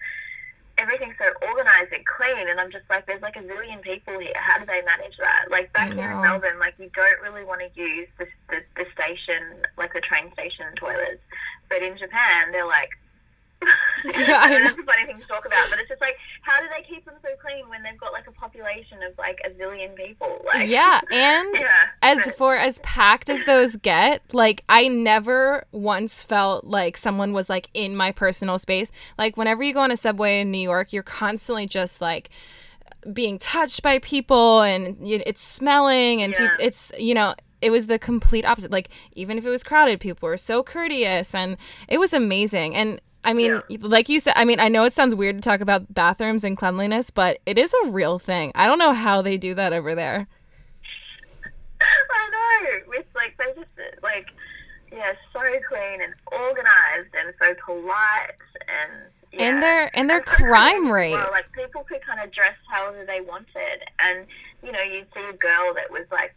everything's 0.78 1.14
so 1.18 1.30
organized 1.48 1.92
and 1.92 2.04
clean 2.06 2.48
and 2.48 2.60
I'm 2.60 2.70
just 2.70 2.84
like 2.88 3.06
there's 3.06 3.20
like 3.22 3.36
a 3.36 3.42
zillion 3.42 3.82
people 3.82 4.18
here. 4.18 4.32
How 4.36 4.58
do 4.58 4.64
they 4.64 4.82
manage 4.82 5.16
that? 5.18 5.46
Like 5.50 5.72
back 5.72 5.92
here 5.92 6.10
in 6.10 6.20
Melbourne 6.22 6.58
like 6.58 6.74
you 6.78 6.90
don't 6.94 7.20
really 7.20 7.44
want 7.44 7.60
to 7.60 7.80
use 7.80 8.08
the, 8.18 8.26
the, 8.48 8.62
the 8.76 8.86
station 8.94 9.42
like 9.76 9.92
the 9.92 10.00
train 10.00 10.32
station 10.32 10.66
toilets. 10.76 11.22
But 11.68 11.82
in 11.82 11.98
Japan 11.98 12.52
they're 12.52 12.66
like 12.66 12.90
yeah, 14.04 14.38
I 14.42 14.58
that's 14.58 14.78
a 14.78 14.82
funny 14.82 15.06
thing 15.06 15.20
to 15.20 15.26
talk 15.26 15.46
about, 15.46 15.70
but 15.70 15.78
it's 15.78 15.88
just 15.88 16.00
like, 16.00 16.16
how 16.42 16.60
do 16.60 16.66
they 16.74 16.82
keep 16.82 17.04
them 17.04 17.14
so 17.22 17.30
clean 17.40 17.68
when 17.68 17.82
they've 17.82 17.98
got 17.98 18.12
like 18.12 18.26
a 18.26 18.32
population 18.32 19.02
of 19.02 19.16
like 19.18 19.38
a 19.44 19.50
zillion 19.50 19.94
people? 19.96 20.42
Like, 20.46 20.68
yeah, 20.68 21.00
and 21.12 21.54
yeah, 21.54 21.86
as 22.02 22.26
but, 22.26 22.36
for 22.36 22.56
as 22.56 22.78
packed 22.80 23.28
as 23.28 23.44
those 23.44 23.76
get, 23.76 24.22
like 24.32 24.64
I 24.68 24.88
never 24.88 25.66
once 25.72 26.22
felt 26.22 26.64
like 26.64 26.96
someone 26.96 27.32
was 27.32 27.48
like 27.48 27.68
in 27.74 27.96
my 27.96 28.12
personal 28.12 28.58
space. 28.58 28.90
Like 29.16 29.36
whenever 29.36 29.62
you 29.62 29.74
go 29.74 29.80
on 29.80 29.90
a 29.90 29.96
subway 29.96 30.40
in 30.40 30.50
New 30.50 30.58
York, 30.58 30.92
you're 30.92 31.02
constantly 31.02 31.66
just 31.66 32.00
like 32.00 32.30
being 33.12 33.38
touched 33.38 33.82
by 33.82 33.98
people 33.98 34.62
and 34.62 34.96
it's 35.00 35.42
smelling 35.42 36.20
and 36.22 36.32
yeah. 36.32 36.56
pe- 36.56 36.64
it's 36.64 36.92
you 36.98 37.14
know 37.14 37.34
it 37.60 37.70
was 37.70 37.86
the 37.86 37.98
complete 37.98 38.44
opposite 38.44 38.70
like 38.70 38.90
even 39.12 39.38
if 39.38 39.44
it 39.46 39.50
was 39.50 39.62
crowded 39.62 40.00
people 40.00 40.28
were 40.28 40.36
so 40.36 40.62
courteous 40.62 41.34
and 41.34 41.56
it 41.88 41.98
was 41.98 42.12
amazing 42.12 42.74
and 42.74 43.00
I 43.24 43.34
mean, 43.34 43.60
yeah. 43.68 43.78
like 43.80 44.08
you 44.08 44.20
said, 44.20 44.34
I 44.36 44.44
mean, 44.44 44.60
I 44.60 44.68
know 44.68 44.84
it 44.84 44.92
sounds 44.92 45.14
weird 45.14 45.36
to 45.36 45.42
talk 45.42 45.60
about 45.60 45.92
bathrooms 45.92 46.44
and 46.44 46.56
cleanliness, 46.56 47.10
but 47.10 47.38
it 47.46 47.58
is 47.58 47.74
a 47.84 47.88
real 47.88 48.18
thing. 48.18 48.52
I 48.54 48.66
don't 48.66 48.78
know 48.78 48.92
how 48.92 49.22
they 49.22 49.36
do 49.36 49.54
that 49.54 49.72
over 49.72 49.94
there. 49.94 50.28
I 51.80 52.30
know. 52.30 52.94
It's 52.94 53.14
like 53.14 53.36
they 53.38 53.52
just 53.60 54.02
like 54.02 54.28
yeah, 54.92 55.12
so 55.32 55.40
clean 55.40 56.00
and 56.00 56.14
organized 56.32 57.14
and 57.14 57.34
so 57.40 57.54
polite 57.64 58.38
and 58.60 58.92
yeah. 59.32 59.42
And 59.42 59.62
their 59.62 59.96
and 59.96 60.08
their 60.08 60.18
and 60.18 60.26
crime 60.26 60.90
rate. 60.90 61.12
Well, 61.12 61.28
like 61.30 61.52
people 61.52 61.84
could 61.84 62.00
kind 62.02 62.20
of 62.20 62.32
dress 62.32 62.54
however 62.70 63.04
they 63.06 63.20
wanted, 63.20 63.82
and 63.98 64.26
you 64.62 64.72
know, 64.72 64.80
you'd 64.80 65.06
see 65.14 65.28
a 65.28 65.34
girl 65.34 65.74
that 65.74 65.90
was 65.90 66.06
like 66.10 66.34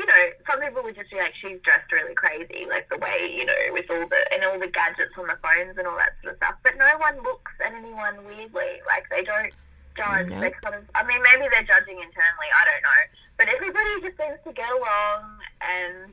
you 0.00 0.06
know, 0.06 0.30
some 0.48 0.60
people 0.60 0.82
would 0.82 0.96
just 0.96 1.10
be 1.10 1.18
like, 1.18 1.34
she's 1.42 1.60
dressed 1.60 1.92
really 1.92 2.14
crazy, 2.14 2.64
like 2.70 2.88
the 2.88 2.96
way, 2.96 3.36
you 3.36 3.44
know, 3.44 3.52
with 3.72 3.84
all 3.90 4.08
the, 4.08 4.16
and 4.32 4.42
all 4.44 4.58
the 4.58 4.68
gadgets 4.68 5.12
on 5.18 5.26
the 5.26 5.36
phones 5.44 5.76
and 5.76 5.86
all 5.86 5.96
that 5.98 6.16
sort 6.22 6.32
of 6.32 6.36
stuff. 6.38 6.54
But 6.64 6.78
no 6.78 6.88
one 6.96 7.22
looks 7.22 7.52
at 7.62 7.74
anyone 7.74 8.24
weirdly. 8.24 8.80
Like, 8.86 9.04
they 9.10 9.24
don't 9.24 9.52
judge. 9.94 10.28
No. 10.28 10.40
They 10.40 10.52
kind 10.62 10.76
of, 10.76 10.84
I 10.94 11.04
mean, 11.04 11.20
maybe 11.20 11.52
they're 11.52 11.68
judging 11.68 12.00
internally, 12.00 12.48
I 12.48 12.64
don't 12.64 12.82
know. 12.82 13.02
But 13.36 13.48
everybody 13.48 14.00
just 14.00 14.16
seems 14.16 14.40
to 14.46 14.52
get 14.54 14.70
along 14.72 15.36
and, 15.60 16.12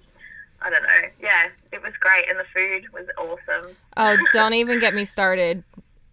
I 0.61 0.69
don't 0.69 0.83
know. 0.83 1.07
Yeah, 1.21 1.47
it 1.71 1.81
was 1.81 1.93
great. 2.01 2.25
And 2.29 2.39
the 2.39 2.45
food 2.53 2.91
was 2.91 3.07
awesome. 3.17 3.71
Oh, 3.95 4.17
don't 4.33 4.53
even 4.53 4.81
get 4.81 4.95
me 4.95 5.05
started. 5.05 5.63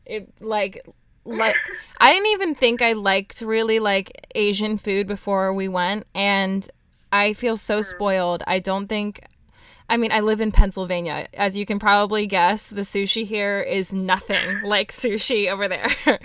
It, 0.07 0.31
like, 0.41 0.87
like 1.25 1.57
I 1.99 2.13
didn't 2.13 2.29
even 2.29 2.55
think 2.55 2.83
I 2.83 2.93
liked 2.93 3.41
really 3.41 3.81
like 3.81 4.29
Asian 4.37 4.79
food 4.79 5.09
before 5.09 5.53
we 5.53 5.67
went 5.67 6.07
and 6.15 6.69
I 7.15 7.33
feel 7.33 7.57
so 7.57 7.81
spoiled. 7.81 8.43
I 8.45 8.59
don't 8.59 8.89
think 8.89 9.25
I 9.89 9.97
mean, 9.97 10.11
I 10.11 10.21
live 10.21 10.41
in 10.41 10.51
Pennsylvania. 10.51 11.29
As 11.35 11.57
you 11.57 11.65
can 11.65 11.79
probably 11.79 12.27
guess, 12.27 12.69
the 12.69 12.81
sushi 12.81 13.25
here 13.25 13.61
is 13.61 13.93
nothing 13.93 14.63
like 14.65 14.91
sushi 14.91 15.49
over 15.49 15.69
there. 15.69 15.87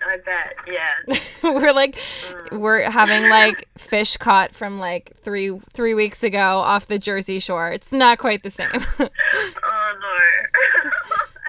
I 0.00 0.16
bet, 0.24 0.54
yeah. 0.66 1.18
we're 1.42 1.72
like 1.72 1.96
mm. 1.96 2.58
we're 2.60 2.90
having 2.90 3.30
like 3.30 3.66
fish 3.78 4.18
caught 4.18 4.54
from 4.54 4.78
like 4.78 5.16
3 5.20 5.58
3 5.72 5.94
weeks 5.94 6.22
ago 6.22 6.58
off 6.58 6.86
the 6.86 6.98
Jersey 6.98 7.38
Shore. 7.38 7.70
It's 7.70 7.90
not 7.90 8.18
quite 8.18 8.42
the 8.42 8.50
same. 8.50 8.70
oh 8.98 9.08
no. 10.00 11.48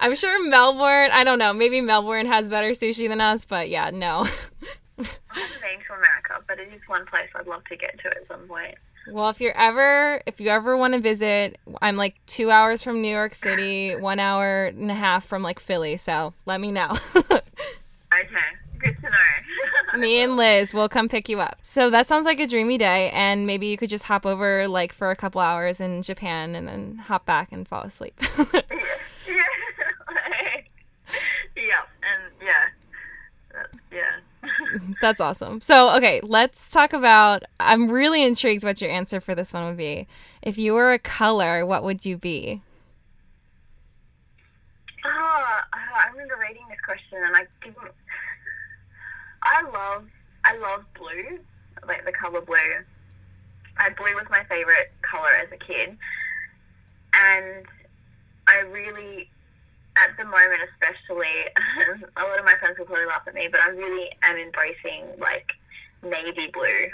I'm 0.00 0.14
sure 0.16 0.46
Melbourne, 0.50 1.10
I 1.12 1.24
don't 1.24 1.38
know, 1.38 1.54
maybe 1.54 1.80
Melbourne 1.80 2.26
has 2.26 2.50
better 2.50 2.70
sushi 2.70 3.08
than 3.08 3.22
us, 3.22 3.46
but 3.46 3.70
yeah, 3.70 3.90
no. 3.90 4.26
Been 4.96 5.06
to 5.86 5.92
America, 5.92 6.42
but 6.46 6.58
it 6.58 6.72
is 6.72 6.80
one 6.86 7.04
place 7.06 7.28
I'd 7.34 7.46
love 7.46 7.64
to 7.70 7.76
get 7.76 7.98
to 8.00 8.08
at 8.08 8.26
some 8.28 8.46
point. 8.46 8.76
Well, 9.10 9.28
if 9.28 9.40
you're 9.40 9.56
ever 9.56 10.22
if 10.26 10.40
you 10.40 10.48
ever 10.48 10.76
want 10.76 10.94
to 10.94 11.00
visit, 11.00 11.58
I'm 11.82 11.96
like 11.96 12.14
two 12.26 12.50
hours 12.50 12.82
from 12.82 13.02
New 13.02 13.10
York 13.10 13.34
City, 13.34 13.94
one 13.96 14.18
hour 14.18 14.66
and 14.66 14.90
a 14.90 14.94
half 14.94 15.24
from 15.24 15.42
like 15.42 15.60
Philly. 15.60 15.96
So 15.96 16.32
let 16.46 16.60
me 16.60 16.72
know. 16.72 16.90
okay, 17.16 17.42
good 18.78 18.96
to 19.02 19.10
know. 19.10 19.98
me 19.98 20.22
and 20.22 20.36
Liz 20.36 20.72
will 20.72 20.88
come 20.88 21.08
pick 21.08 21.28
you 21.28 21.40
up. 21.40 21.58
So 21.62 21.90
that 21.90 22.06
sounds 22.06 22.24
like 22.24 22.40
a 22.40 22.46
dreamy 22.46 22.78
day, 22.78 23.10
and 23.10 23.46
maybe 23.46 23.66
you 23.66 23.76
could 23.76 23.90
just 23.90 24.04
hop 24.04 24.24
over 24.24 24.66
like 24.68 24.92
for 24.92 25.10
a 25.10 25.16
couple 25.16 25.40
hours 25.40 25.80
in 25.80 26.02
Japan, 26.02 26.54
and 26.54 26.66
then 26.66 26.96
hop 27.06 27.26
back 27.26 27.52
and 27.52 27.68
fall 27.68 27.82
asleep. 27.82 28.18
yeah, 28.38 28.62
and 32.02 32.22
yeah, 32.42 32.68
yeah. 33.92 34.16
That's 35.00 35.20
awesome. 35.20 35.60
So, 35.60 35.94
okay, 35.96 36.20
let's 36.22 36.70
talk 36.70 36.92
about. 36.92 37.44
I'm 37.60 37.90
really 37.90 38.22
intrigued 38.22 38.64
what 38.64 38.80
your 38.80 38.90
answer 38.90 39.20
for 39.20 39.34
this 39.34 39.52
one 39.52 39.66
would 39.66 39.76
be. 39.76 40.06
If 40.42 40.58
you 40.58 40.74
were 40.74 40.92
a 40.92 40.98
color, 40.98 41.64
what 41.64 41.82
would 41.82 42.04
you 42.04 42.16
be? 42.16 42.62
Oh, 45.04 45.60
I 45.72 46.10
remember 46.12 46.36
reading 46.40 46.64
this 46.68 46.78
question 46.84 47.18
and 47.24 47.36
I 47.36 47.46
didn't. 47.62 47.92
I 49.42 49.62
love, 49.62 50.06
I 50.44 50.56
love 50.56 50.84
blue, 50.94 51.38
like 51.86 52.04
the 52.06 52.12
color 52.12 52.40
blue. 52.40 52.56
I 53.76 53.90
blue 53.90 54.14
was 54.14 54.26
my 54.30 54.44
favorite 54.44 54.92
color 55.02 55.28
as 55.42 55.48
a 55.52 55.58
kid, 55.58 55.98
and 57.12 57.66
I 58.46 58.60
really 58.60 59.28
at 60.04 60.16
the 60.16 60.24
moment, 60.24 60.60
especially, 60.72 61.48
a 62.16 62.22
lot 62.22 62.38
of 62.38 62.44
my 62.44 62.54
friends 62.60 62.78
will 62.78 62.86
probably 62.86 63.06
laugh 63.06 63.24
at 63.26 63.34
me, 63.34 63.48
but 63.50 63.60
I 63.60 63.68
really 63.68 64.10
am 64.22 64.36
embracing 64.36 65.08
like 65.18 65.52
navy 66.02 66.50
blue. 66.52 66.92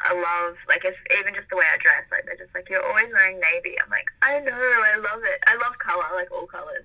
I 0.00 0.16
love 0.16 0.56
like 0.66 0.84
if, 0.84 0.96
even 1.20 1.34
just 1.34 1.50
the 1.50 1.56
way 1.56 1.64
I 1.68 1.76
dress. 1.76 2.08
Like 2.10 2.24
they're 2.24 2.40
just 2.40 2.54
like 2.54 2.68
you're 2.70 2.84
always 2.84 3.12
wearing 3.12 3.38
navy. 3.38 3.76
I'm 3.76 3.90
like 3.90 4.08
I 4.22 4.40
know, 4.40 4.56
I 4.56 4.96
love 4.96 5.20
it. 5.24 5.40
I 5.46 5.54
love 5.60 5.76
color, 5.78 6.08
like 6.16 6.32
all 6.32 6.46
colors. 6.46 6.84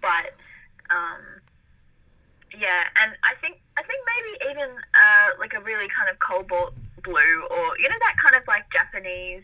But 0.00 0.38
um, 0.94 1.42
yeah, 2.54 2.86
and 3.02 3.12
I 3.24 3.34
think 3.42 3.58
I 3.76 3.82
think 3.82 3.98
maybe 4.06 4.54
even 4.54 4.70
uh, 4.94 5.28
like 5.40 5.54
a 5.54 5.60
really 5.60 5.88
kind 5.90 6.08
of 6.08 6.18
cobalt 6.20 6.74
blue, 7.02 7.42
or 7.50 7.78
you 7.78 7.88
know 7.88 7.98
that 7.98 8.14
kind 8.22 8.36
of 8.36 8.46
like 8.46 8.70
Japanese 8.70 9.42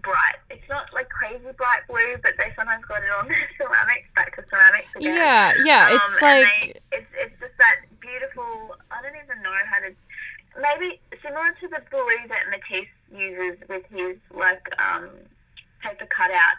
bright. 0.00 0.40
It's 0.50 0.68
not 0.68 0.92
like 0.92 1.08
crazy 1.08 1.52
bright 1.56 1.86
blue, 1.88 2.16
but 2.22 2.32
they 2.38 2.52
sometimes 2.56 2.84
got 2.86 3.02
it 3.02 3.10
on 3.18 3.28
ceramics, 3.58 4.08
back 4.14 4.34
to 4.36 4.44
ceramics 4.48 4.88
again. 4.96 5.14
Yeah, 5.14 5.54
yeah. 5.64 5.88
Um, 5.90 6.00
it's 6.00 6.22
like 6.22 6.44
they, 6.44 6.98
it's 6.98 7.10
it's 7.18 7.40
just 7.40 7.56
that 7.58 7.76
beautiful. 8.00 8.76
I 8.90 9.02
don't 9.02 9.16
even 9.16 9.42
know 9.42 9.52
how 9.68 9.80
to. 9.80 9.94
Maybe 10.60 11.00
similar 11.22 11.54
to 11.60 11.68
the 11.68 11.82
blue 11.90 12.28
that 12.28 12.42
Matisse 12.50 12.88
uses 13.10 13.58
with 13.68 13.84
his 13.90 14.16
like 14.34 14.62
um, 14.80 15.08
paper 15.82 16.06
cutout. 16.06 16.56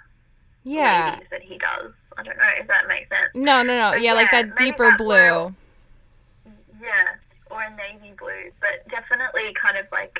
Yeah. 0.64 1.20
That 1.30 1.42
he 1.42 1.58
does. 1.58 1.92
I 2.18 2.24
don't 2.24 2.38
know 2.38 2.50
if 2.58 2.68
that 2.68 2.88
makes 2.88 3.10
sense. 3.10 3.30
No, 3.36 3.62
no, 3.64 3.78
no. 3.78 3.94
Yeah, 3.94 3.98
yeah, 3.98 4.14
like 4.14 4.32
that 4.32 4.56
deeper 4.56 4.90
that 4.90 4.98
blue. 4.98 5.06
blue. 5.06 5.56
Yeah, 6.82 7.16
or 7.52 7.62
a 7.62 7.70
navy 7.76 8.14
blue, 8.18 8.52
but 8.60 8.88
definitely 8.90 9.54
kind 9.62 9.78
of 9.78 9.86
like 9.92 10.20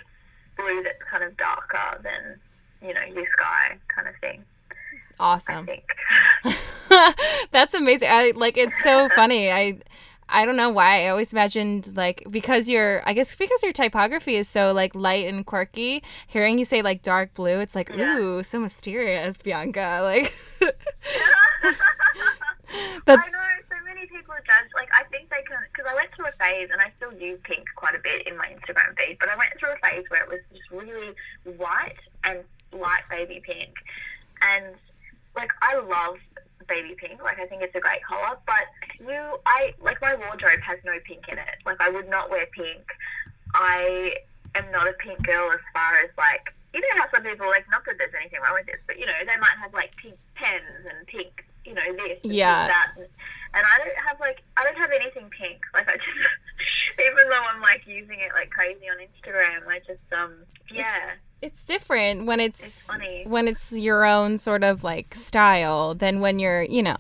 blue 0.58 0.84
that's 0.84 1.02
kind 1.10 1.24
of 1.24 1.36
darker 1.38 2.00
than 2.04 2.40
you 2.84 2.94
know, 2.94 3.02
your 3.14 3.26
sky 3.38 3.78
kind 3.88 4.08
of 4.08 4.16
thing. 4.22 4.44
Awesome. 5.20 5.68
That's 7.52 7.74
amazing. 7.74 8.10
I 8.12 8.34
like 8.36 8.58
it's 8.58 8.82
so 8.84 9.10
funny. 9.10 9.52
I 9.52 9.80
I 10.30 10.46
don't 10.46 10.56
know 10.56 10.70
why. 10.70 11.06
I 11.06 11.10
always 11.10 11.32
imagined 11.32 11.96
like 11.96 12.26
because 12.30 12.68
your 12.68 13.08
I 13.08 13.14
guess 13.14 13.36
because 13.36 13.62
your 13.64 13.74
typography 13.74 14.36
is 14.36 14.50
so 14.50 14.74
like 14.74 14.96
light 14.96 15.28
and 15.28 15.46
quirky. 15.46 16.04
Hearing 16.28 16.58
you 16.58 16.66
say 16.66 16.82
like 16.82 17.04
dark 17.04 17.34
blue, 17.36 17.60
it's 17.60 17.76
like 17.76 17.92
yeah. 17.96 18.18
ooh, 18.18 18.44
so 18.44 18.60
mysterious, 18.60 19.42
Bianca. 19.42 19.84
Like 20.04 20.34
That's 23.06 23.28
I 23.28 23.30
know 23.30 23.38
so 23.70 23.76
many 23.86 24.08
people 24.08 24.34
judge. 24.46 24.70
Like 24.76 24.90
I 24.98 25.04
think 25.12 25.30
they 25.30 25.44
can 25.48 25.60
because 25.72 25.86
I 25.90 25.96
went 25.96 26.10
through 26.16 26.28
a 26.28 26.32
phase 26.34 26.70
and 26.72 26.82
I 26.82 26.92
still 26.98 27.14
use 27.14 27.40
pink 27.44 27.66
quite 27.76 27.94
a 27.94 28.00
bit 28.00 28.28
in 28.28 28.36
my 28.36 28.48
Instagram 28.48 28.98
feed, 28.98 29.18
but 29.20 29.30
I 29.30 29.36
went 29.36 29.52
through 29.60 29.74
a 29.74 29.78
phase 29.88 30.06
where 30.10 30.24
it 30.24 30.30
was 30.30 30.40
just 30.52 30.72
really 30.72 31.14
white 31.58 32.00
and 32.24 32.40
light 32.74 33.04
baby 33.10 33.42
pink, 33.46 33.74
and 34.42 34.76
like 35.36 35.50
I 35.62 35.76
love 35.80 36.18
baby 36.68 36.96
pink. 36.98 37.22
Like 37.24 37.40
I 37.40 37.46
think 37.48 37.62
it's 37.62 37.76
a 37.76 37.80
great 37.80 38.04
color, 38.06 38.38
but 38.46 38.66
you, 39.00 39.38
I 39.46 39.72
like 39.84 40.02
my 40.02 40.16
wardrobe 40.16 40.60
has 40.66 40.80
no 40.86 40.94
pink 41.06 41.28
in 41.32 41.38
it. 41.38 41.56
Like 41.66 41.82
I 41.82 41.90
would 41.90 42.10
not 42.10 42.30
wear 42.30 42.46
pink. 42.56 42.84
I 43.54 44.16
am 44.56 44.72
not 44.72 44.88
a 44.88 44.94
pink 44.94 45.26
girl 45.26 45.52
as 45.52 45.60
far 45.74 45.96
as 46.04 46.10
like 46.18 46.54
you 46.74 46.82
know 46.82 46.88
how 46.98 47.06
some 47.14 47.24
people 47.24 47.48
like 47.48 47.66
not 47.70 47.86
that 47.86 47.96
there's 47.98 48.14
anything 48.20 48.40
wrong 48.44 48.56
with 48.56 48.66
this, 48.66 48.82
but 48.88 49.00
you 49.00 49.06
know 49.06 49.14
they 49.28 49.38
might 49.38 49.58
have 49.62 49.74
like 49.74 49.96
pink 49.98 50.16
pens 50.36 50.86
and 50.90 51.06
pink, 51.08 51.46
you 51.66 51.74
know 51.74 51.94
this, 51.94 52.20
and 52.24 52.34
Yeah. 52.34 52.68
that, 52.68 52.94
and, 52.98 53.06
and 53.54 53.66
I 53.66 53.78
don't 53.78 54.08
have 54.08 54.20
like 54.20 54.42
I 54.58 54.64
don't 54.64 54.78
have 54.78 54.92
anything 54.92 55.30
pink. 55.30 55.60
Like 55.74 55.88
I 55.90 55.94
just 55.94 56.08
even 57.00 57.30
though 57.30 57.44
I'm 57.48 57.62
like 57.62 57.86
using 57.86 58.20
it 58.20 58.32
like 58.34 58.50
crazy 58.50 58.86
on 58.90 58.98
Instagram, 58.98 59.68
I 59.68 59.80
just 59.80 60.06
um 60.16 60.34
yeah 60.72 61.12
It's 61.44 61.66
different 61.66 62.26
when 62.26 62.40
it's, 62.40 62.64
It's 62.64 62.88
funny. 62.88 63.24
when 63.28 63.48
it's 63.48 63.72
your 63.78 64.06
own 64.06 64.38
sort 64.38 64.64
of 64.64 64.84
like 64.84 65.14
style 65.16 65.94
than 65.94 66.20
when 66.22 66.40
you're, 66.40 66.64
you 66.64 66.82
know. 66.84 66.96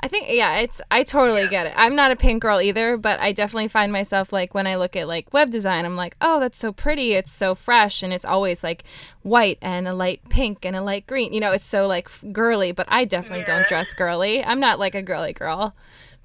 I 0.00 0.06
think 0.06 0.26
yeah, 0.30 0.58
it's 0.58 0.80
I 0.92 1.02
totally 1.02 1.42
Yeah. 1.42 1.48
get 1.48 1.66
it. 1.66 1.72
I'm 1.76 1.96
not 1.96 2.12
a 2.12 2.16
pink 2.16 2.40
girl 2.40 2.60
either, 2.60 2.96
but 2.96 3.18
I 3.18 3.32
definitely 3.32 3.66
find 3.66 3.90
myself 3.92 4.32
like 4.32 4.54
when 4.54 4.64
I 4.66 4.76
look 4.76 4.94
at 4.94 5.08
like 5.08 5.32
web 5.32 5.50
design, 5.50 5.84
I'm 5.84 5.96
like, 5.96 6.14
"Oh, 6.20 6.38
that's 6.38 6.56
so 6.58 6.72
pretty. 6.72 7.14
It's 7.14 7.32
so 7.32 7.56
fresh 7.56 8.02
and 8.04 8.12
it's 8.12 8.24
always 8.24 8.62
like 8.62 8.84
white 9.22 9.58
and 9.60 9.88
a 9.88 9.94
light 9.94 10.20
pink 10.28 10.64
and 10.64 10.76
a 10.76 10.82
light 10.82 11.04
green." 11.08 11.32
You 11.32 11.40
know, 11.40 11.50
it's 11.50 11.64
so 11.66 11.88
like 11.88 12.08
girly, 12.32 12.70
but 12.70 12.86
I 12.88 13.04
definitely 13.06 13.44
don't 13.44 13.66
dress 13.66 13.92
girly. 13.92 14.44
I'm 14.44 14.60
not 14.60 14.78
like 14.78 14.94
a 14.94 15.02
girly 15.02 15.32
girl. 15.32 15.74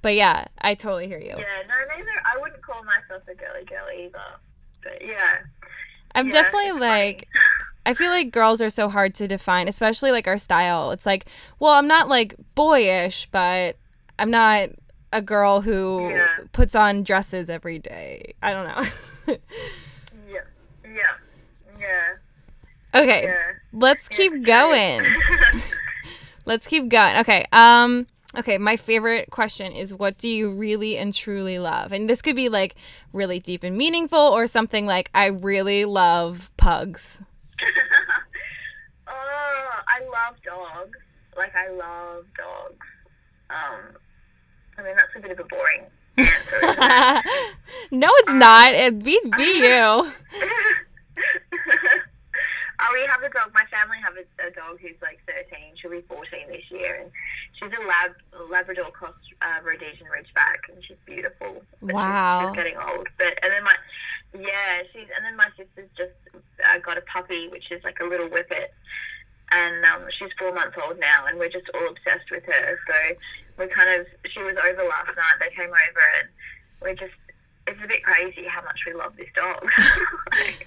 But 0.04 0.14
yeah, 0.16 0.46
I 0.62 0.76
totally 0.76 1.08
hear 1.08 1.18
you. 1.20 1.30
yeah 1.36 1.64
no 1.68 1.76
neither 1.98 2.12
I 2.32 2.38
wouldn't 2.40 2.62
call 2.62 2.84
myself 2.84 3.24
a 3.28 3.34
girly 3.34 3.66
girl 3.66 3.88
either. 3.96 4.20
But 4.84 5.02
yeah. 5.04 5.38
I'm 6.16 6.28
Yeah, 6.28 6.34
definitely 6.34 6.80
like 6.80 7.28
I 7.86 7.94
feel 7.94 8.10
like 8.12 8.32
girls 8.32 8.62
are 8.62 8.70
so 8.70 8.88
hard 8.90 9.14
to 9.16 9.28
define, 9.28 9.68
especially 9.68 10.12
like 10.12 10.28
our 10.28 10.38
style. 10.38 10.92
It's 10.92 11.06
like, 11.06 11.26
well, 11.60 11.74
I'm 11.74 11.88
not 11.88 12.08
like 12.08 12.36
boyish, 12.56 13.28
but 13.32 13.78
I'm 14.18 14.32
not 14.32 14.70
a 15.12 15.22
girl 15.22 15.62
who 15.62 16.10
Yeah. 16.10 16.28
puts 16.54 16.76
on 16.76 17.04
dresses 17.04 17.50
every 17.50 17.80
day. 17.80 18.34
I 18.42 18.54
don't 18.54 18.68
know. 18.68 19.36
Yeah. 20.28 20.40
Yeah. 20.86 21.02
Yeah. 21.80 23.00
okay, 23.02 23.24
Yeah. 23.26 23.52
let's 23.74 24.08
keep 24.08 24.44
going. 24.44 25.02
Let's 26.46 26.68
keep 26.68 26.90
going. 26.90 27.18
Okay. 27.18 27.46
Um 27.54 28.06
okay, 28.38 28.58
my 28.58 28.76
favorite 28.78 29.30
question 29.32 29.72
is 29.72 29.94
what 29.94 30.18
do 30.18 30.30
you 30.30 30.54
really 30.54 30.98
and 30.98 31.14
truly 31.14 31.60
love? 31.60 31.92
And 31.92 32.10
this 32.10 32.22
could 32.22 32.36
be 32.36 32.50
like 32.50 32.76
really 33.12 33.40
deep 33.40 33.64
and 33.64 33.78
meaningful 33.78 34.20
or 34.20 34.48
something 34.48 34.86
like 34.86 35.10
I 35.14 35.28
really 35.28 35.86
love 35.86 36.52
pugs. 36.58 37.22
oh, 39.08 39.70
I 39.88 40.00
love 40.06 40.36
dogs. 40.44 40.98
Like 41.38 41.54
I 41.56 41.70
love 41.70 42.26
dogs. 42.38 42.86
Um, 43.50 43.98
I 44.78 44.84
mean 44.84 44.96
that's 44.96 45.16
a 45.16 45.20
bit 45.20 45.32
of 45.32 45.40
a 45.40 45.46
boring 45.46 45.86
answer. 46.18 46.42
It? 46.62 47.56
no, 47.92 48.10
it's 48.12 48.34
not. 48.34 48.74
It 48.74 49.04
be 49.04 49.20
be 49.38 49.44
you. 49.44 50.12
oh, 52.84 52.90
we 52.94 53.08
have 53.08 53.24
a 53.24 53.30
dog. 53.30 53.52
My 53.54 53.66
family 53.72 53.98
have 54.04 54.14
a, 54.18 54.48
a 54.48 54.52
dog 54.52 54.80
who's 54.82 55.00
like 55.02 55.20
13. 55.28 55.76
She'll 55.82 55.92
be 55.92 56.02
14 56.02 56.48
this 56.50 56.70
year, 56.70 57.02
and 57.02 57.12
she's 57.56 57.72
a 57.78 57.88
lab 57.88 58.14
Labrador 58.52 58.92
cross 58.92 59.14
uh, 59.42 59.60
Rhodesian 59.64 60.08
Ridgeback, 60.08 60.70
and 60.74 60.84
she's 60.86 60.98
beautiful. 61.06 61.64
But 61.82 61.88
she's- 61.88 61.94
Wow. 61.94 62.48
she's, 62.54 62.56
getting 62.64 62.78
old. 62.78 63.08
But 63.18 63.40
and 63.44 63.52
then 63.54 63.64
my 63.64 63.76
yeah, 64.38 64.84
she's 64.92 65.08
and 65.16 65.24
then 65.26 65.36
my 65.38 65.48
sister's 65.58 65.90
just 65.98 66.12
uh, 66.66 66.78
got 66.80 66.98
a 66.98 67.02
puppy, 67.02 67.48
which 67.50 67.72
is 67.72 67.84
like 67.84 68.00
a 68.02 68.06
little 68.06 68.28
whippet. 68.28 68.74
And 69.52 69.86
um, 69.86 70.02
she's 70.10 70.30
four 70.40 70.52
months 70.54 70.78
old 70.84 71.00
now, 71.00 71.26
and 71.28 71.38
we're 71.38 71.50
just 71.50 71.70
all 71.76 71.88
obsessed 71.88 72.32
with 72.32 72.44
her. 72.46 72.80
So 72.88 72.96
we 73.60 73.68
kind 73.68 74.02
of, 74.02 74.08
she 74.26 74.42
was 74.42 74.56
over 74.66 74.82
last 74.84 75.08
night. 75.16 75.38
They 75.40 75.50
came 75.50 75.70
over, 75.70 76.06
and 76.20 76.28
we're 76.82 76.96
just, 76.96 77.14
it's 77.68 77.80
a 77.84 77.88
bit 77.88 78.04
crazy 78.04 78.46
how 78.48 78.62
much 78.64 78.80
we 78.86 78.94
love 78.94 79.16
this 79.18 79.30
dog. 79.36 79.68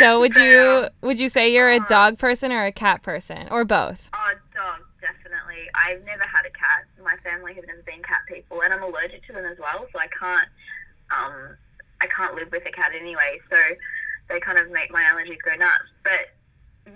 So 0.00 0.18
would 0.18 0.34
you 0.34 0.88
would 1.02 1.20
you 1.20 1.28
say 1.28 1.52
you're 1.52 1.70
a 1.70 1.76
uh, 1.76 1.84
dog 1.86 2.16
person 2.16 2.52
or 2.52 2.64
a 2.64 2.72
cat 2.72 3.02
person 3.02 3.48
or 3.50 3.66
both? 3.66 4.08
Oh, 4.14 4.32
dog, 4.54 4.80
definitely. 4.98 5.68
I've 5.74 6.02
never 6.06 6.22
had 6.22 6.46
a 6.46 6.50
cat. 6.56 6.88
My 7.04 7.16
family 7.22 7.52
have 7.52 7.66
never 7.66 7.82
been 7.82 8.02
cat 8.02 8.22
people, 8.26 8.62
and 8.62 8.72
I'm 8.72 8.82
allergic 8.82 9.26
to 9.26 9.34
them 9.34 9.44
as 9.44 9.58
well, 9.58 9.86
so 9.92 9.98
I 10.00 10.08
can't, 10.08 10.48
um, 11.10 11.56
I 12.00 12.06
can't 12.06 12.34
live 12.34 12.50
with 12.50 12.64
a 12.66 12.72
cat 12.72 12.92
anyway. 12.94 13.40
So 13.50 13.58
they 14.30 14.40
kind 14.40 14.56
of 14.56 14.70
make 14.70 14.90
my 14.90 15.02
allergies 15.02 15.42
go 15.44 15.54
nuts. 15.54 15.92
But 16.02 16.32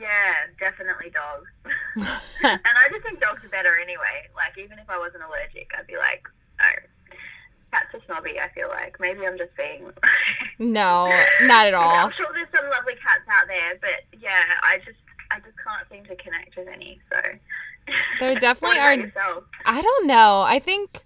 yeah, 0.00 0.48
definitely 0.58 1.10
dogs. 1.10 1.50
and 2.42 2.60
I 2.64 2.88
just 2.88 3.02
think 3.02 3.20
dogs 3.20 3.44
are 3.44 3.48
better 3.50 3.76
anyway. 3.76 4.32
Like 4.34 4.56
even 4.56 4.78
if 4.78 4.88
I 4.88 4.98
wasn't 4.98 5.24
allergic, 5.24 5.70
I'd 5.78 5.86
be 5.86 5.98
like, 5.98 6.24
no, 6.24 6.24
cats 6.24 6.32
are 6.32 6.33
snobby. 8.06 8.38
I 8.40 8.48
feel 8.50 8.68
like 8.68 8.98
maybe 9.00 9.26
I'm 9.26 9.38
just 9.38 9.56
being. 9.56 9.90
No, 10.60 11.08
not 11.42 11.66
at 11.66 11.74
all. 11.74 11.90
I'm 12.06 12.12
sure 12.12 12.28
there's 12.32 12.46
some 12.54 12.70
lovely 12.70 12.94
cats 12.94 13.22
out 13.28 13.48
there, 13.48 13.74
but 13.80 14.20
yeah, 14.20 14.44
I 14.62 14.78
just 14.78 14.98
I 15.32 15.40
just 15.40 15.56
can't 15.66 15.88
seem 15.90 16.04
to 16.04 16.22
connect 16.22 16.56
with 16.56 16.68
any. 16.68 17.00
So 17.10 17.20
There 18.20 18.34
definitely 18.38 18.78
are- 18.78 18.94
Yourself? 18.94 19.44
I 19.66 19.82
don't 19.82 20.06
know. 20.06 20.42
I 20.42 20.60
think. 20.60 21.04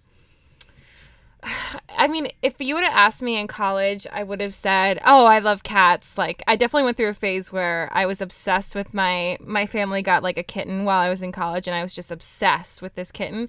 I 1.97 2.09
mean, 2.09 2.29
if 2.43 2.61
you 2.61 2.75
would 2.75 2.85
have 2.85 2.93
asked 2.95 3.23
me 3.23 3.39
in 3.41 3.47
college, 3.47 4.07
I 4.13 4.23
would 4.23 4.41
have 4.41 4.55
said, 4.55 5.01
"Oh, 5.05 5.25
I 5.25 5.39
love 5.39 5.63
cats." 5.63 6.19
Like, 6.19 6.43
I 6.47 6.57
definitely 6.57 6.85
went 6.85 6.97
through 6.97 7.09
a 7.09 7.15
phase 7.15 7.51
where 7.53 7.89
I 7.93 8.07
was 8.07 8.21
obsessed 8.21 8.75
with 8.75 8.93
my 8.93 9.39
my 9.41 9.67
family 9.67 10.03
got 10.03 10.23
like 10.23 10.37
a 10.39 10.43
kitten 10.43 10.85
while 10.85 11.01
I 11.01 11.09
was 11.09 11.23
in 11.23 11.33
college, 11.33 11.67
and 11.67 11.75
I 11.75 11.83
was 11.83 11.95
just 11.95 12.11
obsessed 12.11 12.83
with 12.83 12.95
this 12.97 13.11
kitten. 13.13 13.49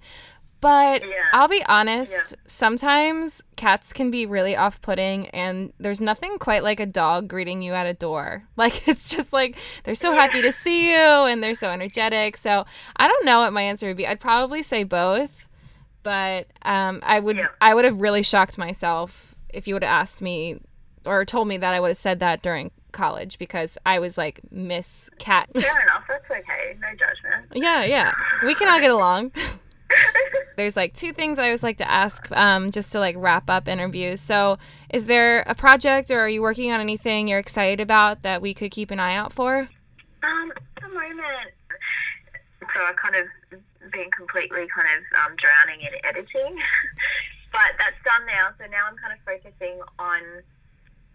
But 0.62 1.04
Yeah. 1.04 1.14
I'll 1.34 1.48
be 1.48 1.64
honest, 1.68 2.12
Yeah. 2.12 2.36
sometimes 2.48 3.42
cats 3.56 3.94
can 3.94 4.12
be 4.12 4.26
really 4.26 4.56
off-putting, 4.58 5.28
and 5.30 5.72
there's 5.80 6.02
nothing 6.02 6.38
quite 6.38 6.64
like 6.64 6.80
a 6.80 6.86
dog 6.86 7.28
greeting 7.30 7.62
you 7.62 7.74
at 7.74 7.86
a 7.88 7.94
door. 7.94 8.44
Like, 8.58 8.88
it's 8.88 9.08
just 9.10 9.32
like 9.32 9.56
they're 9.86 9.96
so 9.96 10.12
happy 10.14 10.42
to 10.42 10.52
see 10.52 10.90
you, 10.92 10.98
and 10.98 11.42
they're 11.42 11.56
so 11.56 11.70
energetic. 11.70 12.36
So 12.38 12.66
I 12.98 13.08
don't 13.08 13.26
know 13.26 13.40
what 13.40 13.54
my 13.54 13.62
answer 13.62 13.88
would 13.88 13.98
be. 13.98 14.06
I'd 14.08 14.20
probably 14.20 14.62
say 14.64 14.84
both 14.84 15.46
but 16.02 16.48
um, 16.62 17.02
I 17.04 17.20
would 17.20 17.36
Yeah. 17.36 17.48
I 17.60 17.74
would 17.74 17.84
have 17.84 18.00
really 18.00 18.24
shocked 18.24 18.58
myself 18.58 19.36
if 19.54 19.68
you 19.68 19.76
would 19.76 19.84
have 19.84 19.92
asked 20.02 20.22
me 20.22 20.60
or 21.06 21.26
told 21.26 21.48
me 21.50 21.58
that 21.58 21.74
I 21.74 21.80
would 21.82 21.90
have 21.90 21.98
said 21.98 22.20
that 22.22 22.42
during 22.42 22.72
college 22.94 23.38
because 23.38 23.78
I 23.86 24.00
was 24.00 24.18
like 24.18 24.40
Miss 24.50 25.10
Cat. 25.20 25.50
Fair 25.54 25.62
enough. 25.84 26.06
That's 26.08 26.24
okay. 26.32 26.78
No 26.80 26.88
judgment. 26.92 27.52
yeah, 27.54 27.84
yeah, 27.84 28.14
we 28.46 28.56
can 28.56 28.70
all 28.70 28.80
get 28.80 28.92
along. 28.92 29.32
There's 30.56 30.76
like 30.76 30.94
two 30.94 31.14
things 31.14 31.40
I 31.40 31.46
always 31.46 31.64
like 31.64 31.78
to 31.78 31.90
ask 31.90 32.30
um, 32.32 32.70
just 32.70 32.92
to 32.92 33.00
like 33.00 33.16
wrap 33.18 33.50
up 33.50 33.68
interviews. 33.68 34.20
So, 34.20 34.58
is 34.90 35.06
there 35.06 35.42
a 35.48 35.56
project 35.56 36.12
or 36.12 36.20
are 36.20 36.30
you 36.30 36.42
working 36.42 36.72
on 36.72 36.82
anything 36.82 37.28
you're 37.28 37.40
excited 37.40 37.80
about 37.80 38.24
that 38.24 38.42
we 38.42 38.54
could 38.54 38.72
keep 38.72 38.92
an 38.92 39.00
eye 39.00 39.16
out 39.16 39.32
for? 39.32 39.70
Um, 40.22 40.52
at 40.52 40.82
the 40.82 40.90
moment, 40.90 41.52
so 42.76 42.82
I've 42.84 42.98
kind 42.98 43.16
of 43.16 43.26
been 43.92 44.10
completely 44.16 44.68
kind 44.76 44.88
of 44.98 45.04
um, 45.24 45.36
drowning 45.38 45.82
in 45.82 45.94
editing, 46.04 46.58
but 47.52 47.72
that's 47.80 47.98
done 48.04 48.26
now. 48.28 48.50
So 48.60 48.70
now 48.70 48.86
I'm 48.88 48.98
kind 48.98 49.14
of 49.14 49.20
focusing 49.26 49.80
on 49.98 50.22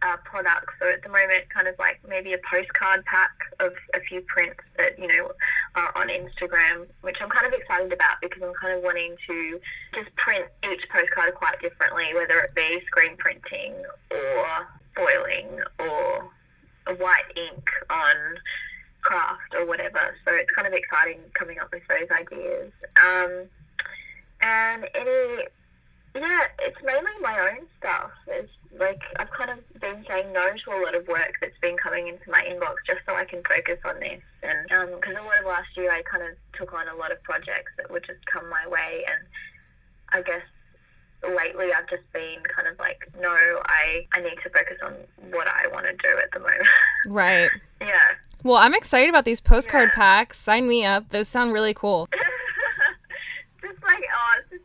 uh, 0.02 0.16
products. 0.24 0.72
So 0.80 0.90
at 0.90 1.02
the 1.02 1.08
moment, 1.08 1.48
kind 1.52 1.68
of 1.68 1.74
like 1.78 2.00
maybe 2.08 2.32
a 2.32 2.40
postcard 2.50 3.04
pack 3.04 3.30
of 3.60 3.72
a 3.94 4.00
few 4.00 4.22
prints 4.22 4.60
that 4.76 4.98
you 4.98 5.06
know 5.06 5.32
are 5.76 5.92
on 5.96 6.08
Instagram, 6.08 6.86
which 7.02 7.16
I'm 7.20 7.28
kind 7.28 7.46
of 7.46 7.52
excited 7.52 7.92
about 7.92 8.20
because 8.20 8.42
I'm 8.42 8.54
kind 8.60 8.76
of 8.76 8.82
wanting 8.82 9.16
to 9.26 9.60
just 9.94 10.14
print 10.16 10.46
each 10.70 10.82
postcard 10.90 11.34
quite 11.34 11.60
differently, 11.60 12.14
whether 12.14 12.38
it 12.40 12.54
be 12.54 12.80
screen 12.86 13.16
printing 13.16 13.74
or 14.10 14.68
foiling 14.96 15.60
or 15.80 16.30
white 16.96 17.24
ink 17.36 17.64
on 17.90 18.16
craft 19.02 19.54
or 19.56 19.66
whatever. 19.66 20.14
So 20.26 20.34
it's 20.34 20.50
kind 20.52 20.66
of 20.66 20.74
exciting 20.74 21.20
coming 21.34 21.58
up 21.58 21.72
with 21.72 21.82
those 21.88 22.08
ideas. 22.10 22.72
Um, 23.02 23.48
and 24.40 24.88
any, 24.94 25.46
yeah, 26.14 26.46
it's 26.60 26.76
mainly 26.84 27.10
my 27.20 27.38
own 27.50 27.66
stuff. 27.78 28.10
It's 28.28 28.50
like 28.78 29.00
I've 29.16 29.30
kind 29.30 29.50
of 29.50 29.80
been 29.80 30.04
saying 30.08 30.32
no 30.32 30.50
to 30.64 30.70
a 30.76 30.80
lot 30.82 30.94
of 30.94 31.06
work 31.08 31.34
that's 31.40 31.58
been 31.60 31.76
coming 31.76 32.08
into 32.08 32.28
my 32.30 32.40
inbox 32.42 32.76
just 32.86 33.00
so 33.06 33.14
I 33.14 33.24
can 33.24 33.42
focus 33.48 33.78
on 33.84 34.00
this. 34.00 34.20
And 34.42 34.72
um, 34.72 34.98
because 35.00 35.14
a 35.16 35.22
lot 35.22 35.38
of 35.40 35.46
last 35.46 35.68
year 35.76 35.90
I 35.92 36.02
kind 36.02 36.22
of 36.24 36.30
took 36.58 36.72
on 36.72 36.88
a 36.88 36.94
lot 36.96 37.12
of 37.12 37.22
projects 37.22 37.72
that 37.76 37.90
would 37.90 38.04
just 38.06 38.24
come 38.26 38.48
my 38.48 38.66
way, 38.68 39.04
and 39.06 39.26
I 40.12 40.22
guess 40.22 40.42
lately 41.22 41.72
I've 41.72 41.88
just 41.88 42.02
been 42.12 42.38
kind 42.54 42.68
of 42.68 42.78
like, 42.78 42.98
no, 43.20 43.30
I 43.66 44.06
I 44.12 44.20
need 44.20 44.36
to 44.42 44.50
focus 44.50 44.76
on 44.84 44.94
what 45.30 45.46
I 45.48 45.66
want 45.68 45.86
to 45.86 45.92
do 45.92 46.18
at 46.18 46.30
the 46.32 46.40
moment. 46.40 46.68
Right. 47.06 47.50
yeah. 47.82 48.12
Well, 48.42 48.56
I'm 48.56 48.74
excited 48.74 49.08
about 49.10 49.24
these 49.26 49.40
postcard 49.40 49.90
Yeah. 49.92 49.94
packs. 49.96 50.38
Sign 50.40 50.66
me 50.68 50.84
up. 50.84 51.10
Those 51.10 51.28
sound 51.28 51.52
really 51.52 51.74
cool. 51.74 52.08
just 53.62 53.82
like 53.82 54.02
oh, 54.14 54.34
it's 54.40 54.50
just, 54.50 54.64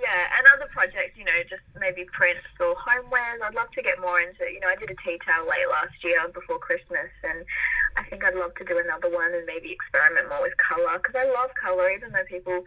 yeah, 0.00 0.32
and 0.36 0.46
other 0.56 0.68
projects, 0.72 1.16
you 1.16 1.24
know, 1.24 1.36
just 1.48 1.62
maybe 1.78 2.04
prints 2.12 2.46
or 2.58 2.74
homewares. 2.76 3.42
I'd 3.44 3.54
love 3.54 3.70
to 3.72 3.82
get 3.82 4.00
more 4.00 4.20
into, 4.20 4.48
you 4.50 4.60
know, 4.60 4.68
I 4.68 4.76
did 4.76 4.90
a 4.90 4.96
tea 5.04 5.18
towel 5.26 5.44
late 5.44 5.68
last 5.70 5.94
year 6.02 6.26
before 6.32 6.58
Christmas, 6.58 7.12
and 7.22 7.44
I 7.96 8.04
think 8.04 8.24
I'd 8.24 8.34
love 8.34 8.54
to 8.56 8.64
do 8.64 8.78
another 8.78 9.10
one 9.10 9.34
and 9.34 9.44
maybe 9.46 9.72
experiment 9.72 10.28
more 10.28 10.40
with 10.42 10.56
colour 10.56 10.98
because 10.98 11.14
I 11.16 11.28
love 11.32 11.50
colour, 11.54 11.90
even 11.90 12.12
though 12.12 12.24
people, 12.24 12.64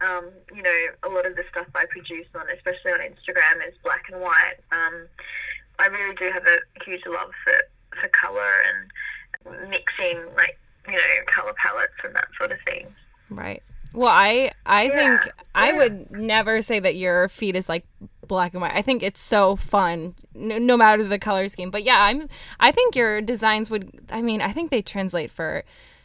um, 0.00 0.30
you 0.54 0.62
know, 0.62 0.78
a 1.02 1.08
lot 1.10 1.26
of 1.26 1.34
the 1.34 1.44
stuff 1.50 1.66
I 1.74 1.86
produce 1.90 2.26
on, 2.34 2.46
especially 2.54 2.92
on 2.92 3.00
Instagram, 3.00 3.66
is 3.66 3.74
black 3.82 4.06
and 4.12 4.20
white. 4.20 4.62
Um, 4.70 5.08
I 5.78 5.86
really 5.86 6.14
do 6.14 6.30
have 6.32 6.46
a 6.46 6.58
huge 6.84 7.02
love 7.06 7.30
for, 7.42 7.58
for 8.00 8.08
colour 8.08 8.52
and 8.70 9.70
mixing, 9.70 10.22
like, 10.36 10.58
you 10.86 10.94
know, 10.94 11.12
colour 11.26 11.54
palettes 11.58 11.98
and 12.04 12.14
that 12.14 12.28
sort 12.38 12.52
of 12.52 12.58
thing. 12.66 12.86
Right. 13.30 13.62
Well, 13.94 14.08
I 14.08 14.52
I 14.64 14.84
yeah. 14.84 14.96
think 14.96 15.34
I 15.54 15.72
would 15.72 16.10
never 16.10 16.62
say 16.62 16.78
that 16.80 16.96
your 16.96 17.28
feed 17.28 17.56
is 17.56 17.68
like 17.68 17.86
black 18.26 18.54
and 18.54 18.62
white. 18.62 18.74
I 18.74 18.82
think 18.82 19.02
it's 19.02 19.20
so 19.20 19.56
fun, 19.56 20.14
no, 20.34 20.58
no, 20.58 20.76
matter 20.76 21.04
the 21.04 21.18
color 21.18 21.48
scheme. 21.48 21.70
But 21.70 21.84
yeah, 21.84 22.02
I'm. 22.02 22.28
I 22.60 22.70
think 22.70 22.96
your 22.96 23.20
designs 23.20 23.70
would. 23.70 24.00
I 24.10 24.22
mean, 24.22 24.40
I 24.40 24.52
think 24.52 24.70
they 24.70 24.82
translate 24.82 25.30
for 25.30 25.64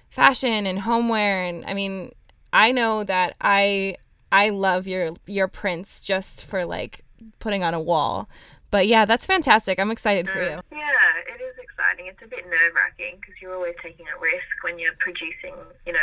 fashion 0.10 0.66
and 0.66 0.80
homeware, 0.80 1.44
and 1.44 1.66
I 1.66 1.74
mean, 1.74 2.12
I 2.52 2.72
know 2.72 3.04
that 3.04 3.36
I 3.40 3.98
I 4.32 4.50
love 4.50 4.88
your 4.88 5.16
your 5.26 5.48
prints 5.48 6.04
just 6.04 6.44
for 6.44 6.66
like 6.66 7.06
putting 7.40 7.64
on 7.64 7.74
a 7.74 7.80
wall. 7.80 8.28
But 8.70 8.88
yeah, 8.88 9.06
that's 9.06 9.26
fantastic. 9.26 9.80
I'm 9.80 9.92
excited 9.92 10.28
for 10.28 10.44
you. 10.44 10.58
Mm, 10.58 10.64
yeah, 10.72 11.34
it 11.34 11.42
is 11.42 11.56
exciting. 11.58 12.08
It's 12.08 12.22
a 12.22 12.28
bit 12.28 12.46
nerve 12.46 12.76
wracking 12.76 13.16
because 13.22 13.42
you're 13.42 13.56
always 13.56 13.76
taking 13.82 14.06
a 14.08 14.20
risk 14.20 14.44
when 14.62 14.78
you're 14.78 14.96
producing, 15.00 15.54
you 15.86 15.94
know, 15.94 16.00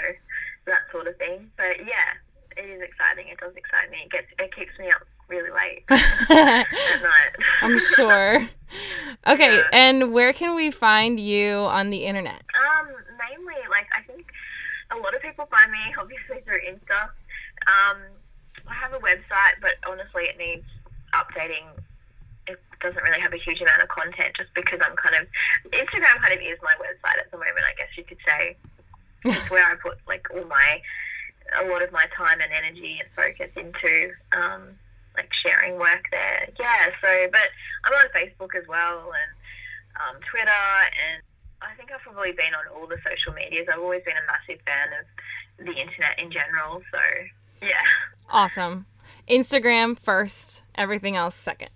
that 0.67 0.81
sort 0.93 1.07
of 1.07 1.17
thing. 1.17 1.51
But 1.57 1.79
yeah, 1.87 2.15
it 2.57 2.69
is 2.69 2.81
exciting. 2.83 3.29
It 3.29 3.39
does 3.39 3.53
excite 3.57 3.91
me. 3.91 3.99
It 4.05 4.11
gets 4.11 4.27
it 4.39 4.55
keeps 4.55 4.79
me 4.79 4.89
up 4.91 5.03
really 5.29 5.51
late 5.51 5.85
at 5.91 6.67
night. 7.03 7.33
I'm 7.63 7.79
sure. 7.79 8.49
Okay, 9.27 9.57
yeah. 9.59 9.69
and 9.73 10.13
where 10.13 10.33
can 10.33 10.57
we 10.57 10.71
find 10.73 11.21
you 11.21 11.55
on 11.71 11.91
the 11.91 12.05
internet? 12.05 12.43
Um, 12.59 12.89
mainly 13.17 13.55
like 13.71 13.87
I 13.95 14.03
think 14.03 14.27
a 14.91 14.97
lot 14.97 15.15
of 15.15 15.23
people 15.23 15.47
find 15.47 15.71
me 15.71 15.79
obviously 15.99 16.41
through 16.45 16.59
Insta. 16.69 17.09
Um, 17.71 18.03
I 18.67 18.75
have 18.75 18.93
a 18.93 18.99
website, 18.99 19.63
but 19.63 19.73
honestly, 19.89 20.25
it 20.25 20.37
needs 20.39 20.67
updating. 21.15 21.65
It 22.49 22.59
doesn't 22.81 23.03
really 23.03 23.21
have 23.21 23.33
a 23.33 23.39
huge 23.39 23.61
amount 23.61 23.81
of 23.81 23.89
content, 23.89 24.35
just 24.37 24.53
because 24.55 24.81
I'm 24.85 24.97
kind 24.97 25.23
of 25.23 25.29
Instagram 25.71 26.21
kind 26.21 26.35
of 26.35 26.41
is 26.41 26.59
my 26.63 26.75
website 26.83 27.19
at 27.21 27.31
the 27.31 27.39
moment. 27.39 27.65
I 27.65 27.75
guess 27.79 27.89
you 27.97 28.05
could 28.05 28.19
say 28.27 28.57
it's 29.25 29.51
where 29.51 29.65
I 29.65 29.75
put 29.77 29.99
like 30.07 30.27
all 30.35 30.45
my 30.45 30.81
a 31.61 31.69
lot 31.69 31.83
of 31.83 31.93
my 31.93 32.07
time 32.17 32.41
and 32.41 32.53
energy 32.53 32.99
and 33.01 33.09
focus 33.15 33.51
into 33.57 34.13
um, 34.33 34.63
like 35.17 35.33
sharing 35.33 35.79
work 35.79 36.05
there. 36.11 36.49
Yeah, 36.59 36.89
so 37.01 37.29
but 37.31 37.49
I'm 37.85 37.93
on 37.93 38.07
Facebook 38.15 38.55
as 38.59 38.67
well 38.69 38.99
and 39.13 40.17
um, 40.17 40.21
Twitter 40.31 40.51
and 40.51 41.23
I 41.63 41.75
think 41.77 41.91
I've 41.93 42.01
probably 42.01 42.33
been 42.33 42.55
on 42.55 42.65
all 42.75 42.87
the 42.87 42.99
social 43.09 43.33
medias. 43.33 43.67
I've 43.73 43.81
always 43.81 44.03
been 44.05 44.17
a 44.17 44.27
massive 44.27 44.63
fan 44.65 44.89
of 45.01 45.67
the 45.67 45.81
internet 45.81 46.19
in 46.19 46.31
general. 46.31 46.83
So 46.93 47.01
yeah. 47.63 47.73
Awesome. 48.31 48.87
Instagram 49.29 49.99
first, 49.99 50.63
everything 50.75 51.17
else 51.17 51.35
second. 51.35 51.71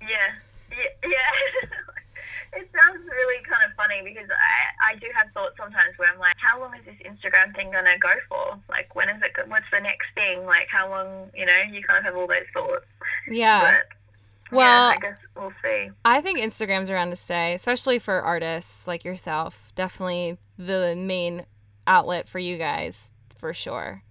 Yeah. 0.00 0.32
Yeah. 0.70 1.08
yeah. 1.10 1.68
it 2.52 2.68
sounds 2.74 3.04
really 3.04 3.42
kind 3.44 3.62
of 3.64 3.76
funny 3.76 4.02
because 4.04 4.28
I, 4.30 4.92
I 4.92 4.94
do 4.96 5.06
have 5.14 5.30
thoughts 5.32 5.56
sometimes 5.58 5.96
where 5.96 6.12
I'm 6.12 6.18
like, 6.18 6.36
how 6.38 6.60
long 6.60 6.74
is 6.74 6.84
this 6.84 6.94
Instagram 7.04 7.54
thing 7.54 7.70
going 7.70 7.84
to 7.84 7.98
go 7.98 8.12
for? 8.28 8.58
Like, 8.68 8.94
when 8.94 9.08
is 9.08 9.22
it, 9.22 9.32
what's 9.48 9.66
the 9.72 9.80
next 9.80 10.06
thing? 10.14 10.44
Like, 10.46 10.68
how 10.70 10.88
long, 10.90 11.30
you 11.34 11.46
know, 11.46 11.56
you 11.70 11.82
kind 11.82 11.98
of 11.98 12.04
have 12.04 12.16
all 12.16 12.26
those 12.26 12.46
thoughts. 12.54 12.86
Yeah. 13.28 13.78
But, 13.78 14.56
well, 14.56 14.90
yeah, 14.90 14.96
I 14.96 14.98
guess 15.00 15.18
we'll 15.34 15.52
see. 15.62 15.90
I 16.04 16.20
think 16.20 16.38
Instagram's 16.38 16.90
around 16.90 17.10
to 17.10 17.16
stay, 17.16 17.54
especially 17.54 17.98
for 17.98 18.22
artists 18.22 18.86
like 18.86 19.04
yourself. 19.04 19.72
Definitely 19.74 20.38
the 20.58 20.94
main 20.96 21.46
outlet 21.86 22.28
for 22.28 22.38
you 22.38 22.56
guys, 22.56 23.12
for 23.36 23.52
sure. 23.52 24.02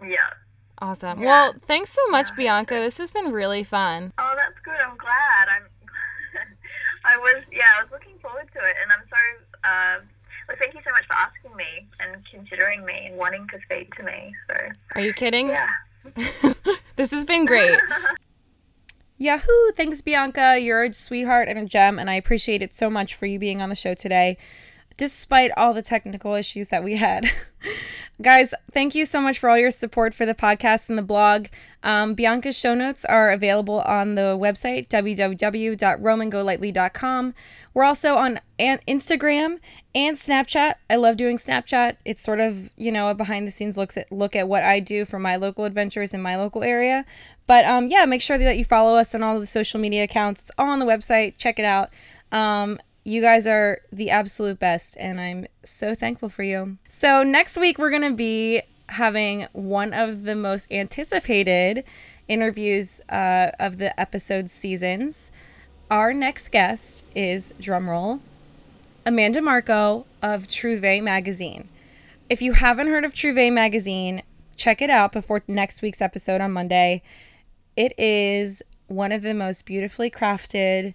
Yeah. 0.00 0.16
Awesome. 0.78 1.20
Yeah. 1.20 1.26
Well, 1.26 1.54
thanks 1.58 1.90
so 1.90 2.06
much, 2.08 2.30
yeah. 2.30 2.36
Bianca. 2.36 2.74
This 2.74 2.98
has 2.98 3.10
been 3.10 3.32
really 3.32 3.64
fun. 3.64 4.12
Oh, 4.18 4.34
that's 4.36 4.58
good. 4.64 4.74
I'm 4.74 4.96
glad. 4.96 5.48
I'm 5.48 5.68
I 7.06 7.13
was, 7.24 7.42
yeah, 7.50 7.64
I 7.78 7.82
was 7.82 7.90
looking 7.90 8.18
forward 8.20 8.48
to 8.52 8.58
it, 8.58 8.76
and 8.82 8.92
I'm 8.92 9.04
so. 9.08 9.22
Uh, 9.64 9.98
well, 10.46 10.56
thank 10.60 10.74
you 10.74 10.80
so 10.84 10.90
much 10.90 11.06
for 11.06 11.14
asking 11.14 11.56
me 11.56 11.88
and 12.00 12.22
considering 12.30 12.84
me 12.84 13.06
and 13.06 13.16
wanting 13.16 13.48
to 13.48 13.58
speak 13.64 13.94
to 13.96 14.02
me. 14.02 14.34
So. 14.46 14.54
Are 14.94 15.00
you 15.00 15.14
kidding? 15.14 15.48
Yeah. 15.48 15.68
this 16.96 17.10
has 17.10 17.24
been 17.24 17.46
great. 17.46 17.78
Yahoo! 19.18 19.70
Thanks, 19.74 20.02
Bianca. 20.02 20.58
You're 20.60 20.84
a 20.84 20.92
sweetheart 20.92 21.48
and 21.48 21.58
a 21.58 21.64
gem, 21.64 21.98
and 21.98 22.10
I 22.10 22.14
appreciate 22.14 22.60
it 22.60 22.74
so 22.74 22.90
much 22.90 23.14
for 23.14 23.24
you 23.24 23.38
being 23.38 23.62
on 23.62 23.70
the 23.70 23.74
show 23.74 23.94
today 23.94 24.36
despite 24.96 25.50
all 25.56 25.74
the 25.74 25.82
technical 25.82 26.34
issues 26.34 26.68
that 26.68 26.84
we 26.84 26.94
had. 26.96 27.26
Guys, 28.22 28.54
thank 28.70 28.94
you 28.94 29.04
so 29.04 29.20
much 29.20 29.40
for 29.40 29.50
all 29.50 29.58
your 29.58 29.72
support 29.72 30.14
for 30.14 30.24
the 30.24 30.34
podcast 30.34 30.88
and 30.88 30.96
the 30.96 31.02
blog. 31.02 31.48
Um, 31.82 32.14
Bianca's 32.14 32.56
show 32.58 32.74
notes 32.74 33.04
are 33.04 33.32
available 33.32 33.80
on 33.80 34.14
the 34.14 34.38
website, 34.38 34.86
www.roamandgolightly.com. 34.88 37.34
We're 37.74 37.84
also 37.84 38.14
on 38.14 38.38
Instagram 38.58 39.58
and 39.94 40.16
Snapchat. 40.16 40.74
I 40.88 40.96
love 40.96 41.16
doing 41.16 41.38
Snapchat. 41.38 41.96
It's 42.04 42.22
sort 42.22 42.38
of, 42.38 42.70
you 42.76 42.92
know, 42.92 43.10
a 43.10 43.14
behind 43.14 43.48
the 43.48 43.50
scenes 43.50 43.76
looks 43.76 43.96
at 43.96 44.12
look 44.12 44.36
at 44.36 44.46
what 44.48 44.62
I 44.62 44.78
do 44.78 45.04
for 45.04 45.18
my 45.18 45.34
local 45.36 45.64
adventures 45.64 46.14
in 46.14 46.22
my 46.22 46.36
local 46.36 46.62
area. 46.62 47.04
But 47.46 47.66
um, 47.66 47.88
yeah, 47.88 48.06
make 48.06 48.22
sure 48.22 48.38
that 48.38 48.56
you 48.56 48.64
follow 48.64 48.96
us 48.96 49.14
on 49.14 49.22
all 49.22 49.38
the 49.40 49.46
social 49.46 49.80
media 49.80 50.04
accounts. 50.04 50.42
It's 50.42 50.50
all 50.56 50.68
on 50.68 50.78
the 50.78 50.86
website. 50.86 51.36
Check 51.36 51.58
it 51.58 51.64
out. 51.64 51.90
Um, 52.32 52.78
you 53.04 53.20
guys 53.20 53.46
are 53.46 53.80
the 53.92 54.10
absolute 54.10 54.58
best, 54.58 54.96
and 54.98 55.20
I'm 55.20 55.46
so 55.62 55.94
thankful 55.94 56.30
for 56.30 56.42
you. 56.42 56.78
So, 56.88 57.22
next 57.22 57.58
week, 57.58 57.78
we're 57.78 57.90
going 57.90 58.10
to 58.10 58.16
be 58.16 58.62
having 58.88 59.46
one 59.52 59.92
of 59.92 60.24
the 60.24 60.34
most 60.34 60.72
anticipated 60.72 61.84
interviews 62.28 63.02
uh, 63.10 63.50
of 63.60 63.76
the 63.78 63.98
episode 64.00 64.48
seasons. 64.48 65.30
Our 65.90 66.14
next 66.14 66.50
guest 66.50 67.04
is, 67.14 67.52
drumroll, 67.60 68.20
Amanda 69.04 69.42
Marco 69.42 70.06
of 70.22 70.48
Trouvé 70.48 71.02
Magazine. 71.02 71.68
If 72.30 72.40
you 72.40 72.54
haven't 72.54 72.86
heard 72.86 73.04
of 73.04 73.12
Trouvé 73.12 73.52
Magazine, 73.52 74.22
check 74.56 74.80
it 74.80 74.88
out 74.88 75.12
before 75.12 75.42
next 75.46 75.82
week's 75.82 76.00
episode 76.00 76.40
on 76.40 76.52
Monday. 76.52 77.02
It 77.76 77.92
is 77.98 78.62
one 78.86 79.12
of 79.12 79.20
the 79.20 79.34
most 79.34 79.66
beautifully 79.66 80.10
crafted 80.10 80.94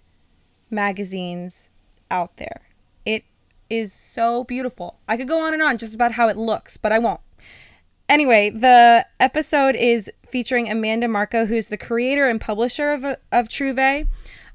magazines 0.70 1.70
out 2.10 2.36
there. 2.36 2.62
It 3.04 3.24
is 3.68 3.92
so 3.92 4.44
beautiful. 4.44 4.98
I 5.08 5.16
could 5.16 5.28
go 5.28 5.40
on 5.46 5.54
and 5.54 5.62
on 5.62 5.78
just 5.78 5.94
about 5.94 6.12
how 6.12 6.28
it 6.28 6.36
looks, 6.36 6.76
but 6.76 6.92
I 6.92 6.98
won't. 6.98 7.20
Anyway, 8.08 8.50
the 8.50 9.06
episode 9.20 9.76
is 9.76 10.10
featuring 10.26 10.68
Amanda 10.68 11.06
Marco, 11.06 11.46
who's 11.46 11.68
the 11.68 11.76
creator 11.76 12.28
and 12.28 12.40
publisher 12.40 12.90
of, 12.90 13.04
of 13.04 13.48
Trouvé. 13.48 14.08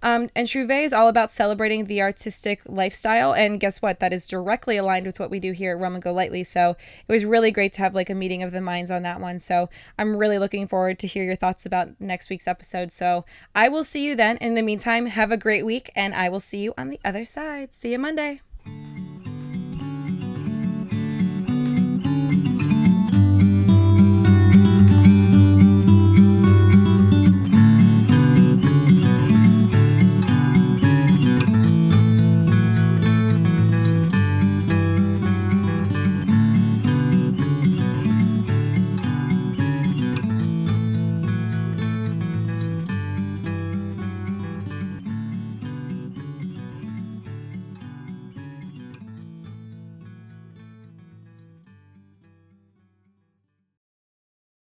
Um, 0.06 0.30
and 0.36 0.48
Trouvé 0.48 0.84
is 0.84 0.94
all 0.94 1.08
about 1.08 1.32
celebrating 1.32 1.86
the 1.86 2.04
artistic 2.04 2.62
lifestyle. 2.68 3.34
And 3.34 3.60
guess 3.60 3.82
what? 3.82 4.00
That 4.00 4.14
is 4.14 4.28
directly 4.28 4.78
aligned 4.78 5.08
with 5.08 5.20
what 5.20 5.32
we 5.32 5.40
do 5.40 5.52
here 5.52 5.72
at 5.72 5.82
Roam 5.82 5.96
and 5.96 6.04
Go 6.04 6.14
Lightly. 6.14 6.44
So 6.44 6.78
it 7.08 7.12
was 7.12 7.26
really 7.26 7.50
great 7.50 7.74
to 7.74 7.82
have 7.82 7.96
like 7.96 8.12
a 8.12 8.16
meeting 8.16 8.44
of 8.44 8.52
the 8.52 8.62
minds 8.62 8.92
on 8.92 9.02
that 9.02 9.20
one. 9.20 9.40
So 9.40 9.68
I'm 9.98 10.16
really 10.16 10.38
looking 10.38 10.68
forward 10.68 11.00
to 11.00 11.08
hear 11.08 11.24
your 11.24 11.36
thoughts 11.36 11.66
about 11.66 12.00
next 12.00 12.30
week's 12.30 12.48
episode. 12.48 12.92
So 12.92 13.26
I 13.56 13.68
will 13.68 13.84
see 13.84 14.06
you 14.06 14.16
then. 14.16 14.38
In 14.38 14.54
the 14.54 14.62
meantime, 14.62 15.08
have 15.08 15.32
a 15.32 15.38
great 15.38 15.66
week, 15.66 15.90
and 15.96 16.14
I 16.14 16.30
will 16.30 16.40
see 16.40 16.60
you 16.60 16.76
on 16.78 16.90
the 16.90 17.00
other 17.04 17.26
side. 17.26 17.74
See 17.74 17.92
you 17.92 17.98
Monday. 17.98 18.42